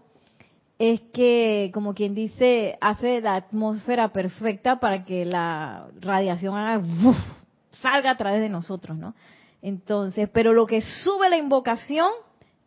es 0.77 1.01
que, 1.13 1.71
como 1.73 1.93
quien 1.93 2.13
dice, 2.13 2.77
hace 2.79 3.19
la 3.21 3.35
atmósfera 3.35 4.09
perfecta 4.09 4.79
para 4.79 5.03
que 5.05 5.25
la 5.25 5.87
radiación 5.99 6.55
haga, 6.55 6.83
salga 7.71 8.11
a 8.11 8.17
través 8.17 8.41
de 8.41 8.49
nosotros, 8.49 8.97
¿no? 8.97 9.15
Entonces, 9.61 10.29
pero 10.31 10.53
lo 10.53 10.65
que 10.65 10.81
sube 10.81 11.29
la 11.29 11.37
invocación 11.37 12.09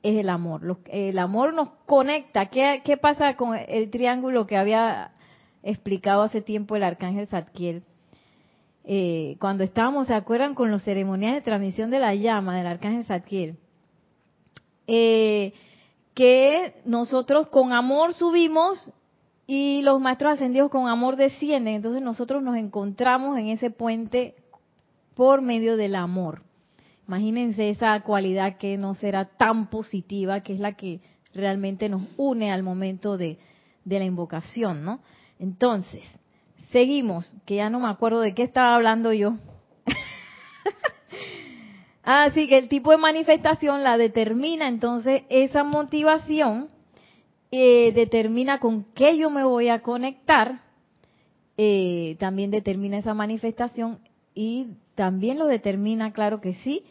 es 0.03 0.19
el 0.19 0.29
amor. 0.29 0.79
el 0.87 1.19
amor 1.19 1.55
nos 1.55 1.69
conecta. 1.87 2.47
¿Qué, 2.47 2.99
pasa 3.01 3.37
con 3.37 3.57
el 3.57 3.91
triángulo 3.91 4.47
que 4.47 4.57
había 4.57 5.13
explicado 5.63 6.23
hace 6.23 6.43
tiempo 6.43 6.77
el 6.77 6.83
arcángel 6.83 7.29
Zadkiel? 7.29 7.85
Eh, 8.85 9.37
cuando 9.39 9.63
estábamos, 9.63 10.09
¿se 10.09 10.15
acuerdan 10.15 10.55
con 10.55 10.71
los 10.71 10.83
ceremoniales 10.83 11.43
de 11.43 11.51
transmisión 11.51 11.91
de 11.91 12.01
la 12.01 12.15
llama 12.15 12.57
del 12.57 12.67
arcángel 12.67 13.05
Zadkiel? 13.05 13.57
Eh, 14.89 15.53
que 16.15 16.75
nosotros 16.85 17.47
con 17.47 17.73
amor 17.73 18.13
subimos 18.13 18.93
y 19.47 19.83
los 19.83 20.01
maestros 20.01 20.33
ascendidos 20.33 20.71
con 20.71 20.89
amor 20.89 21.17
descienden. 21.17 21.77
Entonces 21.77 22.03
nosotros 22.03 22.43
nos 22.43 22.57
encontramos 22.57 23.39
en 23.39 23.49
ese 23.49 23.71
puente 23.71 24.35
por 25.15 25.43
medio 25.43 25.77
del 25.77 25.95
amor. 25.95 26.43
Imagínense 27.09 27.71
esa 27.71 27.99
cualidad 28.01 28.57
que 28.57 28.77
no 28.77 28.95
será 28.95 29.25
tan 29.25 29.69
positiva, 29.69 30.43
que 30.43 30.55
es 30.55 30.61
la 30.61 30.75
que 30.75 31.01
realmente 31.35 31.89
nos 31.89 32.03
une 32.17 32.53
al 32.53 32.63
momento 32.63 33.17
de, 33.17 33.39
la 33.85 34.05
invocación, 34.05 34.85
¿no? 34.85 35.01
Entonces, 35.39 36.05
seguimos, 36.71 37.35
que 37.47 37.57
ya 37.57 37.71
no 37.71 37.81
me 37.81 37.89
acuerdo 37.89 38.21
de 38.21 38.35
qué 38.35 38.45
estaba 38.45 38.77
hablando 38.77 39.13
yo. 39.13 39.37
Así 42.05 42.49
que 42.49 42.59
el 42.59 42.69
tipo 42.69 42.93
de 42.93 42.99
manifestación 42.99 43.83
la 43.83 43.97
determina, 43.97 44.69
entonces 44.69 45.23
esa 45.29 45.65
motivación 45.65 46.69
eh, 47.51 47.93
determina 47.93 48.61
con 48.61 48.85
qué 48.95 49.17
yo 49.17 49.31
me 49.31 49.45
voy 49.45 49.69
a 49.69 49.83
conectar, 49.83 50.63
eh, 51.57 52.17
también 52.19 52.51
determina 52.51 52.99
esa 52.99 53.15
manifestación 53.15 53.99
y 54.35 54.69
también 54.95 55.39
lo 55.39 55.47
determina, 55.47 56.13
claro 56.13 56.41
que 56.41 56.55
sí, 56.55 56.85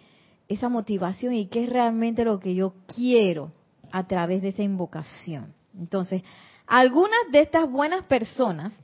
esa 0.53 0.69
motivación 0.69 1.33
y 1.33 1.47
qué 1.47 1.63
es 1.63 1.69
realmente 1.69 2.25
lo 2.25 2.39
que 2.39 2.55
yo 2.55 2.73
quiero 2.93 3.51
a 3.91 4.07
través 4.07 4.41
de 4.41 4.49
esa 4.49 4.63
invocación. 4.63 5.53
Entonces, 5.77 6.23
algunas 6.67 7.31
de 7.31 7.41
estas 7.41 7.69
buenas 7.69 8.03
personas 8.03 8.77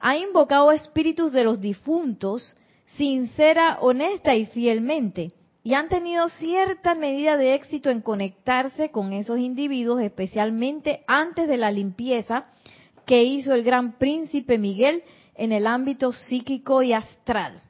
ha 0.00 0.16
invocado 0.16 0.72
espíritus 0.72 1.32
de 1.32 1.44
los 1.44 1.60
difuntos 1.60 2.56
sincera, 2.96 3.78
honesta 3.80 4.34
y 4.34 4.46
fielmente, 4.46 5.32
y 5.62 5.74
han 5.74 5.88
tenido 5.88 6.28
cierta 6.28 6.94
medida 6.94 7.36
de 7.36 7.54
éxito 7.54 7.90
en 7.90 8.00
conectarse 8.00 8.90
con 8.90 9.12
esos 9.12 9.38
individuos, 9.38 10.00
especialmente 10.00 11.02
antes 11.06 11.48
de 11.48 11.56
la 11.56 11.70
limpieza 11.70 12.46
que 13.04 13.24
hizo 13.24 13.52
el 13.52 13.64
gran 13.64 13.98
príncipe 13.98 14.58
Miguel 14.58 15.02
en 15.34 15.52
el 15.52 15.66
ámbito 15.66 16.12
psíquico 16.12 16.82
y 16.82 16.92
astral. 16.92 17.62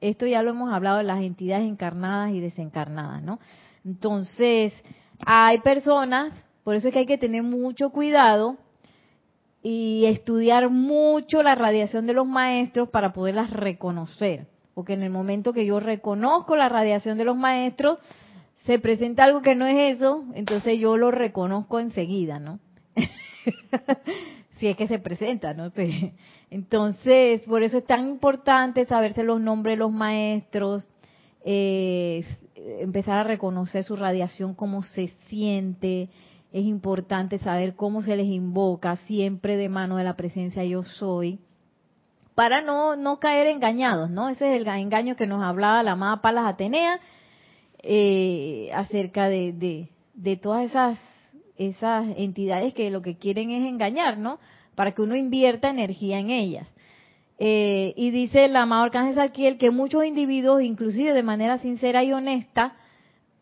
Esto 0.00 0.26
ya 0.26 0.42
lo 0.42 0.50
hemos 0.50 0.72
hablado 0.72 0.98
de 0.98 1.04
las 1.04 1.22
entidades 1.22 1.66
encarnadas 1.66 2.32
y 2.32 2.40
desencarnadas, 2.40 3.22
¿no? 3.22 3.38
Entonces, 3.84 4.72
hay 5.24 5.58
personas, 5.60 6.32
por 6.64 6.74
eso 6.74 6.88
es 6.88 6.94
que 6.94 7.00
hay 7.00 7.06
que 7.06 7.18
tener 7.18 7.42
mucho 7.42 7.90
cuidado 7.90 8.56
y 9.62 10.06
estudiar 10.06 10.70
mucho 10.70 11.42
la 11.42 11.54
radiación 11.54 12.06
de 12.06 12.14
los 12.14 12.26
maestros 12.26 12.88
para 12.88 13.12
poderlas 13.12 13.50
reconocer. 13.50 14.46
Porque 14.74 14.94
en 14.94 15.02
el 15.02 15.10
momento 15.10 15.52
que 15.52 15.66
yo 15.66 15.80
reconozco 15.80 16.56
la 16.56 16.68
radiación 16.68 17.18
de 17.18 17.24
los 17.24 17.36
maestros, 17.36 17.98
se 18.64 18.78
presenta 18.78 19.24
algo 19.24 19.42
que 19.42 19.54
no 19.54 19.66
es 19.66 19.96
eso, 19.96 20.24
entonces 20.34 20.78
yo 20.78 20.96
lo 20.96 21.10
reconozco 21.10 21.80
enseguida, 21.80 22.38
¿no? 22.38 22.60
si 24.58 24.68
es 24.68 24.76
que 24.76 24.86
se 24.86 24.98
presenta, 24.98 25.54
no 25.54 25.70
sé. 25.74 26.14
Entonces, 26.50 27.42
por 27.42 27.62
eso 27.62 27.78
es 27.78 27.86
tan 27.86 28.08
importante 28.08 28.84
saberse 28.86 29.22
los 29.22 29.40
nombres 29.40 29.74
de 29.74 29.78
los 29.78 29.92
maestros, 29.92 30.88
eh, 31.44 32.24
empezar 32.80 33.18
a 33.18 33.24
reconocer 33.24 33.84
su 33.84 33.94
radiación, 33.96 34.54
cómo 34.54 34.82
se 34.82 35.08
siente. 35.28 36.08
Es 36.52 36.64
importante 36.64 37.38
saber 37.38 37.76
cómo 37.76 38.02
se 38.02 38.16
les 38.16 38.26
invoca, 38.26 38.96
siempre 38.96 39.56
de 39.56 39.68
mano 39.68 39.96
de 39.96 40.04
la 40.04 40.16
presencia 40.16 40.64
yo 40.64 40.82
soy, 40.82 41.38
para 42.34 42.62
no, 42.62 42.96
no 42.96 43.20
caer 43.20 43.46
engañados, 43.46 44.10
¿no? 44.10 44.28
Ese 44.28 44.54
es 44.54 44.60
el 44.60 44.66
engaño 44.66 45.14
que 45.14 45.26
nos 45.26 45.42
hablaba 45.42 45.82
la 45.82 45.92
amada 45.92 46.20
Palas 46.22 46.46
Atenea 46.46 46.98
eh, 47.82 48.70
acerca 48.74 49.28
de, 49.28 49.52
de, 49.52 49.88
de 50.14 50.36
todas 50.36 50.64
esas 50.64 50.98
esas 51.60 52.06
entidades 52.16 52.72
que 52.72 52.90
lo 52.90 53.02
que 53.02 53.18
quieren 53.18 53.50
es 53.50 53.68
engañar, 53.68 54.16
¿no? 54.16 54.38
Para 54.80 54.92
que 54.92 55.02
uno 55.02 55.14
invierta 55.14 55.68
energía 55.68 56.18
en 56.20 56.30
ellas. 56.30 56.66
Eh, 57.38 57.92
y 57.98 58.10
dice 58.12 58.46
el 58.46 58.56
amado 58.56 58.84
Arcángel 58.84 59.14
Saquiel 59.14 59.58
que 59.58 59.70
muchos 59.70 60.06
individuos, 60.06 60.62
inclusive 60.62 61.12
de 61.12 61.22
manera 61.22 61.58
sincera 61.58 62.02
y 62.02 62.14
honesta, 62.14 62.72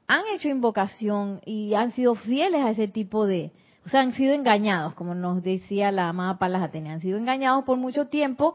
han 0.08 0.22
hecho 0.34 0.48
invocación 0.48 1.40
y 1.46 1.74
han 1.74 1.92
sido 1.92 2.16
fieles 2.16 2.60
a 2.62 2.70
ese 2.70 2.88
tipo 2.88 3.24
de, 3.24 3.52
o 3.86 3.88
sea, 3.88 4.00
han 4.00 4.14
sido 4.14 4.34
engañados, 4.34 4.94
como 4.94 5.14
nos 5.14 5.44
decía 5.44 5.92
la 5.92 6.08
amada 6.08 6.40
Palas 6.40 6.60
Atenea, 6.60 6.94
han 6.94 7.00
sido 7.00 7.18
engañados 7.18 7.62
por 7.64 7.76
mucho 7.76 8.08
tiempo 8.08 8.54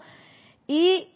y 0.68 1.08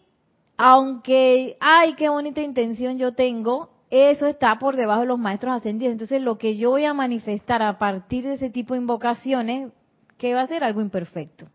aunque, 0.55 1.57
ay, 1.59 1.95
qué 1.95 2.07
bonita 2.07 2.39
intención 2.39 2.97
yo 2.97 3.13
tengo, 3.13 3.71
eso 3.89 4.25
está 4.27 4.57
por 4.57 4.77
debajo 4.77 5.01
de 5.01 5.07
los 5.07 5.19
maestros 5.19 5.53
ascendidos. 5.53 5.91
Entonces, 5.91 6.21
lo 6.21 6.37
que 6.37 6.55
yo 6.55 6.69
voy 6.69 6.85
a 6.85 6.93
manifestar 6.93 7.61
a 7.61 7.77
partir 7.77 8.23
de 8.23 8.35
ese 8.35 8.49
tipo 8.49 8.73
de 8.73 8.79
invocaciones, 8.79 9.73
que 10.17 10.33
va 10.33 10.41
a 10.41 10.47
ser 10.47 10.63
algo 10.63 10.81
imperfecto. 10.81 11.47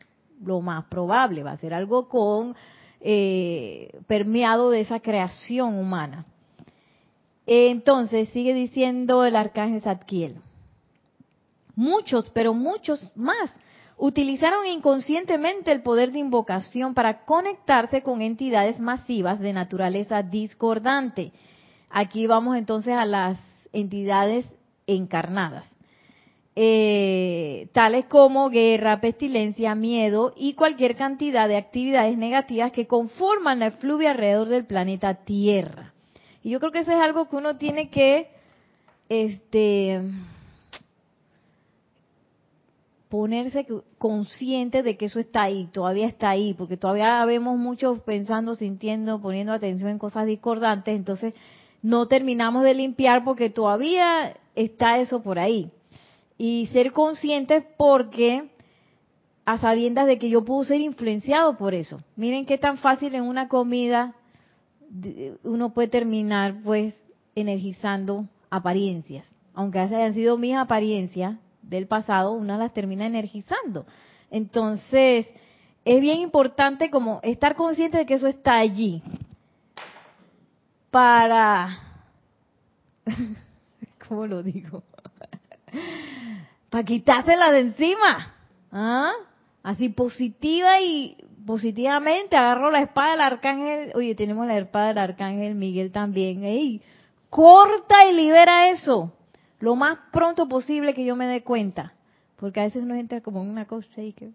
Lo 0.44 0.61
más 0.61 0.85
probable 0.87 1.42
va 1.42 1.53
a 1.53 1.57
ser 1.57 1.75
algo 1.75 2.09
con 2.09 2.55
eh, 3.01 4.01
permeado 4.07 4.70
de 4.70 4.81
esa 4.81 5.01
creación 5.01 5.79
humana. 5.79 6.27
Entonces, 7.46 8.29
sigue 8.31 8.55
diciendo 8.55 9.25
el 9.25 9.37
arcángel 9.37 9.83
Zadkiel. 9.83 10.37
Muchos, 11.75 12.31
pero 12.31 12.55
muchos 12.55 13.11
más, 13.16 13.51
utilizaron 13.96 14.66
inconscientemente 14.66 15.72
el 15.72 15.83
poder 15.83 16.12
de 16.12 16.18
invocación 16.18 16.94
para 16.94 17.25
conectarse 17.25 18.03
con 18.03 18.20
entidades 18.20 18.79
masivas 18.79 19.40
de 19.40 19.53
naturaleza 19.53 20.22
discordante 20.22 21.33
Aquí 21.92 22.27
vamos 22.27 22.57
entonces 22.57 22.94
a 22.94 23.05
las 23.05 23.38
entidades 23.70 24.46
encarnadas, 24.87 25.68
eh, 26.55 27.69
tales 27.73 28.05
como 28.07 28.51
guerra, 28.51 29.01
pestilencia, 29.01 29.75
miedo 29.75 30.35
y 30.37 30.55
cualquier 30.55 30.97
cantidad 30.97 31.49
de 31.49 31.57
actividades 31.57 32.19
negativas 32.19 32.73
que 32.73 32.87
conforman 32.87 33.61
la 33.61 33.69
efluvia 33.69 34.11
alrededor 34.11 34.49
del 34.49 34.67
planeta 34.67 35.15
Tierra. 35.25 35.95
Y 36.43 36.51
yo 36.51 36.61
creo 36.61 36.73
que 36.73 36.81
eso 36.81 36.93
es 36.93 36.99
algo 37.01 37.29
que 37.29 37.37
uno 37.37 37.57
tiene 37.57 37.88
que 37.88 38.29
este, 39.09 40.03
ponerse 43.09 43.67
consciente 43.99 44.83
de 44.83 44.97
que 44.97 45.07
eso 45.07 45.21
está 45.21 45.43
ahí, 45.43 45.69
todavía 45.73 46.07
está 46.07 46.31
ahí, 46.31 46.55
porque 46.55 46.77
todavía 46.77 47.25
vemos 47.25 47.59
muchos 47.59 48.01
pensando, 48.01 48.55
sintiendo, 48.55 49.21
poniendo 49.21 49.53
atención 49.53 49.91
en 49.91 49.99
cosas 49.99 50.27
discordantes, 50.27 50.97
entonces 50.97 51.35
no 51.83 52.09
terminamos 52.09 52.62
de 52.62 52.75
limpiar 52.75 53.23
porque 53.23 53.51
todavía 53.51 54.37
está 54.55 54.99
eso 54.99 55.23
por 55.23 55.38
ahí. 55.38 55.71
Y 56.44 56.66
ser 56.72 56.90
conscientes 56.90 57.62
porque 57.76 58.50
a 59.44 59.59
sabiendas 59.59 60.09
de 60.09 60.18
que 60.18 60.28
yo 60.28 60.44
puedo 60.44 60.64
ser 60.64 60.81
influenciado 60.81 61.57
por 61.57 61.72
eso. 61.72 62.00
Miren 62.16 62.46
qué 62.46 62.59
tan 62.59 62.78
fácil 62.78 63.14
en 63.14 63.22
una 63.22 63.46
comida 63.46 64.16
uno 65.44 65.72
puede 65.72 65.87
terminar 65.87 66.57
pues 66.64 67.00
energizando 67.37 68.26
apariencias. 68.50 69.24
Aunque 69.55 69.78
hayan 69.78 70.14
sido 70.14 70.37
mis 70.37 70.57
apariencias 70.57 71.37
del 71.62 71.87
pasado, 71.87 72.33
una 72.33 72.59
las 72.59 72.72
termina 72.72 73.07
energizando. 73.07 73.87
Entonces, 74.28 75.28
es 75.85 76.00
bien 76.00 76.18
importante 76.22 76.90
como 76.90 77.20
estar 77.22 77.55
consciente 77.55 77.98
de 77.98 78.07
que 78.07 78.14
eso 78.14 78.26
está 78.26 78.59
allí 78.59 79.00
para, 80.90 81.68
¿cómo 84.09 84.26
lo 84.26 84.42
digo? 84.42 84.83
Para 86.72 86.85
quitársela 86.85 87.52
de 87.52 87.61
encima. 87.61 88.35
¿Ah? 88.72 89.12
Así 89.62 89.90
positiva 89.90 90.80
y 90.80 91.18
positivamente 91.44 92.35
agarro 92.35 92.70
la 92.70 92.80
espada 92.80 93.11
del 93.11 93.20
arcángel. 93.20 93.92
Oye, 93.94 94.14
tenemos 94.14 94.46
la 94.46 94.56
espada 94.56 94.88
del 94.88 94.98
arcángel 94.98 95.54
Miguel 95.54 95.92
también. 95.92 96.42
¡Ey! 96.42 96.80
Corta 97.28 98.06
y 98.11 98.14
libera 98.14 98.70
eso. 98.70 99.12
Lo 99.61 99.76
más 99.76 99.98
pronto 100.12 100.48
posible 100.48 100.94
que 100.94 101.04
yo 101.04 101.14
me 101.14 101.26
dé 101.26 101.42
cuenta. 101.42 101.92
Porque 102.37 102.61
a 102.61 102.64
veces 102.64 102.82
uno 102.82 102.94
entra 102.94 103.20
como 103.20 103.42
una 103.42 103.66
cosa 103.66 104.00
y 104.00 104.14
que... 104.14 104.30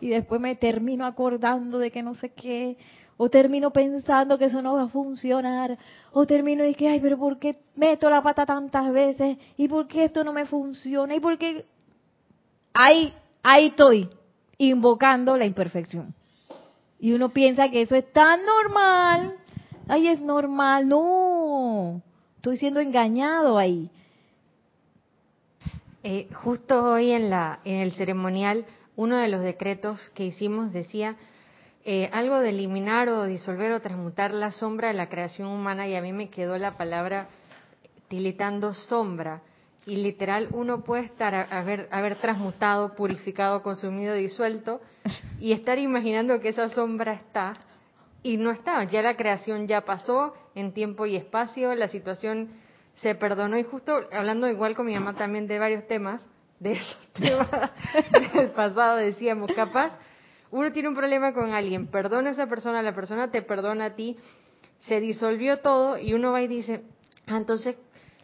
Y 0.00 0.08
después 0.08 0.40
me 0.40 0.54
termino 0.54 1.04
acordando 1.04 1.78
de 1.78 1.90
que 1.90 2.02
no 2.02 2.14
sé 2.14 2.30
qué 2.30 2.76
o 3.16 3.28
termino 3.28 3.70
pensando 3.70 4.38
que 4.38 4.46
eso 4.46 4.62
no 4.62 4.74
va 4.74 4.84
a 4.84 4.88
funcionar, 4.88 5.78
o 6.12 6.26
termino 6.26 6.64
y 6.64 6.74
que, 6.74 6.88
ay, 6.88 7.00
pero 7.00 7.18
¿por 7.18 7.38
qué 7.38 7.56
meto 7.76 8.10
la 8.10 8.22
pata 8.22 8.46
tantas 8.46 8.92
veces? 8.92 9.38
¿Y 9.56 9.68
por 9.68 9.86
qué 9.86 10.04
esto 10.04 10.24
no 10.24 10.32
me 10.32 10.44
funciona? 10.44 11.14
¿Y 11.14 11.20
por 11.20 11.38
qué? 11.38 11.64
Ahí, 12.72 13.14
ahí 13.42 13.66
estoy, 13.66 14.08
invocando 14.58 15.36
la 15.36 15.46
imperfección. 15.46 16.14
Y 16.98 17.12
uno 17.12 17.30
piensa 17.30 17.68
que 17.68 17.82
eso 17.82 17.94
es 17.94 18.10
tan 18.12 18.40
normal, 18.44 19.36
ay, 19.88 20.08
es 20.08 20.20
normal, 20.20 20.88
no, 20.88 22.00
estoy 22.36 22.56
siendo 22.56 22.80
engañado 22.80 23.58
ahí. 23.58 23.90
Eh, 26.04 26.28
justo 26.32 26.92
hoy 26.92 27.12
en, 27.12 27.30
la, 27.30 27.60
en 27.64 27.76
el 27.76 27.92
ceremonial, 27.92 28.64
uno 28.96 29.16
de 29.16 29.28
los 29.28 29.40
decretos 29.42 30.00
que 30.14 30.24
hicimos 30.24 30.72
decía, 30.72 31.16
eh, 31.84 32.08
algo 32.12 32.38
de 32.38 32.50
eliminar 32.50 33.08
o 33.08 33.24
disolver 33.24 33.72
o 33.72 33.80
transmutar 33.80 34.32
la 34.32 34.52
sombra 34.52 34.88
de 34.88 34.94
la 34.94 35.08
creación 35.08 35.48
humana 35.48 35.88
y 35.88 35.96
a 35.96 36.02
mí 36.02 36.12
me 36.12 36.30
quedó 36.30 36.56
la 36.56 36.76
palabra 36.76 37.28
tilitando 38.08 38.72
sombra. 38.72 39.42
Y 39.84 39.96
literal 39.96 40.48
uno 40.52 40.84
puede 40.84 41.04
estar, 41.06 41.34
haber, 41.34 41.88
haber 41.90 42.14
transmutado, 42.16 42.94
purificado, 42.94 43.64
consumido, 43.64 44.14
disuelto 44.14 44.80
y 45.40 45.52
estar 45.52 45.78
imaginando 45.78 46.38
que 46.40 46.50
esa 46.50 46.68
sombra 46.68 47.14
está 47.14 47.54
y 48.22 48.36
no 48.36 48.52
está. 48.52 48.84
Ya 48.84 49.02
la 49.02 49.16
creación 49.16 49.66
ya 49.66 49.80
pasó 49.80 50.34
en 50.54 50.72
tiempo 50.72 51.06
y 51.06 51.16
espacio, 51.16 51.74
la 51.74 51.88
situación 51.88 52.50
se 53.00 53.16
perdonó 53.16 53.58
y 53.58 53.64
justo 53.64 54.02
hablando 54.12 54.48
igual 54.48 54.76
con 54.76 54.86
mi 54.86 54.94
mamá 54.94 55.14
también 55.14 55.48
de 55.48 55.58
varios 55.58 55.88
temas, 55.88 56.20
de 56.60 56.72
esos 56.72 56.98
temas 57.14 57.48
del 58.34 58.50
pasado 58.50 58.98
decíamos, 58.98 59.50
capaz 59.52 59.98
uno 60.52 60.70
tiene 60.70 60.88
un 60.88 60.94
problema 60.94 61.32
con 61.32 61.52
alguien, 61.52 61.88
perdona 61.88 62.28
a 62.28 62.32
esa 62.32 62.46
persona, 62.46 62.82
la 62.82 62.94
persona 62.94 63.30
te 63.30 63.42
perdona 63.42 63.86
a 63.86 63.94
ti, 63.94 64.16
se 64.80 65.00
disolvió 65.00 65.58
todo 65.58 65.98
y 65.98 66.12
uno 66.12 66.30
va 66.30 66.42
y 66.42 66.46
dice, 66.46 66.82
ah, 67.26 67.36
entonces 67.36 67.76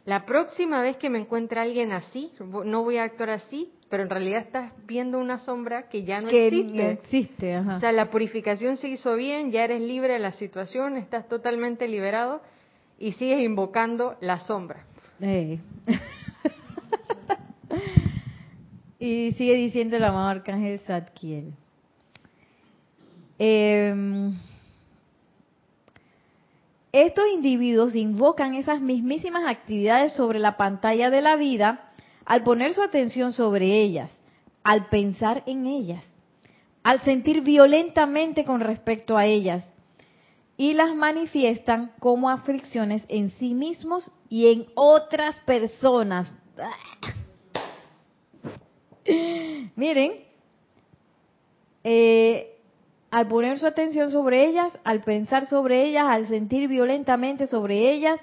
la 0.05 0.25
próxima 0.25 0.81
vez 0.81 0.97
que 0.97 1.11
me 1.11 1.19
encuentre 1.19 1.61
alguien 1.61 1.93
así, 1.93 2.33
no 2.41 2.85
voy 2.85 2.99
a 2.99 3.05
actuar 3.05 3.31
así, 3.31 3.73
pero 3.91 4.03
en 4.03 4.11
realidad 4.11 4.43
estás 4.43 4.73
viendo 4.87 5.19
una 5.19 5.39
sombra 5.39 5.89
que 5.89 6.05
ya 6.05 6.21
no 6.21 6.29
existe. 6.29 6.91
existe 6.93 7.59
O 7.59 7.81
sea, 7.81 7.93
la 7.93 8.11
purificación 8.11 8.77
se 8.77 8.89
hizo 8.89 9.15
bien, 9.17 9.51
ya 9.51 9.65
eres 9.65 9.81
libre 9.81 10.15
de 10.15 10.19
la 10.19 10.33
situación, 10.33 10.97
estás 10.97 11.29
totalmente 11.29 11.89
liberado 11.89 12.43
y 12.99 13.13
sigues 13.13 13.41
invocando 13.41 14.17
la 14.21 14.41
sombra. 14.41 14.85
Y 19.01 19.31
sigue 19.33 19.55
diciendo 19.55 19.97
el 19.97 20.03
amado 20.03 20.27
Arcángel 20.27 20.81
Zadkiel. 20.81 21.55
Em, 23.39 24.37
estos 26.93 27.25
individuos 27.29 27.95
invocan 27.95 28.55
esas 28.55 28.81
mismísimas 28.81 29.45
actividades 29.47 30.13
sobre 30.15 30.39
la 30.39 30.57
pantalla 30.57 31.11
de 31.11 31.21
la 31.21 31.37
vida 31.37 31.93
al 32.25 32.43
poner 32.43 32.75
su 32.75 32.83
atención 32.83 33.33
sobre 33.33 33.81
ellas, 33.81 34.11
al 34.65 34.89
pensar 34.89 35.45
en 35.47 35.67
ellas, 35.67 36.05
al 36.83 37.01
sentir 37.03 37.43
violentamente 37.43 38.45
con 38.45 38.61
respecto 38.61 39.17
a 39.17 39.27
ellas, 39.27 39.69
y 40.57 40.75
las 40.75 40.95
manifiestan 40.95 41.93
como 42.01 42.29
aflicciones 42.29 43.05
en 43.09 43.31
sí 43.31 43.55
mismos 43.55 44.11
y 44.29 44.53
en 44.53 44.67
otras 44.75 45.37
personas. 45.47 46.33
Miren, 49.77 50.25
eh, 51.85 52.58
al 53.11 53.27
poner 53.27 53.59
su 53.59 53.67
atención 53.67 54.11
sobre 54.11 54.47
ellas, 54.47 54.79
al 54.85 55.01
pensar 55.01 55.47
sobre 55.47 55.85
ellas, 55.85 56.05
al 56.09 56.29
sentir 56.29 56.69
violentamente 56.69 57.47
sobre 57.47 57.91
ellas 57.91 58.21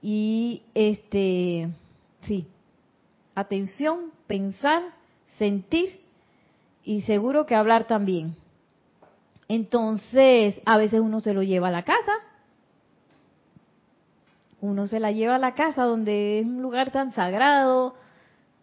y 0.00 0.62
este, 0.74 1.68
sí, 2.22 2.46
atención, 3.34 4.12
pensar, 4.26 4.82
sentir 5.38 6.00
y 6.84 7.02
seguro 7.02 7.46
que 7.46 7.54
hablar 7.54 7.86
también. 7.86 8.36
Entonces, 9.48 10.60
a 10.64 10.78
veces 10.78 11.00
uno 11.00 11.20
se 11.20 11.34
lo 11.34 11.42
lleva 11.42 11.68
a 11.68 11.72
la 11.72 11.84
casa, 11.84 12.12
uno 14.60 14.86
se 14.86 15.00
la 15.00 15.12
lleva 15.12 15.36
a 15.36 15.38
la 15.38 15.54
casa 15.54 15.84
donde 15.84 16.40
es 16.40 16.46
un 16.46 16.62
lugar 16.62 16.90
tan 16.90 17.12
sagrado, 17.12 17.94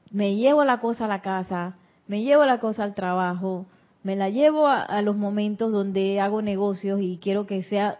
me 0.10 0.36
llevo 0.36 0.65
la 0.65 0.80
cosa 0.80 1.06
a 1.06 1.08
la 1.08 1.21
casa, 1.21 1.76
me 2.08 2.24
llevo 2.24 2.45
la 2.45 2.60
cosa 2.60 2.84
al 2.84 2.95
trabajo, 2.95 3.67
me 4.03 4.15
la 4.15 4.29
llevo 4.29 4.67
a, 4.67 5.01
los 5.01 5.15
momentos 5.15 5.71
donde 5.71 6.19
hago 6.19 6.41
negocios 6.41 6.99
y 7.01 7.19
quiero 7.21 7.45
que 7.45 7.63
sea 7.63 7.99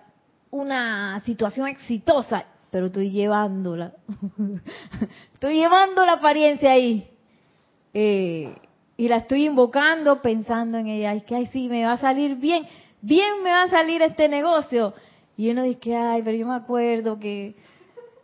una 0.50 1.22
situación 1.26 1.68
exitosa, 1.68 2.46
pero 2.72 2.88
estoy 2.88 3.12
llevándola, 3.12 3.94
estoy 5.34 5.56
llevando 5.56 6.06
la 6.06 6.14
apariencia 6.14 6.72
ahí. 6.72 7.08
Eh, 7.94 8.56
y 8.98 9.08
la 9.08 9.18
estoy 9.18 9.46
invocando 9.46 10.22
pensando 10.22 10.78
en 10.78 10.88
ella, 10.88 11.14
es 11.14 11.24
que 11.24 11.36
ay 11.36 11.48
sí, 11.48 11.68
me 11.70 11.86
va 11.86 11.94
a 11.94 11.98
salir 11.98 12.36
bien, 12.36 12.68
bien 13.02 13.44
me 13.44 13.52
va 13.52 13.64
a 13.64 13.70
salir 13.70 14.02
este 14.02 14.28
negocio. 14.28 14.94
Y 15.38 15.50
uno 15.50 15.64
dice, 15.64 15.96
ay, 15.96 16.22
pero 16.24 16.38
yo 16.38 16.46
me 16.46 16.56
acuerdo 16.56 17.20
que 17.20 17.56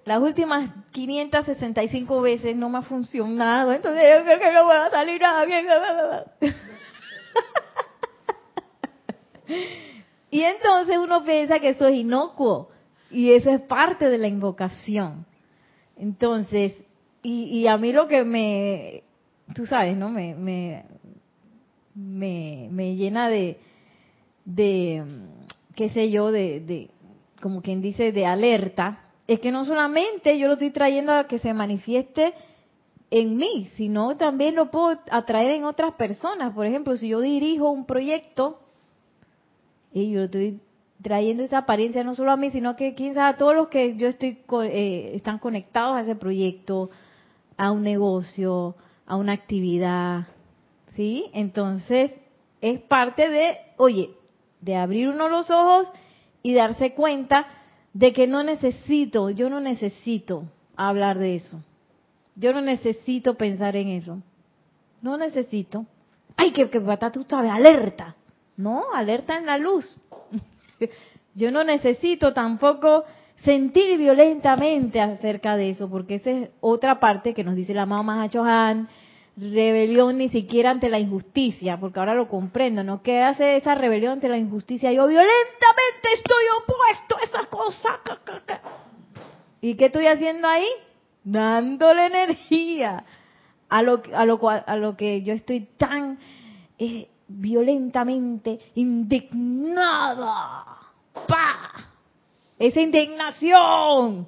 las 0.05 0.21
últimas 0.21 0.69
565 0.91 2.21
veces 2.21 2.55
no 2.55 2.69
me 2.69 2.79
ha 2.79 2.81
funcionado, 2.81 3.73
entonces 3.73 4.03
yo 4.17 4.23
creo 4.23 4.39
que 4.39 4.53
no 4.53 4.67
va 4.67 4.85
a 4.85 4.91
salir 4.91 5.19
nada 5.21 5.45
bien. 5.45 5.65
y 10.31 10.41
entonces 10.41 10.97
uno 10.97 11.23
piensa 11.23 11.59
que 11.59 11.69
eso 11.69 11.87
es 11.87 11.95
inocuo 11.95 12.69
y 13.11 13.31
eso 13.31 13.49
es 13.49 13.61
parte 13.61 14.09
de 14.09 14.17
la 14.17 14.27
invocación. 14.27 15.25
Entonces, 15.95 16.73
y, 17.23 17.59
y 17.59 17.67
a 17.67 17.77
mí 17.77 17.91
lo 17.91 18.07
que 18.07 18.23
me, 18.23 19.03
tú 19.55 19.65
sabes, 19.65 19.97
¿no? 19.97 20.09
Me, 20.09 20.35
me, 20.35 20.85
me, 21.95 22.67
me 22.71 22.95
llena 22.95 23.29
de, 23.29 23.57
de, 24.45 25.03
qué 25.75 25.89
sé 25.89 26.11
yo, 26.11 26.31
de, 26.31 26.59
de, 26.59 26.89
como 27.41 27.61
quien 27.61 27.81
dice, 27.81 28.11
de 28.11 28.25
alerta, 28.25 29.03
es 29.27 29.39
que 29.39 29.51
no 29.51 29.65
solamente 29.65 30.37
yo 30.37 30.47
lo 30.47 30.53
estoy 30.53 30.71
trayendo 30.71 31.13
a 31.13 31.27
que 31.27 31.39
se 31.39 31.53
manifieste 31.53 32.33
en 33.09 33.37
mí, 33.37 33.69
sino 33.75 34.15
también 34.17 34.55
lo 34.55 34.69
puedo 34.69 34.99
atraer 35.11 35.51
en 35.51 35.65
otras 35.65 35.93
personas. 35.95 36.53
Por 36.53 36.65
ejemplo, 36.65 36.95
si 36.97 37.09
yo 37.09 37.21
dirijo 37.21 37.69
un 37.69 37.85
proyecto 37.85 38.59
y 39.93 40.11
yo 40.11 40.23
estoy 40.23 40.59
trayendo 41.01 41.43
esa 41.43 41.59
apariencia 41.59 42.03
no 42.03 42.15
solo 42.15 42.31
a 42.31 42.37
mí, 42.37 42.49
sino 42.51 42.75
que 42.75 42.95
quizás 42.95 43.35
a 43.35 43.37
todos 43.37 43.55
los 43.55 43.67
que 43.67 43.95
yo 43.97 44.07
estoy 44.07 44.39
eh, 44.63 45.11
están 45.15 45.39
conectados 45.39 45.95
a 45.95 46.01
ese 46.01 46.15
proyecto, 46.15 46.89
a 47.55 47.71
un 47.71 47.83
negocio, 47.83 48.75
a 49.05 49.15
una 49.15 49.33
actividad, 49.33 50.27
¿sí? 50.95 51.25
Entonces 51.33 52.11
es 52.61 52.79
parte 52.81 53.29
de, 53.29 53.57
oye, 53.77 54.11
de 54.61 54.75
abrir 54.75 55.09
uno 55.09 55.29
los 55.29 55.49
ojos 55.49 55.89
y 56.41 56.53
darse 56.53 56.93
cuenta 56.93 57.47
de 57.93 58.13
que 58.13 58.27
no 58.27 58.43
necesito, 58.43 59.29
yo 59.29 59.49
no 59.49 59.59
necesito 59.59 60.43
hablar 60.75 61.17
de 61.17 61.35
eso. 61.35 61.61
Yo 62.35 62.53
no 62.53 62.61
necesito 62.61 63.35
pensar 63.35 63.75
en 63.75 63.87
eso. 63.87 64.21
No 65.01 65.17
necesito. 65.17 65.85
Ay, 66.35 66.51
que, 66.51 66.69
que 66.69 66.79
tú 67.11 67.25
sabes, 67.27 67.49
alerta. 67.49 68.15
No, 68.57 68.85
alerta 68.93 69.37
en 69.37 69.45
la 69.45 69.57
luz. 69.57 69.99
yo 71.35 71.51
no 71.51 71.63
necesito 71.63 72.33
tampoco 72.33 73.05
sentir 73.43 73.97
violentamente 73.97 74.99
acerca 74.99 75.55
de 75.55 75.69
eso, 75.69 75.89
porque 75.89 76.15
esa 76.15 76.31
es 76.31 76.49
otra 76.59 76.99
parte 76.99 77.33
que 77.33 77.43
nos 77.43 77.55
dice 77.55 77.73
la 77.73 77.85
mamá 77.85 78.27
Han, 78.33 78.89
rebelión 79.37 80.17
ni 80.17 80.29
siquiera 80.29 80.71
ante 80.71 80.89
la 80.89 80.97
injusticia, 80.97 81.79
porque 81.79 81.99
ahora 81.99 82.15
lo 82.15 82.27
comprendo, 82.27 82.83
¿no? 82.83 83.03
¿Qué 83.03 83.21
hace 83.21 83.57
esa 83.57 83.75
rebelión 83.75 84.13
ante 84.13 84.27
la 84.27 84.37
injusticia? 84.37 84.91
Yo 84.91 85.07
violentamente 85.07 86.07
estoy 86.15 86.43
opuesto 86.63 87.17
a 87.17 87.23
esa 87.23 87.49
cosa. 87.49 87.99
¿Y 89.61 89.75
qué 89.75 89.85
estoy 89.85 90.07
haciendo 90.07 90.47
ahí? 90.47 90.67
Dándole 91.23 92.07
energía 92.07 93.05
a 93.69 93.81
lo, 93.83 94.01
a 94.13 94.25
lo, 94.25 94.39
a 94.49 94.75
lo 94.77 94.97
que 94.97 95.21
yo 95.21 95.33
estoy 95.33 95.67
tan 95.77 96.17
eh, 96.79 97.09
violentamente 97.27 98.59
indignada. 98.75 100.65
¡Pah! 101.27 101.91
Esa 102.57 102.81
indignación. 102.81 104.27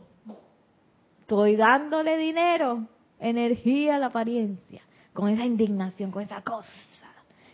Estoy 1.21 1.55
dándole 1.55 2.17
dinero, 2.17 2.88
energía 3.19 3.95
a 3.95 3.99
la 3.99 4.07
apariencia 4.07 4.81
con 5.19 5.29
esa 5.29 5.45
indignación, 5.45 6.12
con 6.12 6.23
esa 6.23 6.41
cosa, 6.41 6.71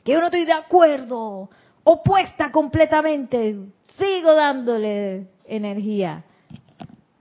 que 0.04 0.12
yo 0.12 0.20
no 0.20 0.26
estoy 0.26 0.46
de 0.46 0.54
acuerdo, 0.54 1.50
opuesta 1.84 2.52
completamente, 2.52 3.58
sigo 3.98 4.34
dándole 4.34 5.28
energía. 5.46 6.24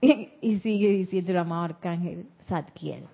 Y, 0.01 0.59
sigue 0.59 0.89
diciendo 0.89 1.31
el 1.31 1.39
amado 1.39 1.63
arcángel 1.63 2.27
Zadkiel. 2.45 3.07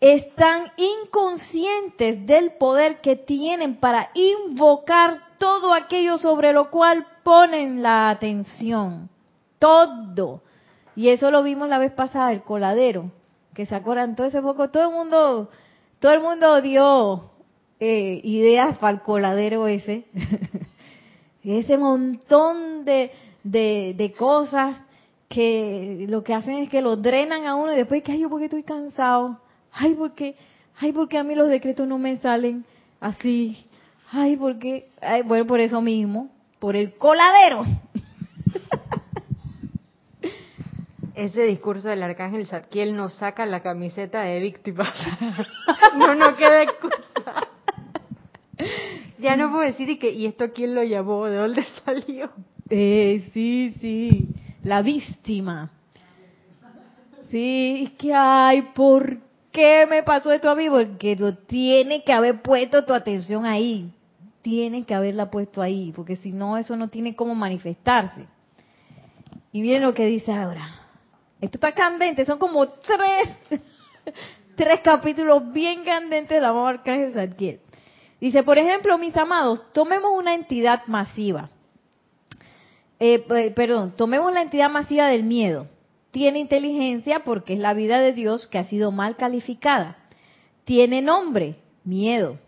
Están 0.00 0.72
inconscientes 0.76 2.26
del 2.26 2.52
poder 2.52 3.00
que 3.00 3.16
tienen 3.16 3.76
para 3.76 4.10
invocar 4.14 5.20
todo 5.38 5.72
aquello 5.72 6.18
sobre 6.18 6.52
lo 6.52 6.70
cual 6.70 7.06
ponen 7.22 7.82
la 7.82 8.10
atención. 8.10 9.08
Todo. 9.58 10.42
Y 10.94 11.08
eso 11.08 11.30
lo 11.30 11.42
vimos 11.42 11.68
la 11.68 11.78
vez 11.78 11.92
pasada, 11.92 12.32
el 12.32 12.42
coladero. 12.42 13.10
Que 13.54 13.66
se 13.66 13.74
acuerdan 13.74 14.16
todo 14.16 14.26
ese 14.26 14.42
poco, 14.42 14.68
todo 14.68 14.90
el 14.90 14.94
mundo, 14.94 15.50
todo 15.98 16.12
el 16.12 16.20
mundo 16.20 16.60
dio 16.60 17.30
eh, 17.80 18.20
ideas 18.24 18.78
para 18.78 18.94
el 18.94 19.02
coladero 19.02 19.66
ese, 19.66 20.06
ese 21.44 21.76
montón 21.76 22.84
de, 22.84 23.12
de, 23.44 24.14
cosas 24.16 24.78
que 25.28 26.06
lo 26.08 26.24
que 26.24 26.32
hacen 26.32 26.54
es 26.54 26.70
que 26.70 26.80
lo 26.80 26.96
drenan 26.96 27.46
a 27.46 27.54
uno 27.54 27.72
y 27.72 27.76
después 27.76 28.02
que 28.02 28.12
ay 28.12 28.20
yo 28.20 28.30
porque 28.30 28.46
estoy 28.46 28.62
cansado, 28.62 29.40
ay 29.76 29.94
porque, 29.94 30.36
ay 30.78 30.92
porque 30.92 31.18
a 31.18 31.24
mí 31.24 31.34
los 31.34 31.48
decretos 31.48 31.86
no 31.86 31.98
me 31.98 32.16
salen 32.16 32.64
así, 33.00 33.66
ay 34.10 34.36
porque, 34.36 34.88
ay, 35.00 35.22
bueno 35.22 35.46
por 35.46 35.60
eso 35.60 35.80
mismo, 35.80 36.30
por 36.58 36.76
el 36.76 36.96
coladero. 36.96 37.64
ese 41.14 41.44
discurso 41.44 41.88
del 41.88 42.02
arcángel 42.02 42.46
Zadkiel 42.46 42.96
nos 42.96 43.14
saca 43.14 43.46
la 43.46 43.62
camiseta 43.62 44.22
de 44.22 44.40
víctimas. 44.40 44.94
no 45.98 46.14
nos 46.14 46.34
queda 46.36 46.62
excusa. 46.62 47.48
ya 49.18 49.36
no 49.36 49.50
puedo 49.50 49.62
decir 49.62 49.88
y 49.90 49.98
que 49.98 50.10
y 50.10 50.26
esto 50.26 50.52
quién 50.54 50.74
lo 50.74 50.84
llamó, 50.84 51.26
de 51.26 51.36
dónde 51.36 51.64
salió. 51.84 52.30
Eh, 52.70 53.28
sí, 53.32 53.74
sí, 53.80 54.28
la 54.62 54.82
víctima. 54.82 55.70
Sí, 57.30 57.84
es 57.86 57.90
que 57.98 58.14
ay, 58.14 58.62
¿por 58.74 59.25
qué 59.56 59.86
me 59.88 60.02
pasó 60.02 60.30
esto 60.32 60.50
a 60.50 60.54
mí? 60.54 60.68
Porque 60.68 61.16
tiene 61.46 62.04
que 62.04 62.12
haber 62.12 62.42
puesto 62.42 62.84
tu 62.84 62.92
atención 62.92 63.46
ahí. 63.46 63.90
Tiene 64.42 64.84
que 64.84 64.94
haberla 64.94 65.30
puesto 65.30 65.62
ahí, 65.62 65.92
porque 65.96 66.16
si 66.16 66.30
no, 66.30 66.58
eso 66.58 66.76
no 66.76 66.88
tiene 66.88 67.16
cómo 67.16 67.34
manifestarse. 67.34 68.26
Y 69.50 69.62
miren 69.62 69.82
lo 69.82 69.94
que 69.94 70.04
dice 70.04 70.30
ahora. 70.30 70.68
Esto 71.40 71.56
está 71.56 71.72
candente, 71.72 72.24
son 72.26 72.38
como 72.38 72.68
tres, 72.68 73.30
tres 74.56 74.80
capítulos 74.80 75.50
bien 75.52 75.84
candentes 75.84 76.36
de 76.36 76.40
la 76.40 76.52
marca 76.52 76.92
de 76.92 77.12
Zadkiel. 77.12 77.60
Dice, 78.20 78.42
por 78.42 78.58
ejemplo, 78.58 78.96
mis 78.98 79.16
amados, 79.16 79.62
tomemos 79.72 80.10
una 80.14 80.34
entidad 80.34 80.82
masiva. 80.86 81.48
Eh, 82.98 83.52
perdón, 83.54 83.94
tomemos 83.96 84.32
la 84.32 84.42
entidad 84.42 84.70
masiva 84.70 85.08
del 85.08 85.24
miedo. 85.24 85.66
Tiene 86.16 86.38
inteligencia 86.38 87.24
porque 87.24 87.52
es 87.52 87.58
la 87.58 87.74
vida 87.74 87.98
de 87.98 88.14
Dios 88.14 88.46
que 88.46 88.56
ha 88.56 88.64
sido 88.64 88.90
mal 88.90 89.16
calificada. 89.16 89.98
Tiene 90.64 91.02
nombre, 91.02 91.56
miedo. 91.84 92.38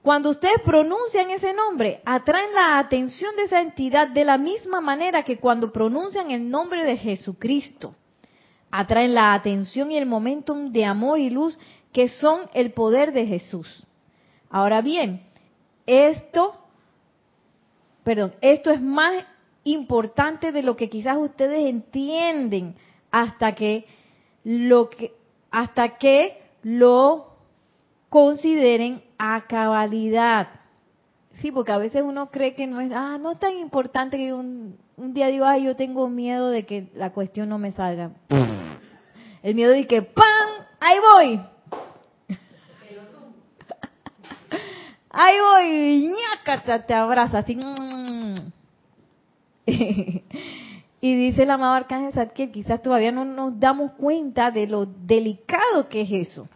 Cuando 0.00 0.30
ustedes 0.30 0.62
pronuncian 0.64 1.28
ese 1.28 1.52
nombre, 1.52 2.00
atraen 2.06 2.54
la 2.54 2.78
atención 2.78 3.36
de 3.36 3.42
esa 3.42 3.60
entidad 3.60 4.08
de 4.08 4.24
la 4.24 4.38
misma 4.38 4.80
manera 4.80 5.22
que 5.22 5.36
cuando 5.36 5.70
pronuncian 5.70 6.30
el 6.30 6.48
nombre 6.48 6.82
de 6.82 6.96
Jesucristo. 6.96 7.94
Atraen 8.70 9.12
la 9.12 9.34
atención 9.34 9.92
y 9.92 9.98
el 9.98 10.06
momentum 10.06 10.72
de 10.72 10.86
amor 10.86 11.18
y 11.18 11.28
luz 11.28 11.58
que 11.92 12.08
son 12.08 12.48
el 12.54 12.72
poder 12.72 13.12
de 13.12 13.26
Jesús. 13.26 13.86
Ahora 14.48 14.80
bien, 14.80 15.26
esto, 15.84 16.54
perdón, 18.02 18.34
esto 18.40 18.70
es 18.70 18.80
más 18.80 19.26
importante 19.64 20.52
de 20.52 20.62
lo 20.62 20.74
que 20.74 20.88
quizás 20.88 21.18
ustedes 21.18 21.66
entienden 21.66 22.76
hasta 23.14 23.54
que 23.54 23.86
lo 24.42 24.90
que 24.90 25.14
hasta 25.52 25.98
que 25.98 26.42
lo 26.64 27.36
consideren 28.08 29.04
a 29.18 29.46
cabalidad. 29.46 30.48
Sí, 31.34 31.52
porque 31.52 31.70
a 31.70 31.78
veces 31.78 32.02
uno 32.02 32.32
cree 32.32 32.56
que 32.56 32.66
no 32.66 32.80
es, 32.80 32.90
ah, 32.92 33.18
no 33.20 33.30
es 33.30 33.38
tan 33.38 33.56
importante 33.56 34.16
que 34.16 34.32
un, 34.32 34.76
un 34.96 35.14
día 35.14 35.28
digo, 35.28 35.44
ay, 35.44 35.62
yo 35.64 35.76
tengo 35.76 36.08
miedo 36.08 36.50
de 36.50 36.66
que 36.66 36.90
la 36.96 37.12
cuestión 37.12 37.48
no 37.48 37.58
me 37.58 37.70
salga. 37.70 38.10
El 39.44 39.54
miedo 39.54 39.70
de 39.70 39.86
que, 39.86 40.02
¡pam! 40.02 40.66
¡Ahí 40.80 40.98
voy! 40.98 41.40
¡Ahí 45.10 45.36
voy! 45.38 46.08
¡ñácata! 46.08 46.84
Te 46.84 46.94
abraza 46.94 47.38
así. 47.38 47.56
y 51.04 51.14
dice 51.16 51.44
la 51.44 51.54
amado 51.54 51.74
Arcángel 51.74 52.32
que 52.32 52.50
quizás 52.50 52.80
todavía 52.80 53.12
no 53.12 53.26
nos 53.26 53.60
damos 53.60 53.92
cuenta 53.92 54.50
de 54.50 54.66
lo 54.66 54.86
delicado 54.86 55.86
que 55.90 56.00
es 56.00 56.28
eso. 56.30 56.48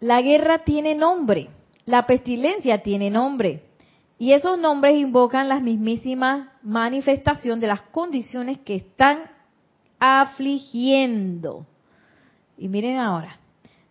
La 0.00 0.22
guerra 0.22 0.64
tiene 0.64 0.94
nombre, 0.94 1.50
la 1.84 2.06
pestilencia 2.06 2.82
tiene 2.82 3.10
nombre, 3.10 3.64
y 4.18 4.32
esos 4.32 4.58
nombres 4.58 4.96
invocan 4.96 5.50
la 5.50 5.60
mismísima 5.60 6.54
manifestación 6.62 7.60
de 7.60 7.66
las 7.66 7.82
condiciones 7.82 8.56
que 8.60 8.76
están 8.76 9.24
afligiendo. 9.98 11.66
Y 12.56 12.68
miren 12.68 12.96
ahora, 12.96 13.38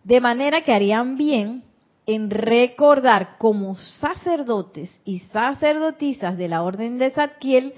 de 0.02 0.20
manera 0.20 0.62
que 0.62 0.72
harían 0.74 1.16
bien 1.16 1.62
en 2.06 2.30
recordar 2.30 3.38
como 3.38 3.76
sacerdotes 3.76 5.00
y 5.04 5.20
sacerdotisas 5.20 6.36
de 6.36 6.48
la 6.48 6.64
orden 6.64 6.98
de 6.98 7.12
Zadkiel 7.12 7.74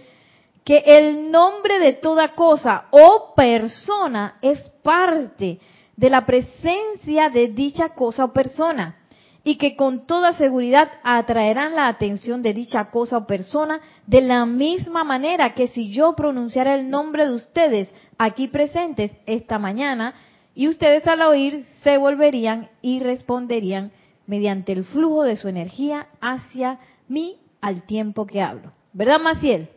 que 0.64 0.78
el 0.78 1.30
nombre 1.30 1.78
de 1.78 1.92
toda 1.92 2.34
cosa 2.34 2.86
o 2.90 3.34
persona 3.36 4.38
es 4.40 4.58
parte 4.82 5.60
de 5.96 6.10
la 6.10 6.24
presencia 6.26 7.28
de 7.30 7.48
dicha 7.48 7.90
cosa 7.90 8.24
o 8.24 8.32
persona 8.32 8.96
y 9.44 9.56
que 9.56 9.76
con 9.76 10.06
toda 10.06 10.32
seguridad 10.32 10.90
atraerán 11.02 11.74
la 11.74 11.86
atención 11.86 12.42
de 12.42 12.54
dicha 12.54 12.90
cosa 12.90 13.18
o 13.18 13.26
persona 13.26 13.80
de 14.06 14.22
la 14.22 14.46
misma 14.46 15.04
manera 15.04 15.54
que 15.54 15.68
si 15.68 15.92
yo 15.92 16.14
pronunciara 16.16 16.74
el 16.74 16.88
nombre 16.88 17.26
de 17.26 17.34
ustedes 17.34 17.92
aquí 18.16 18.48
presentes 18.48 19.12
esta 19.26 19.58
mañana 19.58 20.14
y 20.54 20.68
ustedes 20.68 21.06
al 21.06 21.20
oír 21.22 21.66
se 21.82 21.98
volverían 21.98 22.70
y 22.80 23.00
responderían 23.00 23.92
mediante 24.26 24.72
el 24.72 24.84
flujo 24.84 25.24
de 25.24 25.36
su 25.36 25.48
energía 25.48 26.06
hacia 26.22 26.78
mí 27.08 27.36
al 27.60 27.82
tiempo 27.82 28.26
que 28.26 28.40
hablo. 28.40 28.72
¿Verdad, 28.94 29.20
Maciel? 29.20 29.68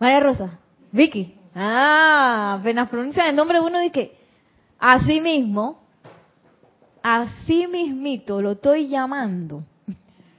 María 0.00 0.20
Rosa, 0.20 0.58
Vicky. 0.90 1.36
Ah, 1.54 2.56
apenas 2.58 2.88
pronuncian 2.88 3.28
el 3.28 3.36
nombre 3.36 3.58
de 3.58 3.64
uno 3.66 3.84
y 3.84 3.90
que 3.90 4.16
así 4.78 5.20
mismo, 5.20 5.82
así 7.02 7.66
mismito 7.66 8.40
lo 8.40 8.52
estoy 8.52 8.88
llamando. 8.88 9.62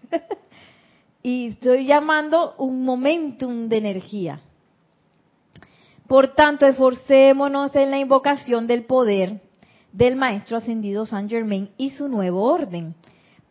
y 1.24 1.50
estoy 1.50 1.86
llamando 1.86 2.56
un 2.58 2.84
momentum 2.84 3.70
de 3.70 3.78
energía. 3.78 4.42
Por 6.08 6.30
tanto, 6.30 6.66
esforcémonos 6.66 7.76
en 7.76 7.92
la 7.92 8.00
invocación 8.00 8.66
del 8.66 8.86
poder 8.86 9.42
del 9.94 10.16
Maestro 10.16 10.58
Ascendido 10.58 11.06
San 11.06 11.30
Germain 11.30 11.70
y 11.78 11.92
su 11.92 12.08
nuevo 12.08 12.44
orden, 12.44 12.96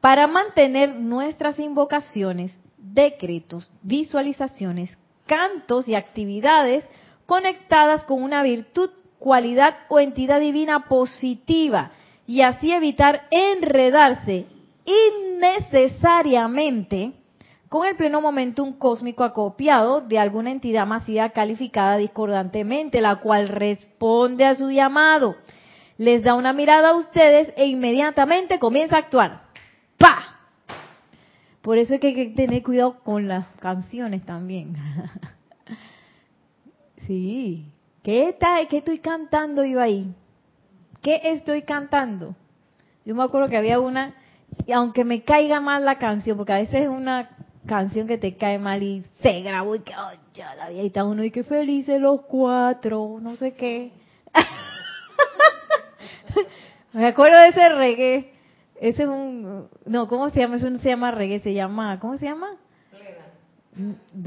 para 0.00 0.26
mantener 0.26 0.96
nuestras 0.96 1.58
invocaciones, 1.58 2.52
decretos, 2.78 3.70
visualizaciones, 3.82 4.96
cantos 5.30 5.86
y 5.86 5.94
actividades 5.94 6.84
conectadas 7.24 8.02
con 8.02 8.20
una 8.20 8.42
virtud, 8.42 8.90
cualidad 9.20 9.76
o 9.88 10.00
entidad 10.00 10.40
divina 10.40 10.88
positiva 10.88 11.92
y 12.26 12.40
así 12.40 12.72
evitar 12.72 13.28
enredarse 13.30 14.46
innecesariamente 14.84 17.12
con 17.68 17.86
el 17.86 17.94
pleno 17.94 18.20
momentum 18.20 18.72
cósmico 18.72 19.22
acopiado 19.22 20.00
de 20.00 20.18
alguna 20.18 20.50
entidad 20.50 20.84
masiva 20.84 21.30
calificada 21.30 21.96
discordantemente, 21.96 23.00
la 23.00 23.20
cual 23.20 23.48
responde 23.48 24.46
a 24.46 24.56
su 24.56 24.72
llamado 24.72 25.36
les 25.96 26.24
da 26.24 26.34
una 26.34 26.52
mirada 26.52 26.88
a 26.88 26.96
ustedes 26.96 27.52
e 27.56 27.66
inmediatamente 27.66 28.58
comienza 28.58 28.96
a 28.96 29.00
actuar. 29.00 29.49
Por 31.62 31.78
eso 31.78 31.94
hay 31.94 32.00
que 32.00 32.32
tener 32.34 32.62
cuidado 32.62 33.00
con 33.00 33.28
las 33.28 33.46
canciones 33.58 34.24
también. 34.24 34.76
sí. 37.06 37.66
¿Qué, 38.02 38.36
¿Qué 38.70 38.78
estoy 38.78 38.98
cantando 39.00 39.64
yo 39.64 39.80
ahí? 39.80 40.14
¿Qué 41.02 41.20
estoy 41.24 41.62
cantando? 41.62 42.34
Yo 43.04 43.14
me 43.14 43.22
acuerdo 43.22 43.48
que 43.48 43.58
había 43.58 43.78
una, 43.78 44.14
y 44.66 44.72
aunque 44.72 45.04
me 45.04 45.22
caiga 45.22 45.60
mal 45.60 45.84
la 45.84 45.98
canción, 45.98 46.36
porque 46.36 46.52
a 46.52 46.60
veces 46.60 46.82
es 46.82 46.88
una 46.88 47.30
canción 47.66 48.06
que 48.06 48.16
te 48.16 48.36
cae 48.36 48.58
mal 48.58 48.82
y 48.82 49.04
se 49.20 49.42
grabó 49.42 49.76
y 49.76 49.80
que, 49.80 49.92
oh, 49.94 50.12
ya 50.32 50.54
la 50.54 50.70
vida, 50.70 50.82
está 50.82 51.04
uno 51.04 51.22
y 51.22 51.30
que 51.30 51.44
felices 51.44 52.00
los 52.00 52.22
cuatro, 52.22 53.18
no 53.20 53.36
sé 53.36 53.54
qué. 53.54 53.92
Me 56.92 57.06
acuerdo 57.06 57.38
de 57.38 57.48
ese 57.48 57.68
reggae. 57.68 58.39
Ese 58.80 59.02
es 59.02 59.08
un... 59.08 59.68
No, 59.84 60.08
¿cómo 60.08 60.30
se 60.30 60.40
llama? 60.40 60.56
Eso 60.56 60.70
no 60.70 60.78
se 60.78 60.88
llama 60.88 61.10
reggae, 61.10 61.40
se 61.40 61.52
llama... 61.52 62.00
¿Cómo 62.00 62.16
se 62.16 62.24
llama? 62.24 62.56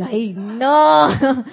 Ay, 0.05 0.33
no. 0.33 1.09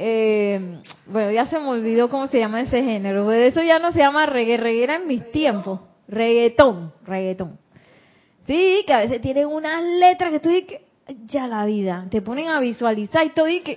Eh, 0.00 0.78
bueno, 1.06 1.32
ya 1.32 1.46
se 1.46 1.58
me 1.58 1.66
olvidó 1.66 2.08
cómo 2.08 2.28
se 2.28 2.38
llama 2.38 2.60
ese 2.60 2.84
género. 2.84 3.32
eso 3.32 3.60
ya 3.64 3.80
no 3.80 3.90
se 3.90 3.98
llama 3.98 4.26
reggae, 4.26 4.56
reggae 4.56 4.84
era 4.84 4.94
en 4.94 5.08
mis 5.08 5.28
tiempos. 5.32 5.80
Reggaetón, 6.06 6.92
reggaetón. 7.04 7.58
Sí, 8.46 8.84
que 8.86 8.92
a 8.92 9.00
veces 9.00 9.20
tienen 9.20 9.48
unas 9.48 9.82
letras 9.82 10.30
que 10.30 10.38
tú 10.38 10.50
dices, 10.50 10.82
ya 11.26 11.48
la 11.48 11.64
vida, 11.64 12.06
te 12.10 12.22
ponen 12.22 12.46
a 12.46 12.60
visualizar 12.60 13.26
y 13.26 13.30
todo 13.30 13.48
y 13.48 13.60
que 13.60 13.76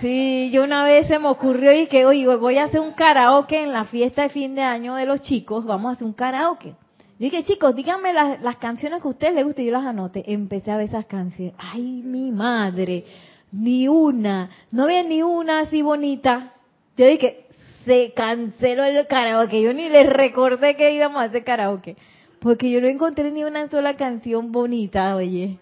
Sí, 0.00 0.50
yo 0.52 0.62
una 0.62 0.84
vez 0.84 1.08
se 1.08 1.18
me 1.18 1.28
ocurrió 1.28 1.72
y 1.72 1.88
que, 1.88 2.06
oye, 2.06 2.24
voy 2.36 2.58
a 2.58 2.64
hacer 2.64 2.80
un 2.80 2.92
karaoke 2.92 3.60
en 3.60 3.72
la 3.72 3.84
fiesta 3.84 4.22
de 4.22 4.28
fin 4.28 4.54
de 4.54 4.62
año 4.62 4.94
de 4.94 5.06
los 5.06 5.22
chicos, 5.22 5.64
vamos 5.64 5.90
a 5.90 5.92
hacer 5.94 6.06
un 6.06 6.12
karaoke. 6.12 6.68
Yo 6.68 7.24
dije, 7.24 7.42
chicos, 7.42 7.74
díganme 7.74 8.12
las, 8.12 8.56
canciones 8.58 9.02
que 9.02 9.08
a 9.08 9.10
ustedes 9.10 9.34
les 9.34 9.44
gusten, 9.44 9.66
yo 9.66 9.72
las 9.72 9.84
anote. 9.84 10.22
Empecé 10.32 10.70
a 10.70 10.76
ver 10.76 10.88
esas 10.88 11.06
canciones. 11.06 11.54
Ay, 11.58 12.02
mi 12.04 12.30
madre, 12.30 13.04
ni 13.50 13.88
una, 13.88 14.50
no 14.70 14.84
había 14.84 15.02
ni 15.02 15.22
una 15.22 15.60
así 15.60 15.82
bonita. 15.82 16.52
Yo 16.96 17.06
dije, 17.06 17.46
se 17.84 18.12
canceló 18.14 18.84
el 18.84 19.04
karaoke, 19.08 19.60
yo 19.60 19.72
ni 19.72 19.88
les 19.88 20.06
recordé 20.08 20.76
que 20.76 20.92
íbamos 20.92 21.20
a 21.20 21.24
hacer 21.24 21.42
karaoke, 21.42 21.96
porque 22.38 22.70
yo 22.70 22.80
no 22.80 22.86
encontré 22.86 23.32
ni 23.32 23.42
una 23.42 23.66
sola 23.68 23.94
canción 23.94 24.52
bonita, 24.52 25.16
oye. 25.16 25.58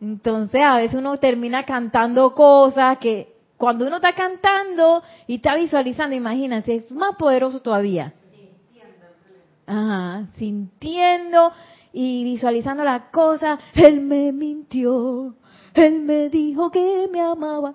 Entonces 0.00 0.62
a 0.62 0.76
veces 0.76 0.94
uno 0.94 1.18
termina 1.18 1.64
cantando 1.64 2.34
cosas 2.34 2.96
que 2.96 3.33
cuando 3.64 3.86
uno 3.86 3.96
está 3.96 4.14
cantando 4.14 5.02
y 5.26 5.36
está 5.36 5.54
visualizando, 5.54 6.14
imagínense, 6.14 6.74
es 6.74 6.92
más 6.92 7.16
poderoso 7.16 7.62
todavía. 7.62 8.12
Ajá, 9.66 10.26
sintiendo 10.36 11.50
y 11.90 12.24
visualizando 12.24 12.84
la 12.84 13.10
cosa. 13.10 13.58
Él 13.74 14.02
me 14.02 14.32
mintió, 14.32 15.34
él 15.72 16.00
me 16.00 16.28
dijo 16.28 16.70
que 16.70 17.08
me 17.10 17.22
amaba. 17.22 17.74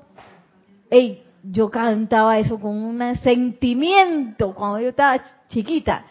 Ey, 0.91 1.23
yo 1.41 1.71
cantaba 1.71 2.37
eso 2.37 2.59
con 2.59 2.77
un 2.77 3.15
sentimiento 3.23 4.53
cuando 4.53 4.81
yo 4.81 4.89
estaba 4.89 5.19
chiquita. 5.47 6.05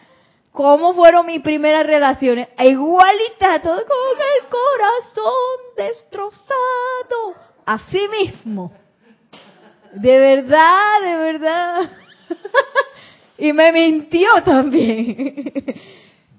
¿Cómo 0.51 0.93
fueron 0.93 1.25
mis 1.25 1.41
primeras 1.41 1.85
relaciones? 1.85 2.49
Igualita, 2.57 3.61
todo 3.61 3.77
con 3.77 4.17
el 4.19 4.49
corazón 4.49 5.77
destrozado. 5.77 7.35
Así 7.65 8.01
mismo. 8.09 8.73
De 9.93 10.19
verdad, 10.19 11.01
de 11.01 11.15
verdad. 11.15 11.89
y 13.37 13.53
me 13.53 13.71
mintió 13.71 14.29
también. 14.45 15.53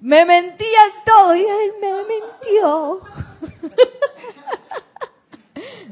me 0.01 0.25
mentía 0.25 0.79
todo 1.05 1.35
y 1.35 1.41
él 1.41 1.73
me 1.81 1.93
mintió. 2.15 3.01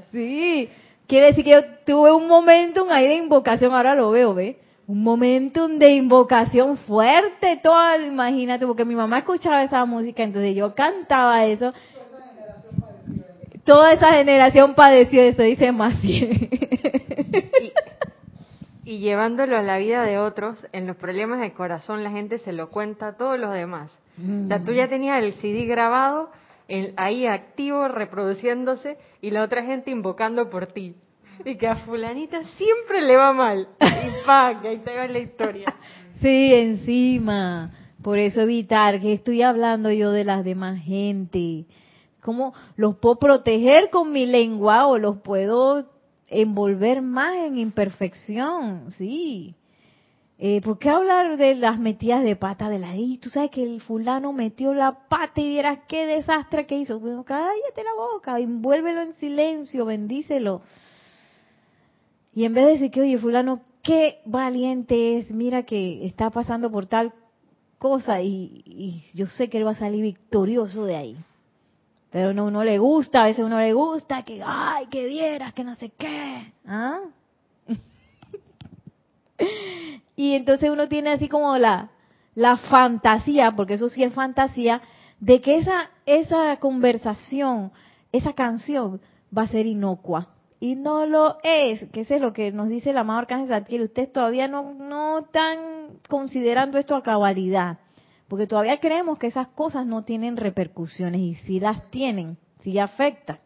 sí, 0.12 0.70
quiere 1.06 1.26
decir 1.26 1.44
que 1.44 1.50
yo 1.50 1.64
tuve 1.84 2.12
un 2.12 2.28
momento 2.28 2.86
ahí 2.90 3.06
de 3.08 3.16
invocación, 3.16 3.74
ahora 3.74 3.94
lo 3.94 4.10
veo, 4.10 4.34
¿ve? 4.34 4.58
un 4.88 5.02
momentum 5.02 5.78
de 5.78 5.90
invocación 5.90 6.78
fuerte, 6.78 7.60
todo, 7.62 8.00
imagínate, 8.00 8.66
porque 8.66 8.86
mi 8.86 8.94
mamá 8.94 9.18
escuchaba 9.18 9.62
esa 9.62 9.84
música, 9.84 10.22
entonces 10.22 10.56
yo 10.56 10.74
cantaba 10.74 11.44
eso. 11.44 11.74
Toda 13.64 13.92
esa 13.92 14.14
generación 14.14 14.74
padeció 14.74 15.20
eso, 15.20 15.42
dice 15.42 15.72
Maciel. 15.72 16.48
Y, 18.88 19.00
llevándolo 19.00 19.58
a 19.58 19.62
la 19.62 19.76
vida 19.76 20.02
de 20.04 20.16
otros, 20.16 20.66
en 20.72 20.86
los 20.86 20.96
problemas 20.96 21.40
de 21.40 21.52
corazón 21.52 22.02
la 22.02 22.10
gente 22.10 22.38
se 22.38 22.54
lo 22.54 22.70
cuenta 22.70 23.08
a 23.08 23.16
todos 23.18 23.38
los 23.38 23.52
demás. 23.52 23.92
O 24.16 24.48
sea, 24.48 24.64
tú 24.64 24.72
ya 24.72 24.88
tenías 24.88 25.22
el 25.22 25.34
CD 25.34 25.66
grabado, 25.66 26.30
el, 26.68 26.94
ahí 26.96 27.26
activo, 27.26 27.86
reproduciéndose, 27.86 28.96
y 29.20 29.30
la 29.30 29.42
otra 29.42 29.62
gente 29.62 29.90
invocando 29.90 30.48
por 30.48 30.68
ti. 30.68 30.94
Y 31.44 31.56
que 31.58 31.68
a 31.68 31.76
fulanita 31.76 32.42
siempre 32.56 33.02
le 33.02 33.14
va 33.14 33.34
mal. 33.34 33.68
Y 33.78 34.26
pa, 34.26 34.58
que 34.62 34.68
ahí 34.68 34.78
te 34.78 34.96
va 34.96 35.06
la 35.06 35.18
historia. 35.18 35.74
Sí, 36.22 36.52
encima. 36.52 37.70
Por 38.02 38.18
eso 38.18 38.40
evitar 38.40 39.00
que 39.00 39.12
estoy 39.12 39.42
hablando 39.42 39.92
yo 39.92 40.10
de 40.10 40.24
las 40.24 40.44
demás 40.44 40.82
gente. 40.82 41.66
¿Cómo 42.22 42.54
los 42.74 42.96
puedo 42.96 43.20
proteger 43.20 43.90
con 43.90 44.10
mi 44.12 44.26
lengua 44.26 44.88
o 44.88 44.98
los 44.98 45.18
puedo 45.18 45.86
envolver 46.28 47.02
más 47.02 47.36
en 47.36 47.58
imperfección? 47.58 48.90
Sí. 48.92 49.54
Eh, 50.40 50.60
¿Por 50.62 50.78
qué 50.78 50.88
hablar 50.88 51.36
de 51.36 51.56
las 51.56 51.80
metidas 51.80 52.22
de 52.22 52.36
pata 52.36 52.68
de 52.68 52.78
la 52.78 52.94
y 52.94 53.18
Tú 53.18 53.28
sabes 53.28 53.50
que 53.50 53.62
el 53.62 53.80
fulano 53.80 54.32
metió 54.32 54.72
la 54.72 55.08
pata 55.08 55.40
y 55.40 55.48
vieras 55.48 55.80
qué 55.88 56.06
desastre 56.06 56.66
que 56.66 56.78
hizo. 56.78 57.00
Bueno, 57.00 57.24
cállate 57.24 57.82
la 57.82 57.94
boca, 57.94 58.38
envuélvelo 58.38 59.02
en 59.02 59.14
silencio, 59.14 59.84
bendícelo. 59.84 60.62
Y 62.34 62.44
en 62.44 62.54
vez 62.54 62.66
de 62.66 62.72
decir 62.72 62.90
que, 62.92 63.00
oye, 63.00 63.18
fulano, 63.18 63.62
qué 63.82 64.20
valiente 64.26 65.18
es, 65.18 65.30
mira 65.32 65.64
que 65.64 66.06
está 66.06 66.30
pasando 66.30 66.70
por 66.70 66.86
tal 66.86 67.12
cosa 67.78 68.22
y, 68.22 68.62
y 68.64 69.02
yo 69.14 69.26
sé 69.26 69.48
que 69.48 69.58
él 69.58 69.66
va 69.66 69.72
a 69.72 69.74
salir 69.74 70.02
victorioso 70.02 70.84
de 70.84 70.96
ahí. 70.96 71.16
Pero 72.10 72.32
no, 72.32 72.46
uno 72.46 72.64
le 72.64 72.78
gusta, 72.78 73.22
a 73.22 73.26
veces 73.26 73.44
uno 73.44 73.58
le 73.58 73.72
gusta 73.72 74.22
que, 74.22 74.42
ay, 74.44 74.86
que 74.86 75.06
vieras, 75.06 75.52
que 75.52 75.64
no 75.64 75.76
sé 75.76 75.90
qué. 75.90 76.52
¿Ah? 76.66 77.00
y 80.16 80.34
entonces 80.34 80.70
uno 80.70 80.88
tiene 80.88 81.10
así 81.10 81.28
como 81.28 81.58
la, 81.58 81.90
la 82.34 82.56
fantasía, 82.56 83.52
porque 83.54 83.74
eso 83.74 83.88
sí 83.88 84.02
es 84.02 84.14
fantasía, 84.14 84.80
de 85.20 85.40
que 85.40 85.58
esa, 85.58 85.90
esa 86.06 86.56
conversación, 86.60 87.72
esa 88.12 88.32
canción 88.32 89.00
va 89.36 89.42
a 89.42 89.48
ser 89.48 89.66
inocua. 89.66 90.28
Y 90.60 90.74
no 90.74 91.06
lo 91.06 91.36
es, 91.42 91.88
que 91.90 92.00
eso 92.00 92.14
es 92.14 92.20
lo 92.20 92.32
que 92.32 92.50
nos 92.50 92.68
dice 92.68 92.90
el 92.90 92.98
amado 92.98 93.20
Arcángel. 93.20 93.82
Ustedes 93.82 94.12
todavía 94.12 94.48
no, 94.48 94.74
no 94.74 95.20
están 95.20 95.98
considerando 96.08 96.78
esto 96.78 96.96
a 96.96 97.02
cabalidad, 97.02 97.78
porque 98.28 98.46
todavía 98.46 98.78
creemos 98.78 99.18
que 99.18 99.26
esas 99.26 99.48
cosas 99.48 99.86
no 99.86 100.04
tienen 100.04 100.36
repercusiones, 100.36 101.20
y 101.20 101.34
si 101.34 101.60
las 101.60 101.90
tienen, 101.90 102.36
si 102.62 102.78
afectan. 102.78 103.38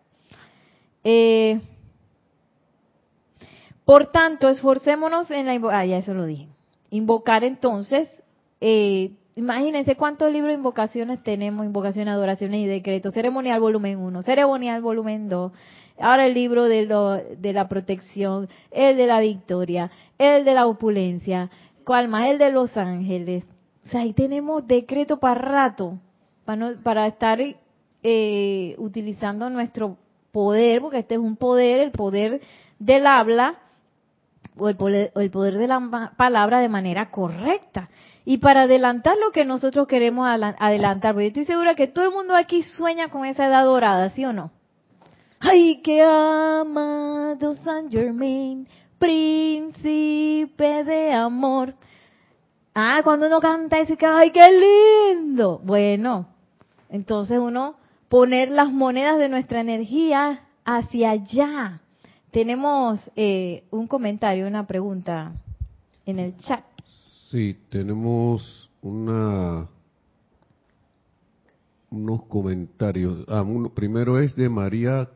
Eh, 1.04 1.60
por 3.84 4.06
tanto, 4.06 4.48
esforcémonos 4.48 5.30
en 5.30 5.46
la... 5.46 5.78
Ah, 5.78 5.84
ya 5.84 5.98
eso 5.98 6.14
lo 6.14 6.24
dije. 6.24 6.48
Invocar 6.90 7.44
entonces, 7.44 8.08
eh, 8.60 9.12
imagínense 9.34 9.96
cuántos 9.96 10.30
libros 10.30 10.48
de 10.48 10.58
invocaciones 10.58 11.22
tenemos, 11.22 11.66
invocaciones, 11.66 12.12
adoraciones 12.12 12.60
y 12.60 12.66
decretos. 12.66 13.14
Ceremonial 13.14 13.60
volumen 13.60 13.98
1, 13.98 14.22
ceremonial 14.22 14.82
volumen 14.82 15.28
2, 15.28 15.52
ahora 15.98 16.26
el 16.26 16.34
libro 16.34 16.64
de, 16.64 16.86
de 17.38 17.52
la 17.52 17.68
protección, 17.68 18.48
el 18.70 18.96
de 18.96 19.06
la 19.06 19.20
victoria, 19.20 19.90
el 20.18 20.44
de 20.44 20.54
la 20.54 20.66
opulencia, 20.66 21.50
cuál 21.84 22.08
más, 22.08 22.28
el 22.28 22.38
de 22.38 22.52
los 22.52 22.76
ángeles. 22.76 23.44
O 23.84 23.88
sea, 23.88 24.00
ahí 24.02 24.12
tenemos 24.12 24.66
decreto 24.66 25.18
para 25.18 25.40
rato, 25.40 25.98
para, 26.44 26.74
para 26.82 27.06
estar 27.06 27.40
eh, 28.02 28.74
utilizando 28.78 29.50
nuestro 29.50 29.96
poder, 30.30 30.80
porque 30.80 30.98
este 30.98 31.14
es 31.14 31.20
un 31.20 31.36
poder, 31.36 31.80
el 31.80 31.92
poder 31.92 32.40
del 32.78 33.06
habla, 33.06 33.58
o 34.56 34.68
el 34.68 34.76
poder, 34.76 35.56
de 35.58 35.66
la 35.66 36.12
palabra 36.16 36.60
de 36.60 36.68
manera 36.68 37.10
correcta. 37.10 37.88
Y 38.24 38.38
para 38.38 38.62
adelantar 38.62 39.16
lo 39.16 39.30
que 39.30 39.44
nosotros 39.44 39.86
queremos 39.86 40.28
adelantar, 40.28 41.14
porque 41.14 41.24
yo 41.24 41.28
estoy 41.28 41.44
segura 41.44 41.74
que 41.74 41.88
todo 41.88 42.04
el 42.04 42.12
mundo 42.12 42.36
aquí 42.36 42.62
sueña 42.62 43.08
con 43.08 43.24
esa 43.24 43.46
edad 43.46 43.64
dorada, 43.64 44.10
¿sí 44.10 44.24
o 44.24 44.32
no? 44.32 44.50
Ay, 45.40 45.80
qué 45.82 46.02
amado 46.02 47.54
San 47.64 47.90
Germain, 47.90 48.68
príncipe 48.98 50.84
de 50.84 51.12
amor. 51.12 51.74
Ah, 52.74 53.02
cuando 53.04 53.26
uno 53.26 53.40
canta 53.40 53.80
ese 53.80 53.96
que, 53.96 54.06
ay, 54.06 54.30
qué 54.30 54.48
lindo. 55.14 55.60
Bueno, 55.62 56.26
entonces 56.88 57.38
uno 57.38 57.76
poner 58.08 58.50
las 58.50 58.72
monedas 58.72 59.18
de 59.18 59.28
nuestra 59.28 59.60
energía 59.60 60.46
hacia 60.64 61.10
allá, 61.10 61.80
tenemos 62.30 63.10
eh, 63.16 63.64
un 63.70 63.86
comentario, 63.86 64.46
una 64.46 64.66
pregunta 64.66 65.32
en 66.06 66.18
el 66.18 66.36
chat. 66.38 66.64
Sí, 67.30 67.56
tenemos 67.68 68.70
una 68.80 69.68
unos 71.90 72.24
comentarios. 72.24 73.26
Ah, 73.28 73.42
uno, 73.42 73.68
primero 73.68 74.18
es 74.18 74.34
de 74.34 74.48
María 74.48 75.10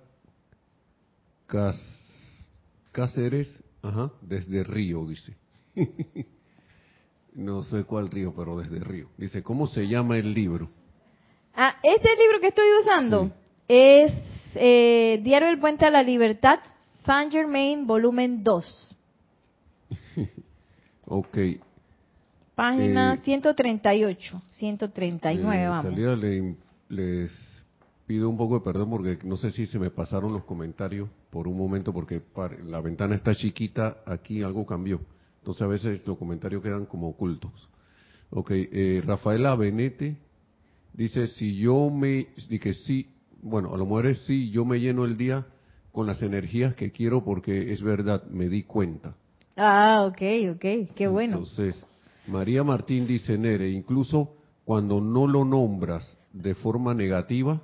Cáceres, 2.92 3.64
ajá, 3.82 4.12
desde 4.20 4.62
Río, 4.62 5.06
dice. 5.06 5.34
no 7.36 7.62
sé 7.62 7.84
cuál 7.84 8.10
río, 8.10 8.32
pero 8.34 8.58
desde 8.58 8.80
Río. 8.80 9.08
Dice, 9.18 9.42
¿cómo 9.42 9.66
se 9.66 9.86
llama 9.86 10.16
el 10.16 10.32
libro? 10.32 10.70
Ah, 11.54 11.76
este 11.82 12.08
libro 12.16 12.40
que 12.40 12.48
estoy 12.48 12.66
usando 12.82 13.30
es 13.68 14.12
eh, 14.54 15.20
Diario 15.22 15.48
del 15.48 15.58
Puente 15.58 15.84
a 15.84 15.90
la 15.90 16.02
Libertad, 16.02 16.58
Saint 17.04 17.30
Germain, 17.30 17.86
volumen 17.86 18.42
2. 18.42 18.96
ok. 21.06 21.38
Página 22.54 23.18
138, 23.18 24.42
139, 24.52 25.62
eh, 25.62 25.68
vamos. 25.68 25.92
Salida 25.92 26.16
les 26.88 27.62
pido 28.06 28.30
un 28.30 28.38
poco 28.38 28.54
de 28.54 28.64
perdón 28.64 28.88
porque 28.88 29.18
no 29.24 29.36
sé 29.36 29.50
si 29.50 29.66
se 29.66 29.78
me 29.78 29.90
pasaron 29.90 30.32
los 30.32 30.44
comentarios 30.44 31.10
por 31.30 31.48
un 31.48 31.58
momento 31.58 31.92
porque 31.92 32.22
la 32.64 32.80
ventana 32.80 33.14
está 33.14 33.34
chiquita, 33.34 33.98
aquí 34.06 34.42
algo 34.42 34.64
cambió. 34.64 35.00
Entonces 35.46 35.62
a 35.62 35.68
veces 35.68 36.06
los 36.08 36.18
comentarios 36.18 36.60
quedan 36.60 36.86
como 36.86 37.08
ocultos. 37.08 37.52
Ok, 38.30 38.50
eh, 38.50 39.00
Rafaela 39.06 39.54
Benete 39.54 40.16
dice, 40.92 41.28
si 41.28 41.56
yo 41.56 41.88
me, 41.88 42.26
que 42.60 42.74
sí, 42.74 43.14
bueno, 43.42 43.72
a 43.72 43.78
lo 43.78 43.84
mejor 43.84 44.06
es 44.06 44.18
sí, 44.26 44.50
yo 44.50 44.64
me 44.64 44.80
lleno 44.80 45.04
el 45.04 45.16
día 45.16 45.46
con 45.92 46.08
las 46.08 46.20
energías 46.20 46.74
que 46.74 46.90
quiero 46.90 47.22
porque 47.22 47.72
es 47.72 47.80
verdad, 47.80 48.24
me 48.24 48.48
di 48.48 48.64
cuenta. 48.64 49.14
Ah, 49.56 50.08
ok, 50.08 50.56
ok, 50.56 50.92
qué 50.96 51.06
bueno. 51.06 51.36
Entonces, 51.36 51.76
María 52.26 52.64
Martín 52.64 53.06
dice, 53.06 53.38
Nere, 53.38 53.70
incluso 53.70 54.34
cuando 54.64 55.00
no 55.00 55.28
lo 55.28 55.44
nombras 55.44 56.18
de 56.32 56.56
forma 56.56 56.92
negativa, 56.92 57.62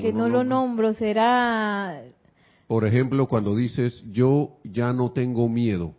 que 0.00 0.12
no, 0.12 0.28
lo 0.28 0.44
nombro, 0.44 0.92
será... 0.92 2.00
Por 2.68 2.86
ejemplo, 2.86 3.26
cuando 3.26 3.56
dices, 3.56 4.04
yo 4.12 4.58
ya 4.62 4.92
no 4.92 5.10
tengo 5.10 5.48
miedo, 5.48 5.94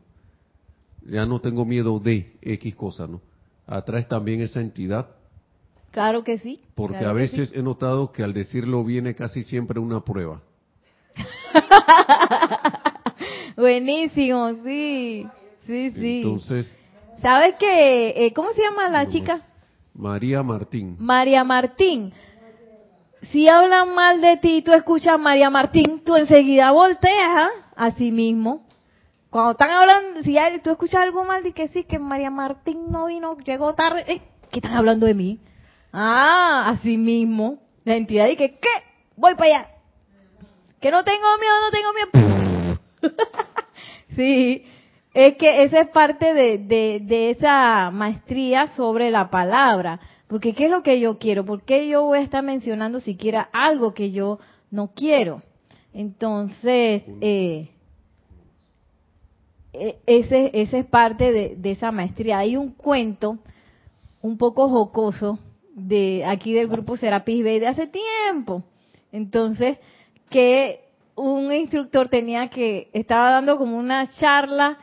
ya 1.05 1.25
no 1.25 1.41
tengo 1.41 1.65
miedo 1.65 1.99
de 1.99 2.37
X 2.41 2.75
cosa, 2.75 3.07
¿no? 3.07 3.21
Atraes 3.67 4.07
también 4.07 4.41
esa 4.41 4.61
entidad 4.61 5.09
Claro 5.91 6.23
que 6.23 6.37
sí. 6.37 6.61
Porque 6.75 7.03
a 7.03 7.13
veces 7.13 7.51
he 7.53 7.63
notado 7.63 8.11
que 8.11 8.23
al 8.23 8.33
decirlo 8.33 8.83
viene 8.83 9.15
casi 9.15 9.43
siempre 9.43 9.79
una 9.79 10.01
prueba. 10.01 10.41
Buenísimo, 13.57 14.53
sí. 14.63 15.27
Sí, 15.65 15.91
sí. 15.91 16.17
Entonces. 16.17 16.77
¿Sabes 17.21 17.55
qué? 17.59 18.25
Eh, 18.25 18.33
¿Cómo 18.33 18.51
se 18.53 18.61
llama 18.61 18.89
la 18.89 19.09
chica? 19.09 19.41
María 19.93 20.43
Martín. 20.43 20.95
María 20.99 21.43
Martín. 21.43 22.13
Si 23.23 23.47
hablan 23.47 23.93
mal 23.93 24.21
de 24.21 24.37
ti, 24.37 24.61
tú 24.61 24.73
escuchas 24.73 25.19
María 25.19 25.49
Martín, 25.49 26.03
tú 26.05 26.15
enseguida 26.15 26.71
volteas, 26.71 27.29
¿ah? 27.35 27.49
así 27.75 28.11
mismo. 28.11 28.65
Cuando 29.29 29.51
están 29.51 29.69
hablando, 29.69 30.23
si 30.23 30.37
tú 30.63 30.71
escuchas 30.71 31.01
algo 31.01 31.23
mal, 31.23 31.43
de 31.43 31.51
que 31.51 31.67
sí, 31.67 31.83
que 31.83 31.99
María 31.99 32.31
Martín 32.31 32.91
no 32.91 33.07
vino, 33.07 33.37
llegó 33.37 33.75
tarde, 33.75 34.03
¿eh? 34.07 34.21
¿qué 34.49 34.59
están 34.59 34.73
hablando 34.73 35.05
de 35.05 35.13
mí? 35.13 35.39
Ah, 35.93 36.69
así 36.69 36.97
mismo. 36.97 37.59
La 37.83 37.95
entidad 37.95 38.27
dice, 38.27 38.57
¿qué? 38.59 38.69
Voy 39.15 39.35
para 39.35 39.45
allá. 39.45 39.67
Que 40.79 40.91
no 40.91 41.03
tengo 41.03 41.27
miedo, 41.39 41.53
no 41.61 41.71
tengo 41.71 41.93
miedo. 41.93 42.79
sí, 44.15 44.65
es 45.13 45.35
que 45.37 45.63
esa 45.63 45.81
es 45.81 45.87
parte 45.89 46.33
de, 46.33 46.57
de, 46.57 46.99
de, 47.01 47.29
esa 47.31 47.91
maestría 47.91 48.67
sobre 48.67 49.11
la 49.11 49.29
palabra. 49.29 49.99
Porque 50.29 50.53
¿qué 50.53 50.65
es 50.65 50.71
lo 50.71 50.83
que 50.83 50.99
yo 50.99 51.17
quiero? 51.17 51.43
¿Por 51.43 51.63
qué 51.63 51.87
yo 51.87 52.03
voy 52.03 52.19
a 52.19 52.21
estar 52.21 52.43
mencionando 52.43 52.99
siquiera 52.99 53.49
algo 53.51 53.95
que 53.95 54.11
yo 54.11 54.37
no 54.69 54.91
quiero? 54.93 55.41
Entonces, 55.91 57.03
eh, 57.19 57.69
e, 59.73 59.97
ese, 60.05 60.51
ese 60.53 60.77
es 60.77 60.85
parte 60.85 61.31
de, 61.31 61.55
de 61.57 61.71
esa 61.71 61.91
maestría. 61.91 62.37
Hay 62.37 62.55
un 62.57 62.69
cuento 62.73 63.39
un 64.21 64.37
poco 64.37 64.69
jocoso 64.69 65.39
de 65.73 66.23
aquí 66.25 66.53
del 66.53 66.67
grupo 66.67 66.95
Serapis 66.95 67.43
Bay 67.43 67.59
de 67.59 67.67
hace 67.67 67.87
tiempo. 67.87 68.63
Entonces, 69.11 69.79
que 70.29 70.81
un 71.15 71.51
instructor 71.51 72.07
tenía 72.07 72.49
que, 72.49 72.91
estaba 72.93 73.31
dando 73.31 73.57
como 73.57 73.79
una 73.79 74.07
charla 74.09 74.77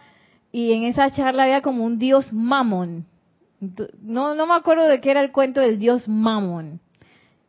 y 0.51 0.73
en 0.73 0.83
esa 0.83 1.09
charla 1.13 1.45
había 1.45 1.63
como 1.63 1.85
un 1.85 2.01
dios 2.01 2.33
mamón. 2.33 3.07
No, 3.61 4.35
no 4.35 4.47
me 4.47 4.55
acuerdo 4.55 4.87
de 4.87 5.01
qué 5.01 5.11
era 5.11 5.21
el 5.21 5.33
cuento 5.33 5.61
del 5.61 5.79
dios 5.79 6.09
mamón. 6.09 6.81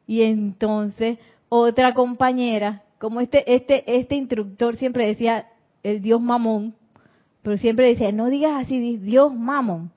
Y 0.06 0.22
entonces 0.24 1.20
otra 1.50 1.94
compañera, 1.94 2.84
como 3.00 3.20
este, 3.22 3.54
este, 3.54 3.84
este 3.98 4.16
instructor 4.16 4.76
siempre 4.78 5.06
decía 5.06 5.48
el 5.84 6.02
dios 6.02 6.22
mamón, 6.22 6.76
pero 7.42 7.58
siempre 7.58 7.88
decía, 7.88 8.12
no 8.12 8.28
digas 8.28 8.54
así, 8.64 8.98
dios 8.98 9.34
mamón. 9.34 9.92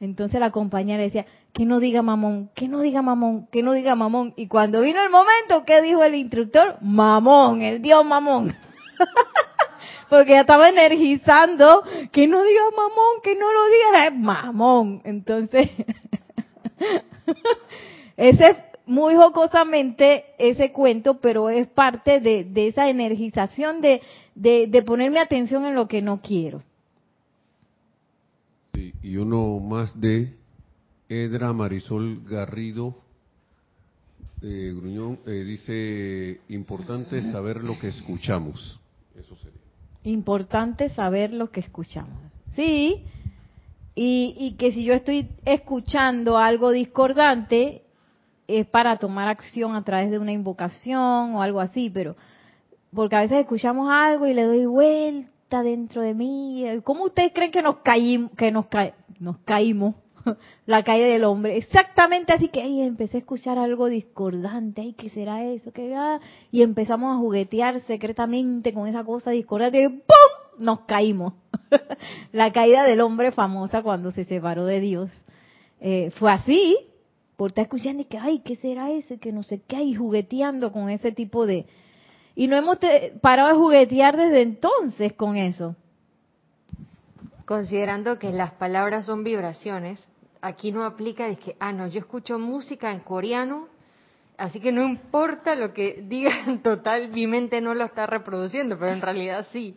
Entonces 0.00 0.40
la 0.40 0.50
compañera 0.50 1.02
decía, 1.02 1.26
que 1.52 1.64
no 1.64 1.80
diga 1.80 2.02
mamón, 2.02 2.50
que 2.54 2.68
no 2.68 2.80
diga 2.80 3.00
mamón, 3.00 3.46
que 3.46 3.62
no 3.62 3.72
diga 3.72 3.94
mamón. 3.94 4.34
Y 4.36 4.46
cuando 4.46 4.82
vino 4.82 5.02
el 5.02 5.10
momento, 5.10 5.64
¿qué 5.64 5.80
dijo 5.80 6.04
el 6.04 6.14
instructor? 6.14 6.76
Mamón, 6.82 7.62
el 7.62 7.80
dios 7.80 8.04
mamón. 8.04 8.54
Porque 10.08 10.32
ya 10.32 10.42
estaba 10.42 10.68
energizando, 10.68 11.82
que 12.12 12.26
no 12.26 12.42
diga 12.42 12.62
mamón, 12.70 13.20
que 13.22 13.34
no 13.34 13.52
lo 13.52 13.66
diga 13.66 14.10
mamón. 14.10 15.02
Entonces, 15.04 15.70
ese 18.16 18.50
es 18.50 18.56
muy 18.86 19.16
jocosamente 19.16 20.24
ese 20.38 20.72
cuento, 20.72 21.20
pero 21.20 21.50
es 21.50 21.66
parte 21.66 22.20
de, 22.20 22.44
de 22.44 22.68
esa 22.68 22.88
energización 22.88 23.80
de, 23.80 24.00
de, 24.34 24.68
de 24.68 24.82
ponerme 24.82 25.18
atención 25.18 25.64
en 25.64 25.74
lo 25.74 25.88
que 25.88 26.02
no 26.02 26.20
quiero. 26.20 26.62
y 28.74 29.16
uno 29.16 29.58
más 29.58 29.98
de 30.00 30.36
Edra 31.08 31.52
Marisol 31.52 32.24
Garrido 32.24 32.96
de 34.40 34.72
Gruñón 34.74 35.18
eh, 35.26 35.44
dice, 35.44 36.40
importante 36.48 37.22
saber 37.32 37.62
lo 37.62 37.78
que 37.78 37.88
escuchamos. 37.88 38.78
Eso 39.14 39.36
sería. 39.36 39.55
Importante 40.06 40.88
saber 40.90 41.32
lo 41.32 41.50
que 41.50 41.58
escuchamos. 41.58 42.32
Sí, 42.50 43.02
y, 43.96 44.54
que 44.56 44.70
si 44.70 44.84
yo 44.84 44.94
estoy 44.94 45.28
escuchando 45.44 46.38
algo 46.38 46.70
discordante, 46.70 47.82
es 48.46 48.66
para 48.68 48.98
tomar 48.98 49.26
acción 49.26 49.74
a 49.74 49.82
través 49.82 50.12
de 50.12 50.20
una 50.20 50.30
invocación 50.30 51.34
o 51.34 51.42
algo 51.42 51.60
así, 51.60 51.90
pero 51.90 52.14
porque 52.94 53.16
a 53.16 53.22
veces 53.22 53.38
escuchamos 53.40 53.90
algo 53.90 54.28
y 54.28 54.34
le 54.34 54.44
doy 54.44 54.64
vuelta 54.66 55.64
dentro 55.64 56.02
de 56.02 56.14
mí. 56.14 56.64
¿Cómo 56.84 57.06
ustedes 57.06 57.32
creen 57.34 57.50
que 57.50 57.62
nos 57.62 57.78
caímos, 57.78 58.30
que 58.36 58.52
nos, 58.52 58.66
nos 59.18 59.38
caímos? 59.38 59.96
la 60.66 60.82
caída 60.82 61.06
del 61.06 61.24
hombre. 61.24 61.56
Exactamente 61.56 62.32
así 62.32 62.48
que 62.48 62.62
ahí 62.62 62.80
empecé 62.82 63.18
a 63.18 63.20
escuchar 63.20 63.58
algo 63.58 63.86
discordante. 63.86 64.82
Ay, 64.82 64.92
¿qué 64.94 65.10
será 65.10 65.44
eso? 65.44 65.72
¿Qué 65.72 65.94
Y 66.50 66.62
empezamos 66.62 67.14
a 67.14 67.18
juguetear 67.18 67.80
secretamente 67.82 68.72
con 68.72 68.86
esa 68.88 69.04
cosa 69.04 69.30
discordante 69.30 69.82
y 69.82 69.88
¡pum! 69.88 70.04
Nos 70.58 70.80
caímos. 70.80 71.34
la 72.32 72.52
caída 72.52 72.84
del 72.84 73.00
hombre 73.00 73.32
famosa 73.32 73.82
cuando 73.82 74.10
se 74.10 74.24
separó 74.24 74.64
de 74.64 74.80
Dios. 74.80 75.10
Eh, 75.80 76.10
fue 76.18 76.32
así, 76.32 76.76
por 77.36 77.50
estar 77.50 77.64
escuchando 77.64 78.02
y 78.02 78.06
que, 78.06 78.18
ay, 78.18 78.40
¿qué 78.40 78.56
será 78.56 78.90
eso? 78.90 79.18
que 79.20 79.32
no 79.32 79.42
sé 79.42 79.60
qué, 79.66 79.82
y 79.82 79.94
jugueteando 79.94 80.72
con 80.72 80.88
ese 80.88 81.12
tipo 81.12 81.46
de... 81.46 81.66
Y 82.34 82.48
no 82.48 82.56
hemos 82.56 82.78
parado 83.20 83.48
de 83.48 83.54
juguetear 83.54 84.16
desde 84.16 84.42
entonces 84.42 85.12
con 85.14 85.36
eso. 85.36 85.74
Considerando 87.46 88.18
que 88.18 88.30
las 88.30 88.52
palabras 88.52 89.06
son 89.06 89.24
vibraciones, 89.24 90.04
aquí 90.46 90.72
no 90.72 90.84
aplica, 90.84 91.26
es 91.28 91.38
que, 91.38 91.56
ah, 91.58 91.72
no, 91.72 91.86
yo 91.88 91.98
escucho 91.98 92.38
música 92.38 92.92
en 92.92 93.00
coreano, 93.00 93.68
así 94.38 94.60
que 94.60 94.72
no 94.72 94.82
importa 94.82 95.54
lo 95.54 95.72
que 95.72 96.04
diga 96.08 96.30
en 96.46 96.62
total, 96.62 97.08
mi 97.08 97.26
mente 97.26 97.60
no 97.60 97.74
lo 97.74 97.84
está 97.84 98.06
reproduciendo, 98.06 98.78
pero 98.78 98.92
en 98.92 99.00
realidad 99.00 99.46
sí. 99.52 99.76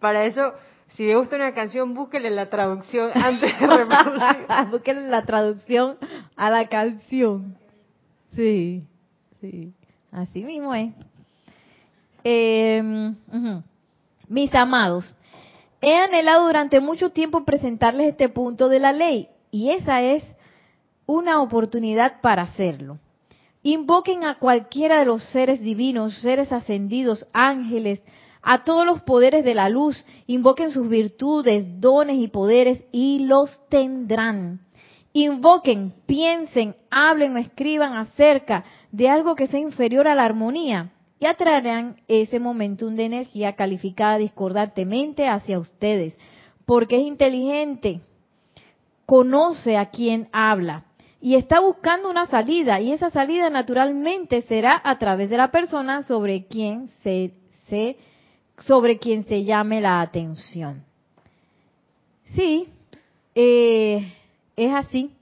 Para 0.00 0.24
eso, 0.24 0.54
si 0.90 1.04
le 1.04 1.16
gusta 1.16 1.36
una 1.36 1.54
canción, 1.54 1.94
búsquele 1.94 2.30
la 2.30 2.48
traducción 2.48 3.10
antes 3.14 3.58
de 3.58 3.66
reproducir. 3.66 4.46
búsquele 4.70 5.08
la 5.08 5.24
traducción 5.24 5.96
a 6.36 6.50
la 6.50 6.68
canción. 6.68 7.56
Sí, 8.28 8.84
sí, 9.40 9.72
así 10.12 10.42
mismo 10.42 10.74
es. 10.74 10.92
Em, 12.26 13.14
Mis 14.28 14.54
amados, 14.54 15.14
he 15.82 15.94
anhelado 15.94 16.46
durante 16.46 16.80
mucho 16.80 17.10
tiempo 17.10 17.44
presentarles 17.44 18.08
este 18.08 18.30
punto 18.30 18.70
de 18.70 18.78
la 18.78 18.92
ley 18.92 19.28
y 19.54 19.70
esa 19.70 20.02
es 20.02 20.24
una 21.06 21.40
oportunidad 21.40 22.20
para 22.20 22.42
hacerlo. 22.42 22.98
Invoquen 23.62 24.24
a 24.24 24.40
cualquiera 24.40 24.98
de 24.98 25.04
los 25.04 25.22
seres 25.26 25.60
divinos, 25.60 26.18
seres 26.18 26.50
ascendidos, 26.50 27.24
ángeles, 27.32 28.02
a 28.42 28.64
todos 28.64 28.84
los 28.84 29.02
poderes 29.02 29.44
de 29.44 29.54
la 29.54 29.68
luz, 29.68 30.04
invoquen 30.26 30.72
sus 30.72 30.88
virtudes, 30.88 31.80
dones 31.80 32.16
y 32.18 32.26
poderes 32.26 32.82
y 32.90 33.26
los 33.26 33.48
tendrán. 33.68 34.58
Invoquen, 35.12 35.94
piensen, 36.04 36.74
hablen 36.90 37.36
o 37.36 37.38
escriban 37.38 37.96
acerca 37.96 38.64
de 38.90 39.08
algo 39.08 39.36
que 39.36 39.46
sea 39.46 39.60
inferior 39.60 40.08
a 40.08 40.16
la 40.16 40.24
armonía 40.24 40.90
y 41.20 41.26
atraerán 41.26 42.00
ese 42.08 42.40
momentum 42.40 42.96
de 42.96 43.04
energía 43.04 43.52
calificada 43.52 44.18
discordantemente 44.18 45.28
hacia 45.28 45.60
ustedes, 45.60 46.18
porque 46.66 46.96
es 46.96 47.06
inteligente, 47.06 48.00
conoce 49.06 49.76
a 49.76 49.90
quien 49.90 50.28
habla 50.32 50.84
y 51.24 51.36
está 51.36 51.58
buscando 51.60 52.10
una 52.10 52.26
salida 52.26 52.82
y 52.82 52.92
esa 52.92 53.08
salida 53.08 53.48
naturalmente 53.48 54.42
será 54.42 54.78
a 54.84 54.98
través 54.98 55.30
de 55.30 55.38
la 55.38 55.50
persona 55.50 56.02
sobre 56.02 56.44
quien 56.44 56.90
se, 57.02 57.32
sobre 58.58 58.98
quien 58.98 59.24
se 59.24 59.42
llame 59.42 59.80
la 59.80 60.02
atención. 60.02 60.84
Sí, 62.34 62.68
eh, 63.34 64.12
es 64.54 64.74
así. 64.74 65.12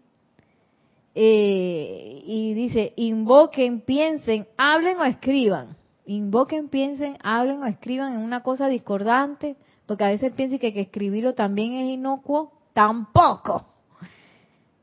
Eh, 1.14 2.22
y 2.26 2.54
dice, 2.54 2.94
invoquen, 2.96 3.80
piensen, 3.82 4.48
hablen 4.56 4.98
o 4.98 5.04
escriban. 5.04 5.76
Invoquen, 6.04 6.68
piensen, 6.68 7.16
hablen 7.22 7.62
o 7.62 7.66
escriban 7.66 8.14
en 8.14 8.22
una 8.22 8.42
cosa 8.42 8.66
discordante, 8.66 9.54
porque 9.86 10.02
a 10.02 10.08
veces 10.08 10.32
piensan 10.32 10.58
que, 10.58 10.72
que 10.72 10.80
escribirlo 10.80 11.34
también 11.34 11.74
es 11.74 11.92
inocuo. 11.92 12.50
Tampoco 12.72 13.71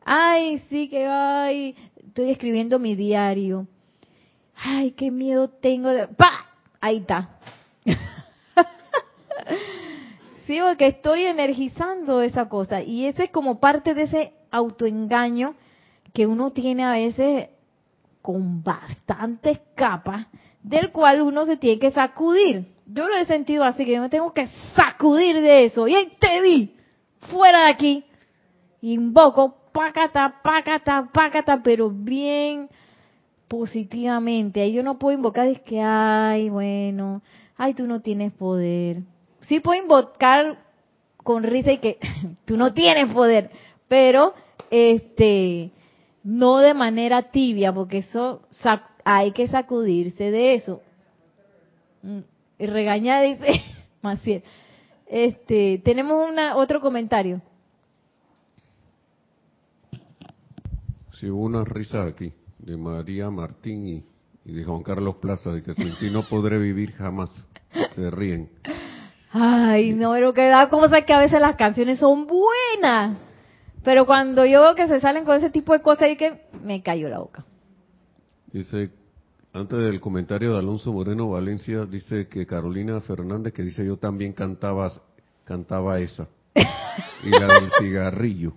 ay, 0.04 0.60
sí 0.70 0.89
que 0.89 1.08
ay, 1.08 1.76
estoy 2.06 2.32
escribiendo 2.32 2.80
mi 2.80 2.95
diario. 2.95 3.68
Ay, 4.56 4.91
qué 4.91 5.10
miedo 5.12 5.50
tengo 5.50 5.89
de... 5.89 6.08
¡Pa! 6.08 6.47
Ahí 6.82 6.97
está. 6.97 7.30
sí, 10.45 10.60
porque 10.62 10.88
estoy 10.88 11.24
energizando 11.24 12.22
esa 12.22 12.50
cosa. 12.50 12.82
Y 12.82 13.06
ese 13.06 13.26
es 13.26 13.30
como 13.30 13.60
parte 13.60 13.93
de 13.93 14.04
ese 14.04 14.34
autoengaño 14.52 15.56
que 16.14 16.26
uno 16.26 16.52
tiene 16.52 16.84
a 16.84 16.91
veces 16.91 17.50
con 18.22 18.64
bastantes 18.64 19.60
capas, 19.76 20.28
del 20.62 20.91
cual 20.91 21.22
uno 21.22 21.45
se 21.45 21.58
tiene 21.58 21.80
que 21.80 21.91
sacudir. 21.91 22.68
Yo 22.86 23.08
lo 23.08 23.16
he 23.16 23.26
sentido 23.26 23.64
así, 23.64 23.86
que 23.86 23.93
yo 23.93 24.02
me 24.02 24.10
tengo 24.10 24.34
que 24.34 24.47
sacudir 24.76 25.41
de 25.41 25.66
eso. 25.66 25.88
Y 25.88 25.95
ahí 25.95 26.14
te 26.20 26.41
vi, 26.41 26.76
fuera 27.32 27.66
de 27.66 27.72
aquí. 27.72 28.06
Invoco, 28.82 29.58
pácata, 29.72 30.41
pácata, 30.43 31.09
pácata, 31.13 31.61
pero 31.63 31.89
bien 31.89 32.70
positivamente. 33.47 34.61
Ahí 34.61 34.74
yo 34.74 34.84
no 34.84 34.99
puedo 34.99 35.17
invocar, 35.17 35.47
es 35.47 35.59
que, 35.61 35.82
ay, 35.82 36.49
bueno, 36.49 37.22
ay, 37.57 37.74
tú 37.74 37.88
no 37.88 38.01
tienes 38.01 38.32
poder. 38.34 39.01
Sí 39.41 39.59
puedo 39.59 39.82
invocar 39.82 40.59
con 41.24 41.43
risa 41.43 41.72
y 41.72 41.78
que 41.80 41.97
tú 42.45 42.57
no 42.57 42.74
tienes 42.74 43.13
poder, 43.13 43.51
pero 43.88 44.34
este 44.70 45.72
no 46.24 46.59
de 46.59 46.74
manera 46.74 47.32
tibia, 47.32 47.74
porque 47.74 47.99
eso 47.99 48.41
hay 49.03 49.32
que 49.32 49.47
sacudirse 49.47 50.32
de 50.32 50.55
eso. 50.55 50.82
Mm, 52.03 52.20
y 52.59 52.65
regañar 52.67 53.26
dice 53.26 53.63
Maciel. 54.01 54.43
Este, 55.07 55.82
tenemos 55.84 56.30
una 56.30 56.55
otro 56.55 56.82
comentario. 56.82 57.41
Sí, 61.20 61.30
hubo 61.30 61.43
una 61.43 61.65
risa 61.65 62.05
aquí 62.05 62.32
de 62.59 62.78
María 62.78 63.30
Martín 63.30 64.05
y, 64.45 64.53
de 64.53 64.63
Juan 64.63 64.84
Carlos 64.84 65.15
Plaza, 65.15 65.51
de 65.51 65.61
que 65.61 65.76
sin 65.76 65.93
ti 65.97 66.09
no 66.09 66.30
podré 66.30 66.57
vivir 66.57 66.93
jamás. 66.93 67.30
Se 67.93 68.09
ríen. 68.09 68.49
Ay, 69.32 69.91
no, 69.91 70.13
pero 70.13 70.34
que 70.34 70.47
da 70.47 70.70
cosa 70.70 71.01
que 71.01 71.11
a 71.11 71.20
veces 71.20 71.41
las 71.41 71.57
canciones 71.57 71.99
son 71.99 72.26
buenas. 72.26 73.17
Pero 73.84 74.05
cuando 74.05 74.45
yo 74.45 74.61
veo 74.61 74.76
que 74.76 74.88
se 74.88 75.01
salen 75.01 75.26
con 75.26 75.36
ese 75.36 75.49
tipo 75.49 75.74
de 75.74 75.82
cosas, 75.82 76.09
y 76.09 76.15
que 76.15 76.41
me 76.63 76.82
cayó 76.82 77.09
la 77.09 77.20
boca. 77.20 77.43
Dice, 78.53 78.89
antes 79.51 79.78
del 79.78 79.99
comentario 79.99 80.53
de 80.53 80.59
Alonso 80.59 80.93
Moreno 80.93 81.30
Valencia, 81.30 81.86
dice 81.86 82.30
que 82.30 82.45
Carolina 82.45 83.01
Fernández, 83.01 83.51
que 83.51 83.63
dice 83.63 83.86
yo 83.86 83.97
también 83.97 84.32
cantaba, 84.32 84.89
cantaba 85.43 85.99
esa. 85.99 86.30
y 87.24 87.30
la 87.30 87.47
del 87.47 87.70
cigarrillo. 87.78 88.53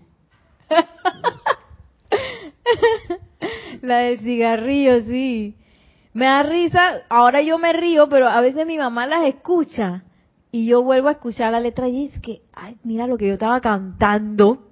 la 3.82 3.98
del 3.98 4.18
cigarrillo, 4.20 5.02
sí. 5.02 5.56
Me 6.14 6.26
da 6.26 6.42
risa, 6.42 7.02
ahora 7.08 7.40
yo 7.42 7.58
me 7.58 7.72
río, 7.72 8.08
pero 8.08 8.28
a 8.28 8.40
veces 8.40 8.66
mi 8.66 8.76
mamá 8.76 9.06
las 9.06 9.24
escucha 9.26 10.04
y 10.50 10.66
yo 10.66 10.82
vuelvo 10.82 11.08
a 11.08 11.12
escuchar 11.12 11.52
la 11.52 11.60
letra 11.60 11.88
y 11.88 12.06
es 12.06 12.20
que, 12.20 12.42
ay, 12.52 12.76
mira 12.84 13.06
lo 13.06 13.16
que 13.16 13.28
yo 13.28 13.34
estaba 13.34 13.60
cantando. 13.60 14.68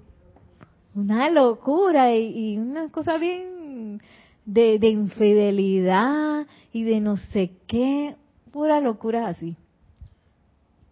Una 0.95 1.31
locura 1.31 2.15
y, 2.15 2.59
una 2.59 2.91
cosa 2.91 3.17
bien 3.17 4.03
de, 4.45 4.79
de, 4.79 4.89
infidelidad 4.89 6.47
y 6.73 6.83
de 6.83 7.01
no 7.01 7.17
sé 7.17 7.53
qué, 7.67 8.17
pura 8.53 8.81
locura 8.81 9.29
así. 9.29 9.57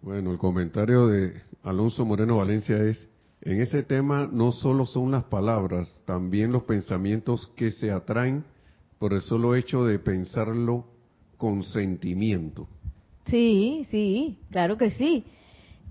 Bueno, 0.00 0.32
el 0.32 0.38
comentario 0.38 1.08
de 1.08 1.34
Alonso 1.62 2.06
Moreno 2.06 2.38
Valencia 2.38 2.78
es, 2.78 3.08
en 3.48 3.62
ese 3.62 3.82
tema 3.82 4.28
no 4.30 4.52
solo 4.52 4.84
son 4.84 5.12
las 5.12 5.24
palabras, 5.24 6.02
también 6.04 6.52
los 6.52 6.64
pensamientos 6.64 7.46
que 7.56 7.70
se 7.70 7.90
atraen 7.90 8.44
por 8.98 9.14
el 9.14 9.22
solo 9.22 9.54
hecho 9.54 9.84
de 9.86 9.98
pensarlo 9.98 10.84
con 11.38 11.64
sentimiento. 11.64 12.68
Sí, 13.24 13.86
sí, 13.90 14.36
claro 14.50 14.76
que 14.76 14.90
sí. 14.90 15.24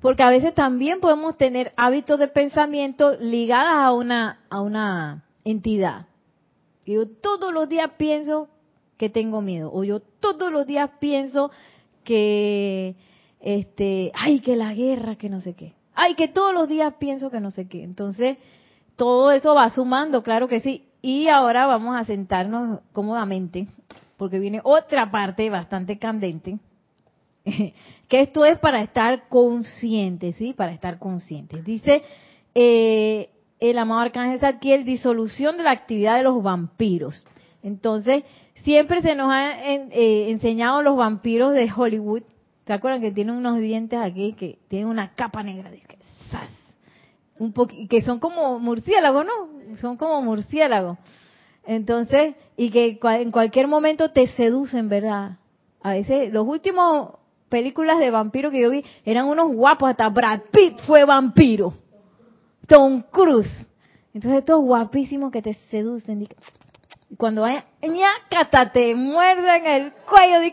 Porque 0.02 0.22
a 0.22 0.30
veces 0.30 0.54
también 0.54 1.00
podemos 1.00 1.36
tener 1.36 1.74
hábitos 1.78 2.20
de 2.20 2.28
pensamiento 2.28 3.16
ligados 3.20 3.74
a 3.74 3.92
una, 3.92 4.40
a 4.52 4.62
una 4.62 5.24
entidad. 5.44 6.06
Yo 6.86 7.08
todos 7.08 7.52
los 7.52 7.68
días 7.68 7.90
pienso 7.98 8.50
que 8.98 9.10
tengo 9.10 9.42
miedo. 9.42 9.72
O 9.74 9.84
yo 9.84 10.00
todos 10.00 10.52
los 10.52 10.68
días 10.68 10.92
pienso 11.00 11.50
que, 12.04 12.96
este, 13.40 14.12
ay, 14.14 14.42
que 14.42 14.56
la 14.56 14.76
guerra, 14.76 15.16
que 15.16 15.30
no 15.30 15.42
sé 15.42 15.56
qué. 15.56 15.77
Ay, 16.00 16.14
que 16.14 16.28
todos 16.28 16.54
los 16.54 16.70
días 16.70 16.94
pienso 17.00 17.32
que 17.32 17.40
no 17.40 17.50
sé 17.50 17.68
qué. 17.68 17.84
Entonces, 17.84 18.38
todo 18.96 19.32
eso 19.32 19.56
va 19.56 19.72
sumando, 19.72 20.22
claro 20.22 20.48
que 20.48 20.60
sí. 20.60 20.86
Y 21.02 21.28
ahora 21.28 21.66
vamos 21.66 21.96
a 21.96 22.06
sentarnos 22.06 22.82
cómodamente, 22.94 23.68
porque 24.16 24.38
viene 24.38 24.62
otra 24.64 25.10
parte 25.10 25.50
bastante 25.50 25.98
candente, 25.98 26.60
que 27.44 28.22
esto 28.22 28.46
es 28.46 28.60
para 28.60 28.84
estar 28.84 29.28
conscientes, 29.28 30.36
¿sí? 30.36 30.54
Para 30.54 30.72
estar 30.72 31.00
conscientes. 31.00 31.66
Dice 31.66 32.04
eh, 32.54 33.32
el 33.60 33.80
amado 33.80 34.02
Arcángel 34.02 34.40
Zadkiel, 34.40 34.86
disolución 34.86 35.58
de 35.58 35.64
la 35.64 35.72
actividad 35.72 36.18
de 36.18 36.24
los 36.24 36.44
vampiros. 36.44 37.26
Entonces, 37.64 38.24
siempre 38.64 39.02
se 39.02 39.16
nos 39.16 39.32
han 39.32 39.92
eh, 39.92 40.30
enseñado 40.30 40.84
los 40.84 40.96
vampiros 40.96 41.54
de 41.54 41.72
Hollywood. 41.76 42.22
¿Se 42.68 42.74
acuerdan 42.74 43.00
que 43.00 43.12
tienen 43.12 43.36
unos 43.36 43.60
dientes 43.60 43.98
aquí 43.98 44.34
que 44.34 44.60
tienen 44.68 44.90
una 44.90 45.14
capa 45.16 45.42
negra? 45.42 45.72
Que, 45.72 45.98
un 47.40 47.54
que 47.88 48.02
son 48.02 48.20
como 48.20 48.60
murciélagos, 48.60 49.26
¿no? 49.26 49.78
Son 49.78 49.96
como 49.96 50.22
murciélagos. 50.22 50.98
Entonces, 51.66 52.36
y 52.58 52.70
que 52.70 53.00
en 53.02 53.32
cualquier 53.32 53.70
momento 53.70 54.12
te 54.12 54.28
seducen, 54.28 54.90
¿verdad? 54.90 55.38
A 55.82 55.92
veces, 55.92 56.34
los 56.34 56.46
últimos 56.46 57.12
películas 57.48 58.00
de 58.00 58.12
vampiros 58.12 58.52
que 58.52 58.62
yo 58.62 58.70
vi 58.70 58.84
eran 59.06 59.28
unos 59.28 59.54
guapos, 59.54 59.90
hasta 59.90 60.10
Brad 60.10 60.42
Pitt 60.52 60.78
fue 60.82 61.06
vampiro. 61.06 61.74
Tom 62.68 63.02
Cruise. 63.02 63.72
Entonces, 64.14 64.40
estos 64.40 64.60
guapísimos 64.60 65.32
que 65.32 65.42
te 65.42 65.54
seducen. 65.70 66.28
Y 67.10 67.16
cuando 67.16 67.44
vayan, 67.44 67.64
ñacata, 67.82 68.74
te 68.74 68.94
muerden 68.94 69.66
el 69.68 69.94
cuello. 69.94 70.44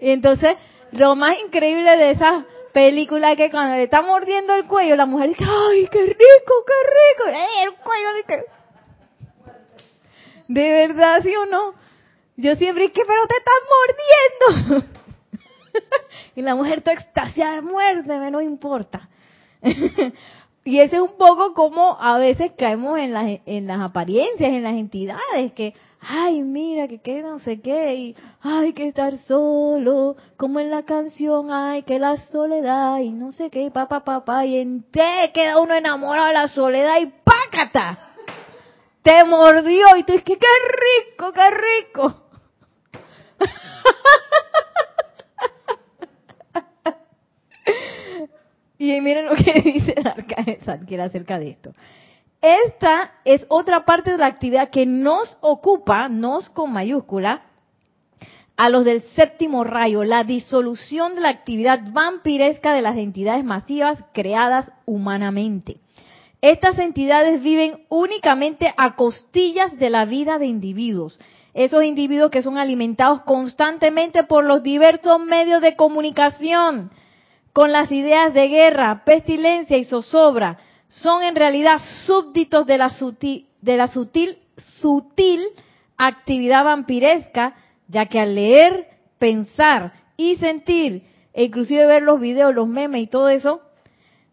Y 0.00 0.10
entonces, 0.10 0.56
lo 0.92 1.16
más 1.16 1.38
increíble 1.38 1.96
de 1.96 2.10
esas 2.10 2.44
película 2.72 3.36
que 3.36 3.50
cuando 3.50 3.76
le 3.76 3.84
está 3.84 4.02
mordiendo 4.02 4.54
el 4.54 4.66
cuello, 4.66 4.96
la 4.96 5.06
mujer 5.06 5.30
dice, 5.30 5.44
¡ay, 5.44 5.88
qué 5.90 6.06
rico, 6.06 6.54
qué 6.66 6.74
rico! 6.88 7.38
el 7.62 7.74
cuello 7.74 8.14
dice, 8.14 8.44
¿de 10.48 10.70
verdad, 10.86 11.20
sí 11.22 11.34
o 11.34 11.46
no? 11.46 11.74
Yo 12.36 12.56
siempre 12.56 12.84
dije, 12.88 13.02
pero 13.06 13.26
te 13.26 13.34
estás 13.36 13.54
mordiendo. 14.70 14.86
y 16.36 16.42
la 16.42 16.54
mujer 16.54 16.80
toda 16.80 16.94
extasiada, 16.94 17.60
muérdeme, 17.60 18.30
no 18.30 18.40
importa. 18.40 19.08
y 20.70 20.78
ese 20.78 20.96
es 20.96 21.02
un 21.02 21.16
poco 21.16 21.52
como 21.52 22.00
a 22.00 22.16
veces 22.16 22.52
caemos 22.56 22.96
en 22.96 23.12
las, 23.12 23.40
en 23.44 23.66
las 23.66 23.80
apariencias, 23.80 24.50
en 24.52 24.62
las 24.62 24.74
entidades, 24.74 25.52
que 25.54 25.74
ay, 26.00 26.42
mira, 26.42 26.86
que 26.86 27.00
qué 27.00 27.22
no 27.22 27.40
sé 27.40 27.60
qué, 27.60 27.94
y 27.96 28.16
ay, 28.40 28.72
que 28.72 28.86
estar 28.86 29.16
solo, 29.26 30.14
como 30.36 30.60
en 30.60 30.70
la 30.70 30.84
canción, 30.84 31.50
ay, 31.50 31.82
que 31.82 31.98
la 31.98 32.18
soledad, 32.28 32.98
y 32.98 33.10
no 33.10 33.32
sé 33.32 33.50
qué, 33.50 33.68
papá, 33.72 34.04
papá, 34.04 34.46
y 34.46 34.58
en 34.58 34.84
te 34.92 35.32
queda 35.34 35.58
uno 35.58 35.74
enamorado 35.74 36.28
de 36.28 36.34
la 36.34 36.46
soledad 36.46 37.00
y 37.00 37.12
pácata, 37.24 38.14
te 39.02 39.24
mordió, 39.24 39.86
y 39.96 40.04
tú 40.04 40.12
dices, 40.12 40.24
qué 40.24 40.36
rico, 40.36 41.32
qué 41.32 41.50
rico. 41.50 42.14
y 48.80 48.98
miren 49.02 49.26
lo 49.26 49.34
que 49.44 49.60
dice 49.60 49.94
el 49.94 50.06
arcángel 50.06 51.00
acerca 51.00 51.38
de 51.38 51.50
esto. 51.50 51.72
Esta 52.40 53.12
es 53.26 53.44
otra 53.48 53.84
parte 53.84 54.10
de 54.10 54.16
la 54.16 54.26
actividad 54.26 54.70
que 54.70 54.86
nos 54.86 55.36
ocupa, 55.42 56.08
nos 56.08 56.48
con 56.48 56.72
mayúscula, 56.72 57.42
a 58.56 58.70
los 58.70 58.86
del 58.86 59.02
séptimo 59.14 59.64
rayo, 59.64 60.04
la 60.04 60.24
disolución 60.24 61.14
de 61.14 61.20
la 61.20 61.28
actividad 61.28 61.80
vampiresca 61.92 62.72
de 62.72 62.80
las 62.80 62.96
entidades 62.96 63.44
masivas 63.44 63.98
creadas 64.14 64.72
humanamente. 64.86 65.76
Estas 66.40 66.78
entidades 66.78 67.42
viven 67.42 67.84
únicamente 67.90 68.72
a 68.78 68.96
costillas 68.96 69.78
de 69.78 69.90
la 69.90 70.06
vida 70.06 70.38
de 70.38 70.46
individuos. 70.46 71.18
Esos 71.52 71.84
individuos 71.84 72.30
que 72.30 72.42
son 72.42 72.56
alimentados 72.56 73.20
constantemente 73.22 74.24
por 74.24 74.44
los 74.44 74.62
diversos 74.62 75.20
medios 75.20 75.60
de 75.60 75.76
comunicación, 75.76 76.90
con 77.60 77.72
las 77.72 77.92
ideas 77.92 78.32
de 78.32 78.48
guerra, 78.48 79.02
pestilencia 79.04 79.76
y 79.76 79.84
zozobra, 79.84 80.56
son 80.88 81.22
en 81.22 81.36
realidad 81.36 81.78
súbditos 82.06 82.64
de 82.64 82.78
la 82.78 82.88
sutil, 82.88 83.48
de 83.60 83.76
la 83.76 83.86
sutil, 83.86 84.38
sutil 84.80 85.42
actividad 85.98 86.64
vampiresca, 86.64 87.54
ya 87.86 88.06
que 88.06 88.18
al 88.18 88.34
leer, 88.34 88.86
pensar 89.18 89.92
y 90.16 90.36
sentir, 90.36 91.02
e 91.34 91.44
inclusive 91.44 91.84
ver 91.84 92.02
los 92.02 92.18
videos, 92.18 92.54
los 92.54 92.66
memes 92.66 93.02
y 93.02 93.08
todo 93.08 93.28
eso, 93.28 93.60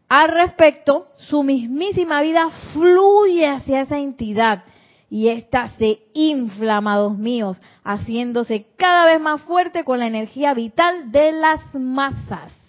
al 0.07 0.29
respecto, 0.29 1.09
su 1.17 1.43
mismísima 1.43 2.21
vida 2.21 2.49
fluye 2.71 3.45
hacia 3.45 3.81
esa 3.81 3.99
entidad 3.99 4.63
y 5.09 5.27
ésta 5.27 5.67
se 5.77 5.99
infla, 6.13 6.77
amados 6.77 7.17
míos, 7.17 7.59
haciéndose 7.83 8.67
cada 8.77 9.05
vez 9.05 9.19
más 9.19 9.41
fuerte 9.41 9.83
con 9.83 9.99
la 9.99 10.07
energía 10.07 10.53
vital 10.53 11.11
de 11.11 11.33
las 11.33 11.59
masas. 11.75 12.66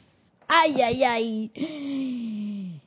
¡Ay, 0.49 0.81
ay, 0.81 1.05
ay! 1.05 2.81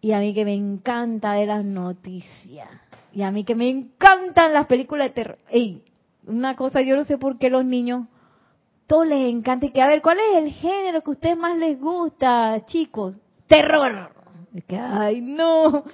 Y 0.00 0.12
a 0.12 0.18
mí 0.18 0.34
que 0.34 0.44
me 0.44 0.54
encanta 0.54 1.32
de 1.32 1.46
las 1.46 1.64
noticias. 1.64 2.68
Y 3.12 3.22
a 3.22 3.30
mí 3.30 3.44
que 3.44 3.54
me 3.54 3.70
encantan 3.70 4.52
las 4.52 4.66
películas 4.66 5.08
de 5.08 5.14
terror. 5.14 5.38
Ey, 5.48 5.82
una 6.26 6.56
cosa, 6.56 6.82
yo 6.82 6.96
no 6.96 7.04
sé 7.04 7.16
por 7.16 7.38
qué 7.38 7.48
los 7.48 7.64
niños, 7.64 8.08
todo 8.88 9.04
les 9.04 9.32
encanta. 9.32 9.66
Y 9.66 9.70
que, 9.70 9.80
a 9.80 9.86
ver, 9.86 10.02
¿cuál 10.02 10.18
es 10.18 10.36
el 10.42 10.50
género 10.50 11.02
que 11.02 11.10
a 11.10 11.14
ustedes 11.14 11.36
más 11.36 11.56
les 11.56 11.80
gusta, 11.80 12.64
chicos? 12.66 13.14
Terror. 13.46 14.10
Que, 14.66 14.76
ay, 14.76 15.20
no. 15.20 15.84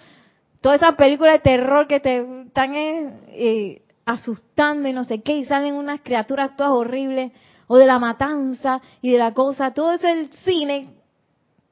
Todas 0.63 0.81
esas 0.81 0.95
películas 0.95 1.35
de 1.35 1.41
terror 1.41 1.87
que 1.87 2.01
te 2.01 2.43
están 2.47 2.75
eh, 2.75 3.21
eh, 3.29 3.83
asustando 4.07 4.89
y 4.89 4.93
no 4.95 5.05
sé 5.05 5.21
qué, 5.23 5.37
y 5.37 5.45
salen 5.45 5.75
unas 5.75 6.01
criaturas 6.01 6.57
todas 6.57 6.73
horribles, 6.73 7.33
o 7.67 7.77
de 7.77 7.87
la 7.87 7.99
matanza 7.99 8.81
y 9.01 9.13
de 9.13 9.19
la 9.19 9.35
cosa, 9.35 9.73
todo 9.73 9.93
eso 9.93 10.09
el 10.09 10.31
cine. 10.45 11.00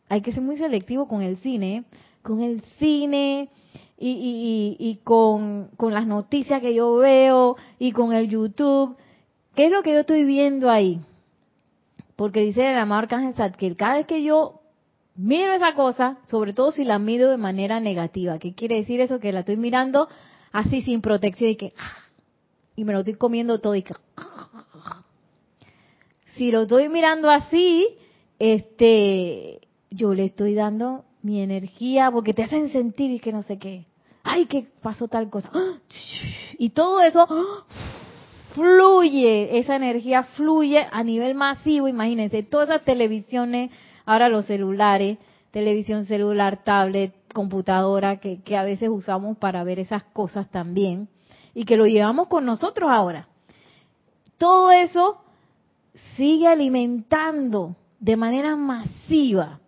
Hay 0.09 0.23
que 0.23 0.33
ser 0.33 0.43
muy 0.43 0.57
selectivo 0.57 1.07
con 1.07 1.23
el 1.23 1.37
cine, 1.39 1.85
con 2.23 2.43
el 2.43 2.63
cine 2.79 3.51
y, 3.99 5.01
con, 5.05 5.71
las 5.79 6.07
noticias 6.07 6.61
que 6.61 6.75
yo 6.75 6.97
veo 6.97 7.57
y 7.79 7.93
con 7.93 8.13
el 8.13 8.29
YouTube. 8.29 8.97
¿Qué 9.55 9.67
es 9.67 9.73
lo 9.73 9.83
que 9.83 9.93
yo 9.93 10.01
estoy 10.01 10.25
viendo 10.25 10.71
ahí? 10.71 11.01
Porque 12.17 12.41
dice 12.41 12.71
el 12.71 12.79
amado 12.79 13.03
Arcángel 13.03 13.53
que 13.57 13.77
cada 13.77 13.97
vez 13.97 14.07
que 14.07 14.23
yo 14.23 14.61
miro 15.15 15.53
esa 15.53 15.75
cosa, 15.75 16.19
sobre 16.27 16.53
todo 16.53 16.71
si 16.71 16.85
la 16.85 16.99
miro 16.99 17.29
de 17.29 17.37
manera 17.37 17.81
negativa, 17.81 18.39
¿qué 18.39 18.55
quiere 18.55 18.77
decir 18.77 19.01
eso? 19.01 19.19
Que 19.19 19.33
la 19.33 19.41
estoy 19.41 19.57
mirando 19.57 20.09
así 20.53 20.83
sin 20.83 21.01
protección 21.01 21.51
y 21.51 21.57
que 21.57 21.73
y 22.77 22.85
me 22.85 22.93
lo 22.93 23.01
estoy 23.01 23.15
comiendo 23.15 23.59
todo 23.61 23.75
y 23.75 23.83
que 23.83 23.95
si 26.37 26.53
lo 26.53 26.63
estoy 26.63 26.89
mirando 26.89 27.29
así, 27.29 27.89
este 28.39 29.68
yo 29.91 30.15
le 30.15 30.25
estoy 30.25 30.55
dando 30.55 31.05
mi 31.23 31.41
energía, 31.41 32.11
porque 32.11 32.33
te 32.33 32.43
hacen 32.43 32.69
sentir 32.69 33.11
y 33.11 33.19
que 33.19 33.33
no 33.33 33.43
sé 33.43 33.59
qué. 33.59 33.87
Ay, 34.23 34.47
que 34.47 34.67
pasó 34.83 35.09
tal 35.09 35.31
cosa. 35.31 35.51
Y 36.59 36.71
todo 36.71 37.01
eso 37.01 37.27
fluye, 38.55 39.59
esa 39.59 39.77
energía 39.77 40.25
fluye 40.25 40.87
a 40.91 41.05
nivel 41.05 41.37
masivo, 41.37 41.87
imagínense, 41.87 42.43
todas 42.43 42.69
esas 42.69 42.85
televisiones, 42.85 43.71
ahora 44.05 44.29
los 44.29 44.47
celulares, 44.47 45.19
televisión 45.53 46.05
celular, 46.07 46.65
tablet, 46.65 47.15
computadora, 47.33 48.19
que, 48.19 48.43
que 48.43 48.57
a 48.57 48.65
veces 48.65 48.89
usamos 48.89 49.39
para 49.39 49.63
ver 49.63 49.79
esas 49.79 50.03
cosas 50.03 50.51
también, 50.51 51.09
y 51.55 51.65
que 51.65 51.77
lo 51.77 51.87
llevamos 51.87 52.27
con 52.27 52.45
nosotros 52.45 52.91
ahora. 52.91 53.29
Todo 54.37 54.73
eso 54.73 55.19
sigue 56.17 56.49
alimentando 56.49 57.77
de 58.01 58.17
manera 58.17 58.57
masiva 58.57 59.61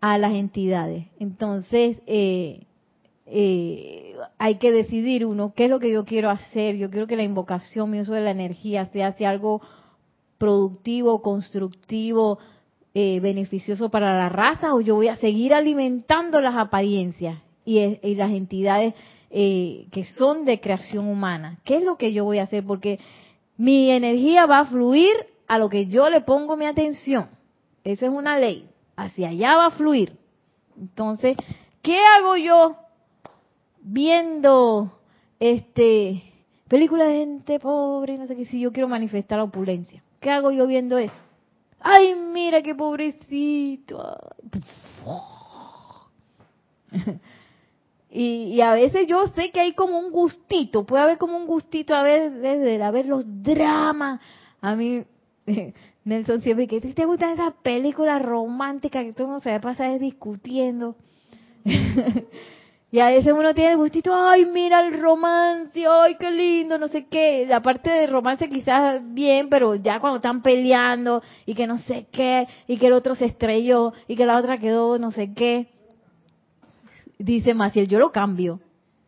a 0.00 0.18
las 0.18 0.32
entidades. 0.32 1.06
Entonces, 1.18 2.00
eh, 2.06 2.64
eh, 3.26 4.14
hay 4.38 4.56
que 4.56 4.72
decidir 4.72 5.26
uno 5.26 5.52
qué 5.54 5.64
es 5.64 5.70
lo 5.70 5.78
que 5.78 5.90
yo 5.90 6.04
quiero 6.04 6.30
hacer. 6.30 6.76
Yo 6.76 6.90
quiero 6.90 7.06
que 7.06 7.16
la 7.16 7.22
invocación, 7.22 7.90
mi 7.90 8.00
uso 8.00 8.12
de 8.12 8.22
la 8.22 8.30
energía, 8.30 8.86
sea 8.86 9.08
hacia 9.08 9.30
algo 9.30 9.60
productivo, 10.38 11.20
constructivo, 11.20 12.38
eh, 12.94 13.20
beneficioso 13.20 13.90
para 13.90 14.16
la 14.16 14.28
raza, 14.28 14.74
o 14.74 14.80
yo 14.80 14.94
voy 14.94 15.08
a 15.08 15.16
seguir 15.16 15.52
alimentando 15.52 16.40
las 16.40 16.56
apariencias 16.56 17.38
y, 17.64 17.98
las 18.14 18.30
entidades 18.32 18.94
que 19.30 20.04
son 20.16 20.44
de 20.44 20.58
creación 20.58 21.06
humana. 21.06 21.60
¿Qué 21.62 21.76
es 21.76 21.84
lo 21.84 21.96
que 21.96 22.12
yo 22.12 22.24
voy 22.24 22.38
a 22.38 22.44
hacer? 22.44 22.64
Porque 22.64 22.98
mi 23.56 23.92
energía 23.92 24.46
va 24.46 24.60
a 24.60 24.64
fluir 24.64 25.12
a 25.46 25.58
lo 25.58 25.68
que 25.68 25.86
yo 25.86 26.10
le 26.10 26.22
pongo 26.22 26.56
mi 26.56 26.64
atención. 26.64 27.28
Eso 27.84 28.06
es 28.06 28.12
una 28.12 28.38
ley. 28.38 28.66
Hacia 29.00 29.30
allá 29.30 29.56
va 29.56 29.66
a 29.66 29.70
fluir. 29.70 30.18
Entonces, 30.78 31.34
¿qué 31.80 31.98
hago 32.18 32.36
yo 32.36 32.76
viendo 33.80 34.92
este 35.38 36.22
películas 36.68 37.08
de 37.08 37.14
gente 37.14 37.58
pobre, 37.60 38.18
no 38.18 38.26
sé 38.26 38.36
qué, 38.36 38.44
si 38.44 38.60
yo 38.60 38.72
quiero 38.72 38.88
manifestar 38.88 39.38
la 39.38 39.44
opulencia? 39.44 40.02
¿Qué 40.20 40.30
hago 40.30 40.50
yo 40.50 40.66
viendo 40.66 40.98
eso? 40.98 41.14
Ay, 41.80 42.14
mira 42.14 42.60
qué 42.60 42.74
pobrecito. 42.74 44.18
y, 48.10 48.60
a 48.60 48.74
veces 48.74 49.06
yo 49.06 49.28
sé 49.28 49.50
que 49.50 49.60
hay 49.60 49.72
como 49.72 49.98
un 49.98 50.10
gustito, 50.10 50.84
puede 50.84 51.04
haber 51.04 51.16
como 51.16 51.38
un 51.38 51.46
gustito 51.46 51.94
a 51.94 52.02
veces 52.02 52.38
de, 52.42 52.90
ver 52.90 53.06
los 53.06 53.24
dramas. 53.42 54.20
A 54.60 54.76
mí 54.76 55.04
Nelson 56.04 56.40
siempre 56.40 56.66
que 56.66 56.80
te 56.80 57.04
gustan 57.04 57.32
esas 57.32 57.52
películas 57.62 58.22
románticas 58.22 59.04
que 59.04 59.12
todo 59.12 59.24
el 59.24 59.28
mundo 59.28 59.42
se 59.42 59.60
pasa 59.60 59.86
discutiendo. 59.98 60.96
y 62.92 63.00
a 63.00 63.08
veces 63.08 63.32
uno 63.36 63.54
tiene 63.54 63.72
el 63.72 63.76
gustito, 63.76 64.14
ay, 64.14 64.46
mira 64.46 64.80
el 64.86 64.98
romance, 64.98 65.84
ay, 65.86 66.16
qué 66.18 66.30
lindo, 66.30 66.78
no 66.78 66.88
sé 66.88 67.06
qué. 67.06 67.44
La 67.46 67.60
parte 67.60 67.90
de 67.90 68.06
romance 68.06 68.48
quizás 68.48 69.02
bien, 69.12 69.48
pero 69.50 69.74
ya 69.74 70.00
cuando 70.00 70.16
están 70.16 70.40
peleando 70.40 71.22
y 71.44 71.54
que 71.54 71.66
no 71.66 71.78
sé 71.78 72.06
qué, 72.10 72.46
y 72.66 72.78
que 72.78 72.86
el 72.86 72.94
otro 72.94 73.14
se 73.14 73.26
estrelló 73.26 73.92
y 74.08 74.16
que 74.16 74.24
la 74.24 74.38
otra 74.38 74.58
quedó 74.58 74.98
no 74.98 75.10
sé 75.10 75.34
qué. 75.34 75.68
Dice 77.18 77.52
Maciel, 77.52 77.88
yo 77.88 77.98
lo 77.98 78.10
cambio. 78.10 78.60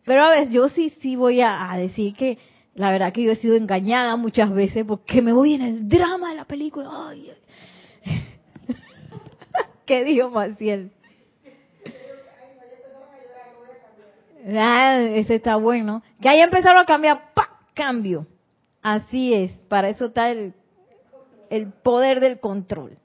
Pero 0.04 0.24
a 0.24 0.30
veces 0.30 0.52
yo 0.52 0.68
sí, 0.68 0.90
sí 1.00 1.16
voy 1.16 1.40
a 1.40 1.72
decir 1.76 2.14
que 2.14 2.36
la 2.74 2.90
verdad 2.90 3.12
que 3.12 3.22
yo 3.22 3.32
he 3.32 3.36
sido 3.36 3.56
engañada 3.56 4.16
muchas 4.16 4.52
veces 4.52 4.84
porque 4.86 5.20
me 5.20 5.32
voy 5.32 5.54
en 5.54 5.62
el 5.62 5.88
drama 5.88 6.30
de 6.30 6.36
la 6.36 6.44
película. 6.44 6.88
Ay, 6.90 7.30
¿Qué 9.86 10.04
dijo 10.04 10.30
Maciel? 10.30 10.90
Ah, 14.56 14.98
ese 15.00 15.36
está 15.36 15.56
bueno. 15.56 16.02
Que 16.20 16.28
ahí 16.28 16.40
empezaron 16.40 16.82
a 16.82 16.86
cambiar, 16.86 17.32
¡pa! 17.34 17.48
Cambio. 17.74 18.26
Así 18.82 19.32
es, 19.32 19.52
para 19.68 19.88
eso 19.88 20.06
está 20.06 20.30
el, 20.30 20.52
poder 21.82 22.18
del 22.18 22.40
control. 22.40 22.98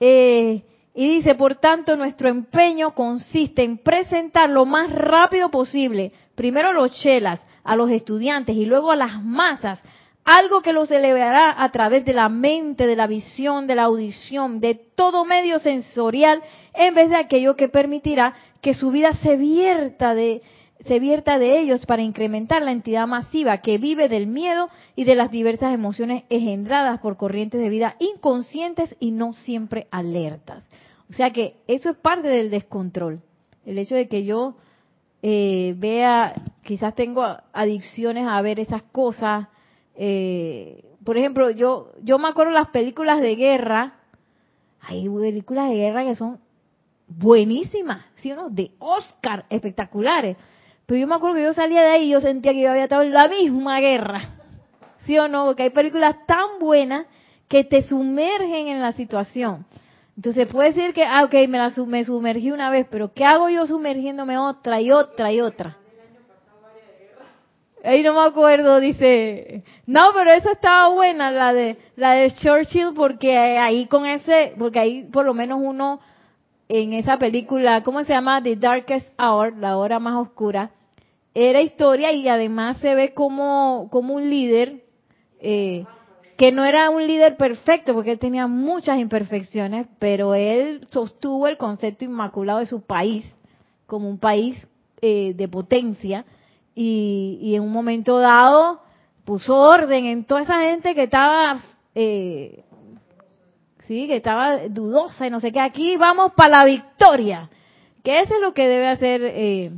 Eh, 0.00 0.62
y 0.94 1.08
dice, 1.16 1.34
por 1.34 1.56
tanto, 1.56 1.96
nuestro 1.96 2.28
empeño 2.28 2.94
consiste 2.94 3.62
en 3.62 3.78
presentar 3.78 4.48
lo 4.48 4.64
más 4.64 4.90
rápido 4.90 5.50
posible, 5.50 6.12
primero 6.34 6.72
los 6.72 6.92
chelas, 6.94 7.40
a 7.64 7.76
los 7.76 7.90
estudiantes 7.90 8.56
y 8.56 8.66
luego 8.66 8.90
a 8.90 8.96
las 8.96 9.22
masas, 9.22 9.80
algo 10.24 10.62
que 10.62 10.72
los 10.72 10.90
elevará 10.90 11.62
a 11.62 11.70
través 11.72 12.04
de 12.04 12.12
la 12.12 12.28
mente, 12.28 12.86
de 12.86 12.96
la 12.96 13.06
visión, 13.06 13.66
de 13.66 13.74
la 13.74 13.84
audición, 13.84 14.60
de 14.60 14.74
todo 14.74 15.24
medio 15.24 15.58
sensorial, 15.58 16.42
en 16.74 16.94
vez 16.94 17.10
de 17.10 17.16
aquello 17.16 17.56
que 17.56 17.68
permitirá 17.68 18.34
que 18.60 18.74
su 18.74 18.90
vida 18.90 19.12
se 19.14 19.36
vierta 19.36 20.14
de, 20.14 20.42
se 20.86 20.98
vierta 20.98 21.38
de 21.38 21.58
ellos 21.58 21.84
para 21.86 22.02
incrementar 22.02 22.62
la 22.62 22.72
entidad 22.72 23.06
masiva 23.06 23.58
que 23.58 23.78
vive 23.78 24.08
del 24.08 24.26
miedo 24.26 24.68
y 24.94 25.04
de 25.04 25.14
las 25.14 25.30
diversas 25.30 25.74
emociones 25.74 26.24
engendradas 26.28 27.00
por 27.00 27.16
corrientes 27.16 27.60
de 27.60 27.68
vida 27.68 27.96
inconscientes 27.98 28.94
y 29.00 29.10
no 29.10 29.32
siempre 29.32 29.88
alertas. 29.90 30.68
O 31.08 31.12
sea 31.12 31.32
que 31.32 31.56
eso 31.66 31.90
es 31.90 31.96
parte 31.96 32.28
del 32.28 32.50
descontrol. 32.50 33.20
El 33.66 33.78
hecho 33.78 33.94
de 33.94 34.08
que 34.08 34.24
yo 34.24 34.56
eh, 35.22 35.74
vea, 35.76 36.34
quizás 36.62 36.94
tengo 36.94 37.24
adicciones 37.52 38.26
a 38.26 38.40
ver 38.42 38.60
esas 38.60 38.82
cosas. 38.82 39.48
Eh, 39.94 40.84
por 41.04 41.16
ejemplo, 41.16 41.50
yo 41.50 41.92
yo 42.02 42.18
me 42.18 42.28
acuerdo 42.28 42.52
las 42.52 42.68
películas 42.68 43.20
de 43.20 43.36
guerra. 43.36 43.94
Hay 44.80 45.08
películas 45.08 45.68
de 45.68 45.76
guerra 45.76 46.04
que 46.04 46.14
son 46.14 46.40
buenísimas, 47.06 48.04
¿sí 48.16 48.32
o 48.32 48.36
no? 48.36 48.50
De 48.50 48.72
Oscar, 48.78 49.44
espectaculares. 49.50 50.36
Pero 50.86 51.00
yo 51.00 51.06
me 51.06 51.14
acuerdo 51.14 51.36
que 51.36 51.44
yo 51.44 51.52
salía 51.52 51.82
de 51.82 51.90
ahí 51.90 52.04
y 52.06 52.10
yo 52.10 52.20
sentía 52.20 52.52
que 52.52 52.62
yo 52.62 52.70
había 52.70 52.84
estado 52.84 53.02
en 53.02 53.12
la 53.12 53.28
misma 53.28 53.80
guerra. 53.80 54.22
¿Sí 55.06 55.18
o 55.18 55.28
no? 55.28 55.46
Porque 55.46 55.64
hay 55.64 55.70
películas 55.70 56.26
tan 56.26 56.58
buenas 56.58 57.06
que 57.48 57.64
te 57.64 57.82
sumergen 57.82 58.68
en 58.68 58.80
la 58.80 58.92
situación. 58.92 59.66
Entonces 60.20 60.48
puede 60.48 60.72
decir 60.72 60.92
que, 60.92 61.02
ah, 61.02 61.24
ok, 61.24 61.32
me, 61.48 61.56
la, 61.56 61.72
me 61.86 62.04
sumergí 62.04 62.50
una 62.50 62.68
vez, 62.68 62.86
pero 62.90 63.10
¿qué 63.14 63.24
hago 63.24 63.48
yo 63.48 63.66
sumergiéndome 63.66 64.36
otra 64.36 64.78
y 64.78 64.92
otra 64.92 65.32
y 65.32 65.40
otra? 65.40 65.78
Ahí 67.82 68.02
no 68.02 68.12
me 68.12 68.28
acuerdo, 68.28 68.80
dice. 68.80 69.64
No, 69.86 70.10
pero 70.12 70.30
esa 70.30 70.52
estaba 70.52 70.90
buena, 70.90 71.30
la 71.30 71.54
de 71.54 71.78
la 71.96 72.12
de 72.12 72.32
Churchill, 72.32 72.92
porque 72.94 73.38
ahí 73.38 73.86
con 73.86 74.04
ese, 74.04 74.52
porque 74.58 74.78
ahí 74.78 75.04
por 75.04 75.24
lo 75.24 75.32
menos 75.32 75.58
uno 75.62 76.00
en 76.68 76.92
esa 76.92 77.18
película, 77.18 77.82
¿cómo 77.82 78.04
se 78.04 78.12
llama? 78.12 78.42
The 78.42 78.56
Darkest 78.56 79.08
Hour, 79.18 79.56
la 79.56 79.78
hora 79.78 80.00
más 80.00 80.16
oscura, 80.16 80.72
era 81.32 81.62
historia 81.62 82.12
y 82.12 82.28
además 82.28 82.76
se 82.82 82.94
ve 82.94 83.14
como, 83.14 83.88
como 83.90 84.16
un 84.16 84.28
líder 84.28 84.84
eh, 85.40 85.86
que 86.40 86.52
no 86.52 86.64
era 86.64 86.88
un 86.88 87.06
líder 87.06 87.36
perfecto 87.36 87.92
porque 87.92 88.12
él 88.12 88.18
tenía 88.18 88.46
muchas 88.46 88.98
imperfecciones, 88.98 89.86
pero 89.98 90.34
él 90.34 90.86
sostuvo 90.88 91.46
el 91.46 91.58
concepto 91.58 92.06
inmaculado 92.06 92.60
de 92.60 92.66
su 92.66 92.80
país 92.80 93.26
como 93.86 94.08
un 94.08 94.16
país 94.16 94.66
eh, 95.02 95.34
de 95.36 95.48
potencia 95.48 96.24
y, 96.74 97.52
en 97.54 97.62
un 97.62 97.70
momento 97.70 98.18
dado 98.18 98.80
puso 99.26 99.54
orden 99.54 100.06
en 100.06 100.24
toda 100.24 100.40
esa 100.40 100.62
gente 100.62 100.94
que 100.94 101.02
estaba 101.02 101.60
eh, 101.94 102.64
sí 103.86 104.06
que 104.06 104.16
estaba 104.16 104.66
dudosa 104.68 105.26
y 105.26 105.30
no 105.30 105.40
sé 105.40 105.52
qué. 105.52 105.60
Aquí 105.60 105.98
vamos 105.98 106.32
para 106.32 106.60
la 106.60 106.64
victoria 106.64 107.50
que 108.02 108.20
eso 108.20 108.36
es 108.36 108.40
lo 108.40 108.54
que 108.54 108.66
debe 108.66 108.88
hacer 108.88 109.20
eh, 109.22 109.72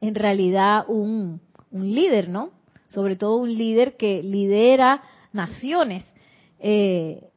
en 0.00 0.14
realidad 0.16 0.86
un, 0.88 1.40
un 1.70 1.94
líder 1.94 2.28
no 2.28 2.50
sobre 2.88 3.14
todo 3.14 3.36
un 3.36 3.54
líder 3.54 3.96
que 3.96 4.24
lidera 4.24 5.02
naciones 5.38 6.04
eh, 6.58 7.30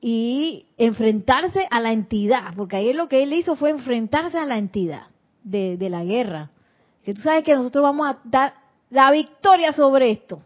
y 0.00 0.66
enfrentarse 0.78 1.68
a 1.70 1.78
la 1.80 1.92
entidad, 1.92 2.54
porque 2.56 2.76
ahí 2.76 2.92
lo 2.92 3.08
que 3.08 3.22
él 3.22 3.32
hizo 3.34 3.54
fue 3.54 3.70
enfrentarse 3.70 4.38
a 4.38 4.46
la 4.46 4.58
entidad 4.58 5.06
de, 5.44 5.76
la 5.90 6.02
guerra. 6.02 6.50
Que 7.04 7.14
tú 7.14 7.20
sabes 7.20 7.44
que 7.44 7.54
nosotros 7.54 7.82
vamos 7.82 8.08
a 8.08 8.18
dar 8.24 8.54
la 8.90 9.10
victoria 9.10 9.72
sobre 9.72 10.10
esto. 10.10 10.40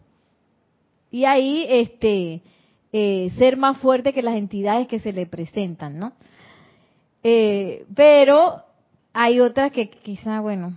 Y 1.11 1.25
ahí 1.25 1.65
este 1.69 2.43
eh, 2.93 3.31
ser 3.39 3.57
más 3.57 3.79
fuerte 3.79 4.13
que 4.13 4.23
las 4.23 4.37
entidades 4.37 4.89
que 4.89 4.99
se 4.99 5.13
le 5.13 5.27
presentan, 5.27 5.99
¿no? 5.99 6.13
Eh, 7.23 7.87
pero 7.95 8.63
hay 9.13 9.41
otras 9.41 9.73
que 9.73 9.89
quizá, 9.89 10.41
bueno, 10.41 10.77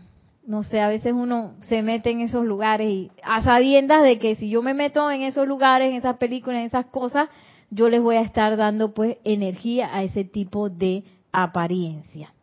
no 0.49 0.63
sé, 0.63 0.81
a 0.81 0.87
veces 0.87 1.13
uno 1.13 1.53
se 1.67 1.83
mete 1.83 2.09
en 2.09 2.21
esos 2.21 2.43
lugares 2.43 2.89
y 2.89 3.11
a 3.21 3.43
sabiendas 3.43 4.01
de 4.01 4.17
que 4.17 4.33
si 4.33 4.49
yo 4.49 4.63
me 4.63 4.73
meto 4.73 5.11
en 5.11 5.21
esos 5.21 5.47
lugares, 5.47 5.89
en 5.89 5.93
esas 5.93 6.17
películas, 6.17 6.61
en 6.61 6.65
esas 6.65 6.87
cosas, 6.87 7.29
yo 7.69 7.87
les 7.87 8.01
voy 8.01 8.15
a 8.15 8.21
estar 8.21 8.57
dando 8.57 8.91
pues 8.95 9.17
energía 9.23 9.95
a 9.95 10.01
ese 10.01 10.23
tipo 10.23 10.71
de 10.71 11.03
apariencia. 11.31 12.33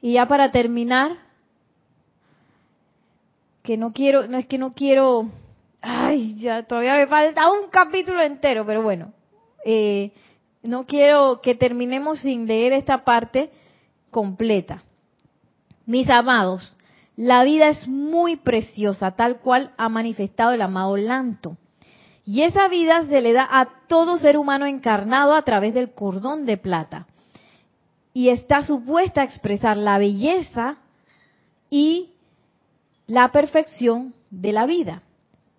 Y 0.00 0.12
ya 0.12 0.28
para 0.28 0.52
terminar, 0.52 1.16
que 3.64 3.76
no 3.78 3.92
quiero, 3.92 4.28
no 4.28 4.38
es 4.38 4.46
que 4.46 4.58
no 4.58 4.70
quiero, 4.70 5.28
ay, 5.82 6.36
ya 6.36 6.62
todavía 6.62 6.94
me 6.94 7.08
falta 7.08 7.50
un 7.50 7.68
capítulo 7.68 8.22
entero, 8.22 8.64
pero 8.64 8.84
bueno, 8.84 9.12
eh, 9.64 10.12
no 10.62 10.86
quiero 10.86 11.40
que 11.42 11.56
terminemos 11.56 12.20
sin 12.20 12.46
leer 12.46 12.74
esta 12.74 13.02
parte 13.02 13.50
completa. 14.12 14.84
Mis 15.84 16.08
amados, 16.08 16.78
la 17.16 17.44
vida 17.44 17.68
es 17.68 17.86
muy 17.86 18.36
preciosa, 18.36 19.12
tal 19.12 19.38
cual 19.38 19.72
ha 19.76 19.88
manifestado 19.88 20.52
el 20.52 20.62
amado 20.62 20.96
Lanto. 20.96 21.56
Y 22.24 22.42
esa 22.42 22.68
vida 22.68 23.04
se 23.08 23.20
le 23.20 23.32
da 23.32 23.46
a 23.50 23.68
todo 23.86 24.18
ser 24.18 24.36
humano 24.36 24.66
encarnado 24.66 25.34
a 25.34 25.42
través 25.42 25.74
del 25.74 25.92
cordón 25.92 26.46
de 26.46 26.56
plata. 26.56 27.06
y 28.16 28.28
está 28.28 28.62
supuesta 28.62 29.22
a 29.22 29.24
expresar 29.24 29.76
la 29.76 29.98
belleza 29.98 30.76
y 31.68 32.12
la 33.08 33.32
perfección 33.32 34.14
de 34.30 34.52
la 34.52 34.66
vida, 34.66 35.02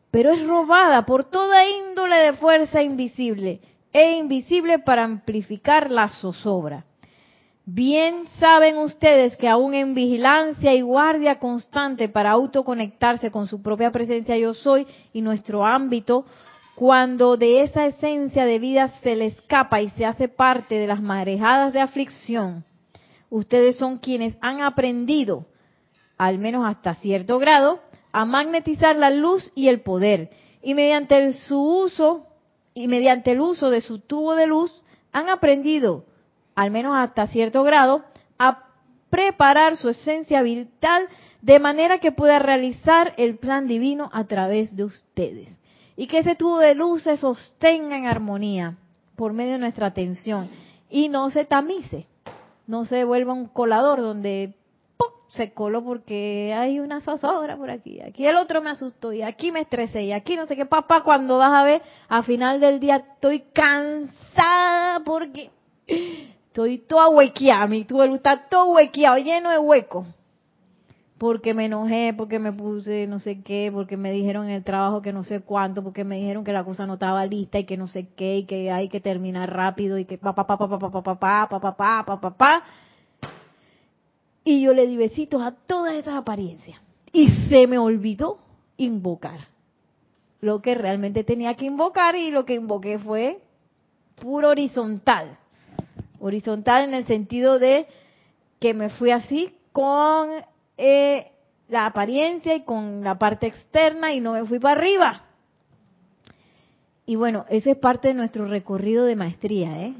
pero 0.10 0.32
es 0.32 0.42
robada 0.48 1.06
por 1.06 1.26
toda 1.26 1.68
índole 1.68 2.16
de 2.16 2.34
fuerza 2.34 2.82
invisible 2.82 3.60
e 3.92 4.18
invisible 4.18 4.80
para 4.80 5.04
amplificar 5.04 5.92
la 5.92 6.08
zozobra. 6.08 6.86
Bien 7.68 8.26
saben 8.40 8.78
ustedes 8.78 9.36
que 9.38 9.48
aún 9.50 9.74
en 9.74 9.96
vigilancia 9.96 10.76
y 10.76 10.82
guardia 10.82 11.40
constante 11.40 12.08
para 12.10 12.30
autoconectarse 12.30 13.32
con 13.32 13.48
su 13.48 13.64
propia 13.64 13.92
presencia 13.92 14.38
yo 14.38 14.54
soy 14.54 14.86
y 15.14 15.22
nuestro 15.22 15.66
ámbito, 15.66 16.28
cuando 16.76 17.38
de 17.38 17.64
esa 17.64 17.88
esencia 17.88 18.46
de 18.46 18.60
vida 18.60 18.90
se 19.02 19.16
le 19.16 19.28
escapa 19.28 19.82
y 19.82 19.90
se 19.92 20.06
hace 20.06 20.28
parte 20.28 20.76
de 20.78 20.86
las 20.86 21.02
marejadas 21.02 21.74
de 21.74 21.82
aflicción, 21.82 22.66
ustedes 23.32 23.78
son 23.78 23.98
quienes 23.98 24.38
han 24.42 24.62
aprendido, 24.62 25.48
al 26.20 26.38
menos 26.38 26.68
hasta 26.68 26.94
cierto 26.94 27.40
grado, 27.40 27.80
a 28.12 28.26
magnetizar 28.26 28.96
la 28.96 29.10
luz 29.10 29.52
y 29.56 29.70
el 29.70 29.82
poder. 29.82 30.30
Y 30.62 30.76
mediante 30.76 31.34
su 31.34 31.60
uso, 31.60 32.28
y 32.76 32.88
mediante 32.88 33.32
el 33.32 33.42
uso 33.42 33.72
de 33.72 33.82
su 33.82 34.00
tubo 34.00 34.36
de 34.36 34.46
luz, 34.46 34.84
han 35.12 35.30
aprendido, 35.30 36.06
al 36.56 36.72
menos 36.72 36.96
hasta 36.96 37.28
cierto 37.28 37.64
grado, 37.64 38.04
a 38.40 38.64
preparar 39.10 39.78
su 39.78 39.90
esencia 39.90 40.42
vital 40.42 41.08
de 41.42 41.60
manera 41.60 42.00
que 42.00 42.12
pueda 42.12 42.40
realizar 42.40 43.14
el 43.18 43.38
plan 43.38 43.68
divino 43.68 44.10
a 44.14 44.24
través 44.24 44.76
de 44.76 44.86
ustedes. 44.86 45.50
Y 45.96 46.08
que 46.08 46.20
ese 46.20 46.36
tubo 46.36 46.58
de 46.60 46.76
luz 46.76 47.04
se 47.04 47.18
sostenga 47.18 47.98
en 47.98 48.08
armonía 48.08 48.78
por 49.16 49.34
medio 49.34 49.54
de 49.54 49.60
nuestra 49.60 49.88
atención 49.88 50.50
y 50.90 51.10
no 51.10 51.30
se 51.30 51.46
tamice, 51.46 52.08
no 52.68 52.86
se 52.86 53.06
vuelva 53.06 53.34
un 53.34 53.48
colador 53.48 54.02
donde 54.02 54.56
se 55.30 55.54
coló 55.54 55.84
porque 55.84 56.54
hay 56.58 56.80
una 56.80 57.02
zozobra 57.02 57.58
por 57.58 57.70
aquí, 57.70 58.02
aquí 58.02 58.26
el 58.26 58.38
otro 58.38 58.62
me 58.62 58.70
asustó 58.70 59.12
y 59.12 59.22
aquí 59.22 59.52
me 59.52 59.62
estresé 59.62 60.04
y 60.04 60.12
aquí 60.14 60.36
no 60.36 60.48
sé 60.48 60.56
qué, 60.56 60.66
papá, 60.66 61.04
cuando 61.04 61.38
vas 61.38 61.52
a 61.54 61.64
ver, 61.64 61.82
a 62.08 62.24
final 62.24 62.60
del 62.60 62.80
día 62.80 62.98
estoy 62.98 63.42
cansada 63.54 65.02
porque 65.04 65.52
estoy 66.56 66.78
toda 66.78 67.10
huequeada, 67.10 67.68
mi 67.68 67.84
tubo 67.84 68.06
está 68.06 68.48
todo 68.48 68.72
huequeado, 68.72 69.18
lleno 69.18 69.50
de 69.52 69.60
huecos 69.60 70.08
porque 71.18 71.54
me 71.54 71.66
enojé, 71.66 72.14
porque 72.16 72.40
me 72.40 72.54
puse 72.54 73.08
no 73.08 73.20
sé 73.20 73.42
qué, 73.42 73.70
porque 73.74 73.98
me 73.98 74.12
dijeron 74.12 74.46
en 74.46 74.52
el 74.52 74.64
trabajo 74.64 75.02
que 75.02 75.12
no 75.12 75.26
sé 75.26 75.42
cuánto, 75.42 75.84
porque 75.84 76.06
me 76.06 76.16
dijeron 76.16 76.46
que 76.46 76.54
la 76.54 76.64
cosa 76.64 76.86
no 76.86 76.94
estaba 76.94 77.26
lista 77.26 77.60
y 77.60 77.66
que 77.66 77.76
no 77.76 77.88
sé 77.88 78.08
qué, 78.16 78.38
y 78.38 78.46
que 78.46 78.72
hay 78.72 78.88
que 78.88 79.02
terminar 79.02 79.54
rápido 79.54 79.98
y 79.98 80.06
que 80.06 80.18
pa 80.18 80.34
pa 80.34 80.48
pa 80.48 80.58
pa 80.58 80.70
pa 80.70 80.80
pa 80.80 80.90
pa 80.90 81.04
pa 81.04 81.20
pa 81.20 81.60
pa 81.60 81.76
pa 81.76 82.06
pa 82.06 82.22
pa 82.22 82.38
pa 82.38 82.64
y 84.46 84.62
yo 84.62 84.74
le 84.74 84.88
di 84.88 84.96
besitos 84.96 85.42
a 85.42 85.52
todas 85.52 85.96
esas 85.96 86.16
apariencias 86.16 86.80
y 87.12 87.28
se 87.50 87.68
me 87.68 87.78
olvidó 87.78 88.38
invocar 88.78 89.50
lo 90.40 90.62
que 90.62 90.76
realmente 90.76 91.26
tenía 91.26 91.56
que 91.56 91.66
invocar 91.66 92.16
y 92.16 92.32
lo 92.32 92.46
que 92.46 92.56
invoqué 92.56 93.00
fue 93.00 93.42
puro 94.16 94.50
horizontal 94.50 95.38
horizontal 96.26 96.86
en 96.86 96.94
el 96.96 97.06
sentido 97.06 97.60
de 97.60 97.86
que 98.60 98.74
me 98.74 98.90
fui 98.90 99.12
así 99.12 99.54
con 99.72 100.30
eh, 100.78 101.32
la 101.70 101.86
apariencia 101.86 102.56
y 102.56 102.64
con 102.64 103.04
la 103.04 103.20
parte 103.20 103.48
externa 103.48 104.12
y 104.12 104.22
no 104.22 104.34
me 104.34 104.46
fui 104.46 104.60
para 104.60 104.80
arriba. 104.80 105.24
Y 107.06 107.16
bueno, 107.16 107.46
ese 107.50 107.72
es 107.72 107.78
parte 107.78 108.08
de 108.08 108.14
nuestro 108.16 108.48
recorrido 108.48 109.06
de 109.06 109.16
maestría, 109.16 109.84
¿eh? 109.84 109.94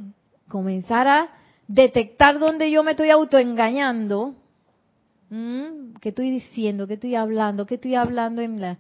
Comenzar 0.48 1.08
a 1.08 1.30
detectar 1.68 2.40
dónde 2.40 2.72
yo 2.72 2.84
me 2.84 2.92
estoy 2.92 3.12
autoengañando, 3.12 4.34
qué 5.30 6.10
estoy 6.10 6.32
diciendo, 6.32 6.88
qué 6.88 6.96
estoy 6.96 7.16
hablando, 7.16 7.68
qué 7.68 7.76
estoy 7.76 7.96
hablando 7.96 8.42
en 8.42 8.62
la, 8.62 8.78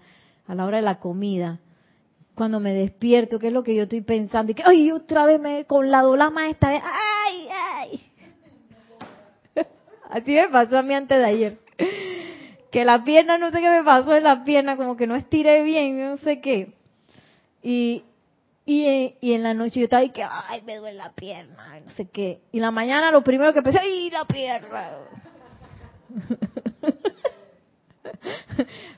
a 0.48 0.56
la 0.56 0.66
hora 0.66 0.78
de 0.78 0.84
la 0.84 1.00
comida, 1.00 1.60
cuando 2.36 2.60
me 2.60 2.74
despierto, 2.74 3.40
qué 3.40 3.48
es 3.48 3.54
lo 3.54 3.64
que 3.64 3.76
yo 3.76 3.84
estoy 3.84 4.02
pensando, 4.02 4.52
y 4.52 4.56
que, 4.56 4.64
ay, 4.66 4.92
otra 4.92 5.26
vez 5.26 5.40
me, 5.40 5.66
con 5.66 5.90
la 5.90 6.02
dolama 6.02 6.50
esta, 6.50 6.68
ay, 6.70 7.48
ay. 7.52 8.02
Así 10.10 10.34
me 10.34 10.50
pasó 10.50 10.78
a 10.78 10.84
mí 10.84 10.94
antes 10.94 11.18
de 11.18 11.26
ayer 11.26 11.58
que 12.76 12.84
la 12.84 13.06
pierna, 13.06 13.38
no 13.38 13.52
sé 13.52 13.62
qué 13.62 13.70
me 13.70 13.84
pasó 13.86 14.14
en 14.14 14.24
la 14.24 14.44
pierna, 14.44 14.76
como 14.76 14.98
que 14.98 15.08
no 15.08 15.16
estiré 15.16 15.64
bien, 15.64 15.98
no 15.98 16.18
sé 16.18 16.42
qué. 16.42 16.74
Y, 17.64 18.04
y, 18.66 19.16
y 19.22 19.32
en 19.32 19.44
la 19.44 19.54
noche 19.54 19.80
yo 19.80 19.86
estaba 19.86 20.04
y 20.04 20.10
que, 20.10 20.24
ay, 20.24 20.62
me 20.64 20.76
duele 20.76 20.98
la 20.98 21.14
pierna, 21.14 21.80
no 21.80 21.90
sé 21.92 22.10
qué. 22.10 22.42
Y 22.52 22.60
la 22.60 22.72
mañana 22.72 23.12
lo 23.12 23.24
primero 23.24 23.54
que 23.54 23.62
pensé, 23.62 23.80
ay, 23.80 24.10
la 24.10 24.26
pierna. 24.26 24.92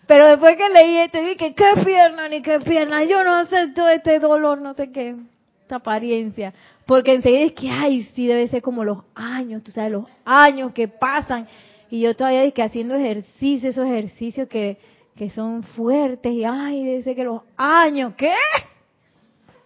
Pero 0.07 0.27
después 0.27 0.55
que 0.57 0.69
leí 0.69 0.97
esto, 0.97 1.19
dije, 1.21 1.53
¿qué 1.53 1.83
pierna 1.85 2.29
ni 2.29 2.41
qué 2.41 2.59
pierna? 2.59 3.03
Yo 3.03 3.23
no 3.23 3.35
acepto 3.35 3.87
este 3.87 4.19
dolor, 4.19 4.59
no 4.59 4.73
sé 4.73 4.91
qué, 4.91 5.15
esta 5.61 5.77
apariencia. 5.77 6.53
Porque 6.85 7.13
enseguida 7.13 7.41
es 7.41 7.53
que, 7.53 7.69
ay, 7.69 8.03
sí, 8.15 8.27
debe 8.27 8.47
ser 8.47 8.61
como 8.61 8.83
los 8.83 8.99
años, 9.15 9.63
tú 9.63 9.71
sabes, 9.71 9.91
los 9.91 10.05
años 10.25 10.71
que 10.73 10.87
pasan 10.87 11.47
y 11.89 12.01
yo 12.01 12.15
todavía 12.15 12.43
dije 12.43 12.63
haciendo 12.63 12.95
ejercicio, 12.95 13.69
esos 13.69 13.85
ejercicios 13.85 14.47
que, 14.47 14.77
que 15.15 15.29
son 15.29 15.63
fuertes 15.63 16.31
y 16.31 16.43
ay, 16.43 16.83
dice 16.83 17.15
que 17.15 17.23
los 17.23 17.41
años, 17.55 18.13
¿qué? 18.17 18.33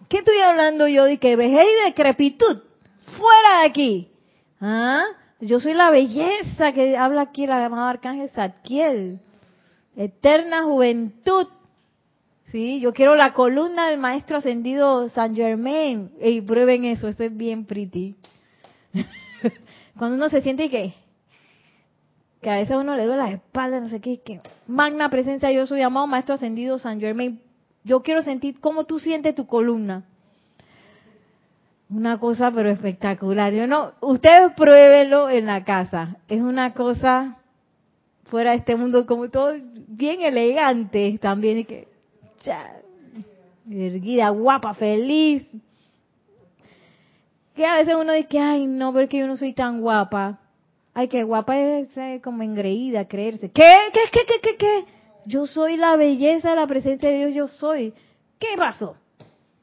¿Qué 0.08 0.18
estoy 0.18 0.38
hablando 0.38 0.86
yo 0.88 1.04
de 1.04 1.18
que 1.18 1.36
vejez 1.36 1.64
y 1.64 1.84
decrepitud? 1.86 2.62
Fuera 3.16 3.60
de 3.60 3.66
aquí. 3.66 4.08
¿Ah? 4.60 5.04
Yo 5.40 5.58
soy 5.58 5.74
la 5.74 5.90
belleza 5.90 6.72
que 6.72 6.96
habla 6.96 7.22
aquí 7.22 7.44
el 7.44 7.52
amado 7.52 7.88
Arcángel 7.88 8.28
Zadkiel. 8.30 9.20
Eterna 9.96 10.64
juventud. 10.64 11.48
Sí, 12.50 12.80
yo 12.80 12.92
quiero 12.92 13.16
la 13.16 13.32
columna 13.32 13.88
del 13.88 13.98
maestro 13.98 14.38
ascendido 14.38 15.08
San 15.08 15.34
Germain. 15.34 16.10
Y 16.20 16.40
prueben 16.40 16.84
eso, 16.84 17.08
eso 17.08 17.24
es 17.24 17.36
bien 17.36 17.64
pretty. 17.64 18.16
Cuando 19.96 20.16
uno 20.16 20.28
se 20.28 20.40
siente 20.40 20.68
que 20.68 20.94
que 22.42 22.50
a 22.50 22.56
veces 22.56 22.76
uno 22.76 22.96
le 22.96 23.06
duele 23.06 23.22
la 23.22 23.30
espalda, 23.30 23.78
no 23.78 23.88
sé 23.88 24.00
qué, 24.00 24.20
que 24.20 24.40
magna 24.66 25.08
presencia 25.08 25.52
yo 25.52 25.64
soy 25.64 25.80
amado 25.80 26.08
maestro 26.08 26.34
ascendido 26.34 26.78
San 26.78 27.00
Germain. 27.00 27.40
Yo 27.84 28.02
quiero 28.02 28.22
sentir 28.22 28.58
cómo 28.60 28.84
tú 28.84 28.98
sientes 28.98 29.36
tu 29.36 29.46
columna. 29.46 30.04
Una 31.88 32.18
cosa 32.18 32.50
pero 32.50 32.68
espectacular. 32.68 33.52
Yo 33.52 33.66
no, 33.68 33.92
ustedes 34.00 34.52
pruébenlo 34.54 35.30
en 35.30 35.46
la 35.46 35.62
casa. 35.62 36.16
Es 36.28 36.42
una 36.42 36.74
cosa 36.74 37.36
fuera 38.32 38.52
de 38.52 38.56
este 38.56 38.76
mundo 38.76 39.04
como 39.04 39.28
todo 39.28 39.52
bien 39.88 40.22
elegante 40.22 41.18
también 41.20 41.58
y 41.58 41.64
que 41.66 41.86
ya, 42.42 42.80
erguida, 43.70 44.30
guapa, 44.30 44.72
feliz. 44.72 45.46
Que 47.54 47.66
a 47.66 47.76
veces 47.76 47.94
uno 47.94 48.14
dice, 48.14 48.38
ay, 48.38 48.66
no, 48.66 48.94
porque 48.94 49.18
yo 49.18 49.26
no 49.26 49.36
soy 49.36 49.52
tan 49.52 49.82
guapa. 49.82 50.40
Ay, 50.94 51.08
qué 51.08 51.24
guapa 51.24 51.58
es 51.58 51.90
como 52.22 52.42
engreída, 52.42 53.06
creerse. 53.06 53.50
¿Qué? 53.50 53.74
¿Qué? 53.92 54.00
¿Qué? 54.10 54.20
¿Qué? 54.26 54.40
¿Qué? 54.40 54.56
¿Qué? 54.56 54.84
Yo 55.26 55.46
soy 55.46 55.76
la 55.76 55.96
belleza 55.96 56.54
la 56.54 56.66
presencia 56.66 57.10
de 57.10 57.18
Dios, 57.18 57.34
yo 57.34 57.48
soy. 57.48 57.92
¿Qué 58.38 58.56
pasó? 58.56 58.96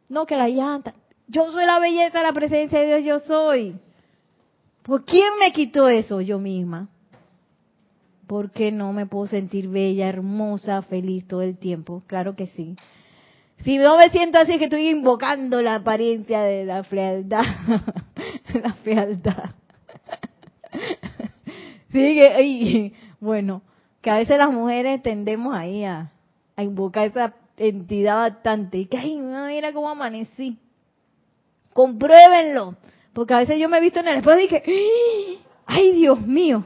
No, 0.09 0.27
que 0.27 0.37
la 0.37 0.47
llanta. 0.47 0.93
Yo 1.27 1.51
soy 1.51 1.65
la 1.65 1.79
belleza 1.79 2.21
la 2.21 2.33
presencia 2.33 2.79
de 2.81 2.85
Dios, 2.85 3.03
yo 3.03 3.19
soy. 3.21 3.79
¿Por 4.83 5.05
quién 5.05 5.39
me 5.39 5.51
quitó 5.53 5.89
eso? 5.89 6.21
Yo 6.21 6.37
misma. 6.37 6.87
¿Por 8.29 8.51
qué 8.51 8.71
no 8.71 8.93
me 8.93 9.07
puedo 9.07 9.25
sentir 9.25 9.69
bella, 9.69 10.07
hermosa, 10.07 10.83
feliz 10.83 11.27
todo 11.27 11.41
el 11.41 11.57
tiempo? 11.57 12.03
Claro 12.05 12.35
que 12.35 12.45
sí. 12.45 12.75
Si 13.63 13.79
no 13.79 13.97
me 13.97 14.11
siento 14.11 14.37
así, 14.37 14.59
que 14.59 14.65
estoy 14.65 14.87
invocando 14.87 15.63
la 15.63 15.73
apariencia 15.73 16.43
de 16.43 16.63
la 16.63 16.83
fealdad. 16.83 17.41
la 18.53 18.73
fealdad. 18.75 19.49
Sí, 21.91 21.97
que, 21.97 22.93
bueno, 23.19 23.63
que 23.99 24.11
a 24.11 24.17
veces 24.17 24.37
las 24.37 24.51
mujeres 24.51 25.01
tendemos 25.01 25.55
ahí 25.55 25.83
a, 25.83 26.11
invocar 26.57 27.07
esa 27.07 27.33
entidad 27.57 28.17
bastante. 28.17 28.77
Y 28.77 28.85
que, 28.85 28.99
ay, 28.99 29.17
mira 29.17 29.73
cómo 29.73 29.89
amanecí. 29.89 30.59
Compruébenlo. 31.73 32.75
Porque 33.11 33.33
a 33.33 33.39
veces 33.39 33.57
yo 33.57 33.69
me 33.69 33.79
he 33.79 33.81
visto 33.81 34.01
en 34.01 34.07
el 34.09 34.17
espejo 34.17 34.37
y 34.37 34.41
dije, 34.43 34.63
ay, 35.65 35.93
Dios 35.93 36.21
mío. 36.21 36.63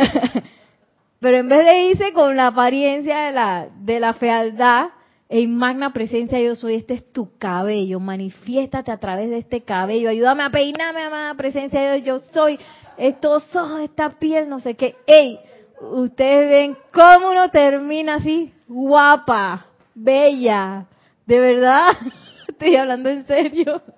Pero 1.20 1.36
en 1.36 1.48
vez 1.48 1.66
de 1.66 1.82
irse 1.88 2.12
con 2.12 2.36
la 2.36 2.48
apariencia 2.48 3.22
de 3.22 3.32
la, 3.32 3.68
de 3.80 4.00
la 4.00 4.14
fealdad, 4.14 4.90
en 5.28 5.56
magna 5.56 5.92
presencia 5.92 6.40
yo 6.40 6.54
soy, 6.54 6.74
este 6.74 6.94
es 6.94 7.12
tu 7.12 7.36
cabello, 7.38 8.00
manifiéstate 8.00 8.90
a 8.90 8.98
través 8.98 9.28
de 9.28 9.38
este 9.38 9.62
cabello, 9.62 10.08
ayúdame 10.08 10.42
a 10.42 10.50
peinarme, 10.50 11.02
amada 11.02 11.34
presencia 11.34 11.80
de 11.80 12.00
Dios, 12.00 12.22
yo 12.22 12.32
soy, 12.32 12.58
estos 12.96 13.44
ojos, 13.54 13.80
esta 13.80 14.10
piel, 14.18 14.48
no 14.48 14.60
sé 14.60 14.74
qué. 14.74 14.96
¡Ey! 15.06 15.38
Ustedes 15.80 16.50
ven 16.50 16.76
cómo 16.92 17.30
uno 17.30 17.50
termina 17.50 18.16
así, 18.16 18.52
guapa, 18.66 19.66
bella. 19.94 20.86
¿De 21.26 21.38
verdad? 21.38 21.90
Estoy 22.48 22.76
hablando 22.76 23.08
en 23.08 23.26
serio. 23.26 23.82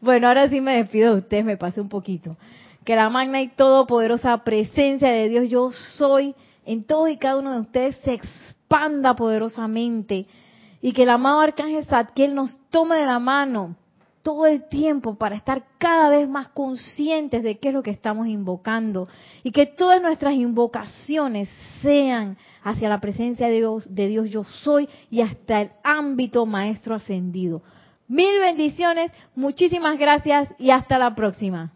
Bueno, 0.00 0.28
ahora 0.28 0.48
sí 0.50 0.60
me 0.60 0.76
despido 0.76 1.12
de 1.12 1.18
ustedes, 1.20 1.44
me 1.46 1.56
pasé 1.56 1.80
un 1.80 1.88
poquito. 1.88 2.36
Que 2.84 2.96
la 2.96 3.08
magna 3.08 3.40
y 3.40 3.48
todopoderosa 3.48 4.44
presencia 4.44 5.10
de 5.10 5.28
Dios 5.28 5.48
yo 5.48 5.72
soy 5.72 6.34
en 6.66 6.84
todos 6.84 7.10
y 7.10 7.16
cada 7.16 7.38
uno 7.38 7.52
de 7.52 7.60
ustedes 7.60 7.96
se 8.04 8.14
expanda 8.14 9.14
poderosamente 9.14 10.26
y 10.82 10.92
que 10.92 11.04
el 11.04 11.10
amado 11.10 11.40
Arcángel 11.40 11.84
Zadkiel 11.86 12.34
nos 12.34 12.58
tome 12.68 12.96
de 12.96 13.06
la 13.06 13.18
mano 13.18 13.76
todo 14.24 14.46
el 14.46 14.68
tiempo 14.68 15.16
para 15.16 15.36
estar 15.36 15.64
cada 15.78 16.08
vez 16.08 16.28
más 16.28 16.48
conscientes 16.48 17.42
de 17.42 17.58
qué 17.58 17.68
es 17.68 17.74
lo 17.74 17.82
que 17.82 17.90
estamos 17.90 18.26
invocando 18.26 19.06
y 19.42 19.52
que 19.52 19.66
todas 19.66 20.00
nuestras 20.00 20.34
invocaciones 20.34 21.50
sean 21.82 22.38
hacia 22.62 22.88
la 22.88 23.00
presencia 23.00 23.48
de 23.48 23.56
Dios, 23.56 23.84
de 23.86 24.08
Dios 24.08 24.30
yo 24.30 24.44
soy 24.44 24.88
y 25.10 25.20
hasta 25.20 25.60
el 25.60 25.70
ámbito 25.82 26.46
maestro 26.46 26.94
ascendido. 26.94 27.62
Mil 28.08 28.38
bendiciones, 28.40 29.12
muchísimas 29.34 29.98
gracias 29.98 30.48
y 30.58 30.70
hasta 30.70 30.98
la 30.98 31.14
próxima. 31.14 31.72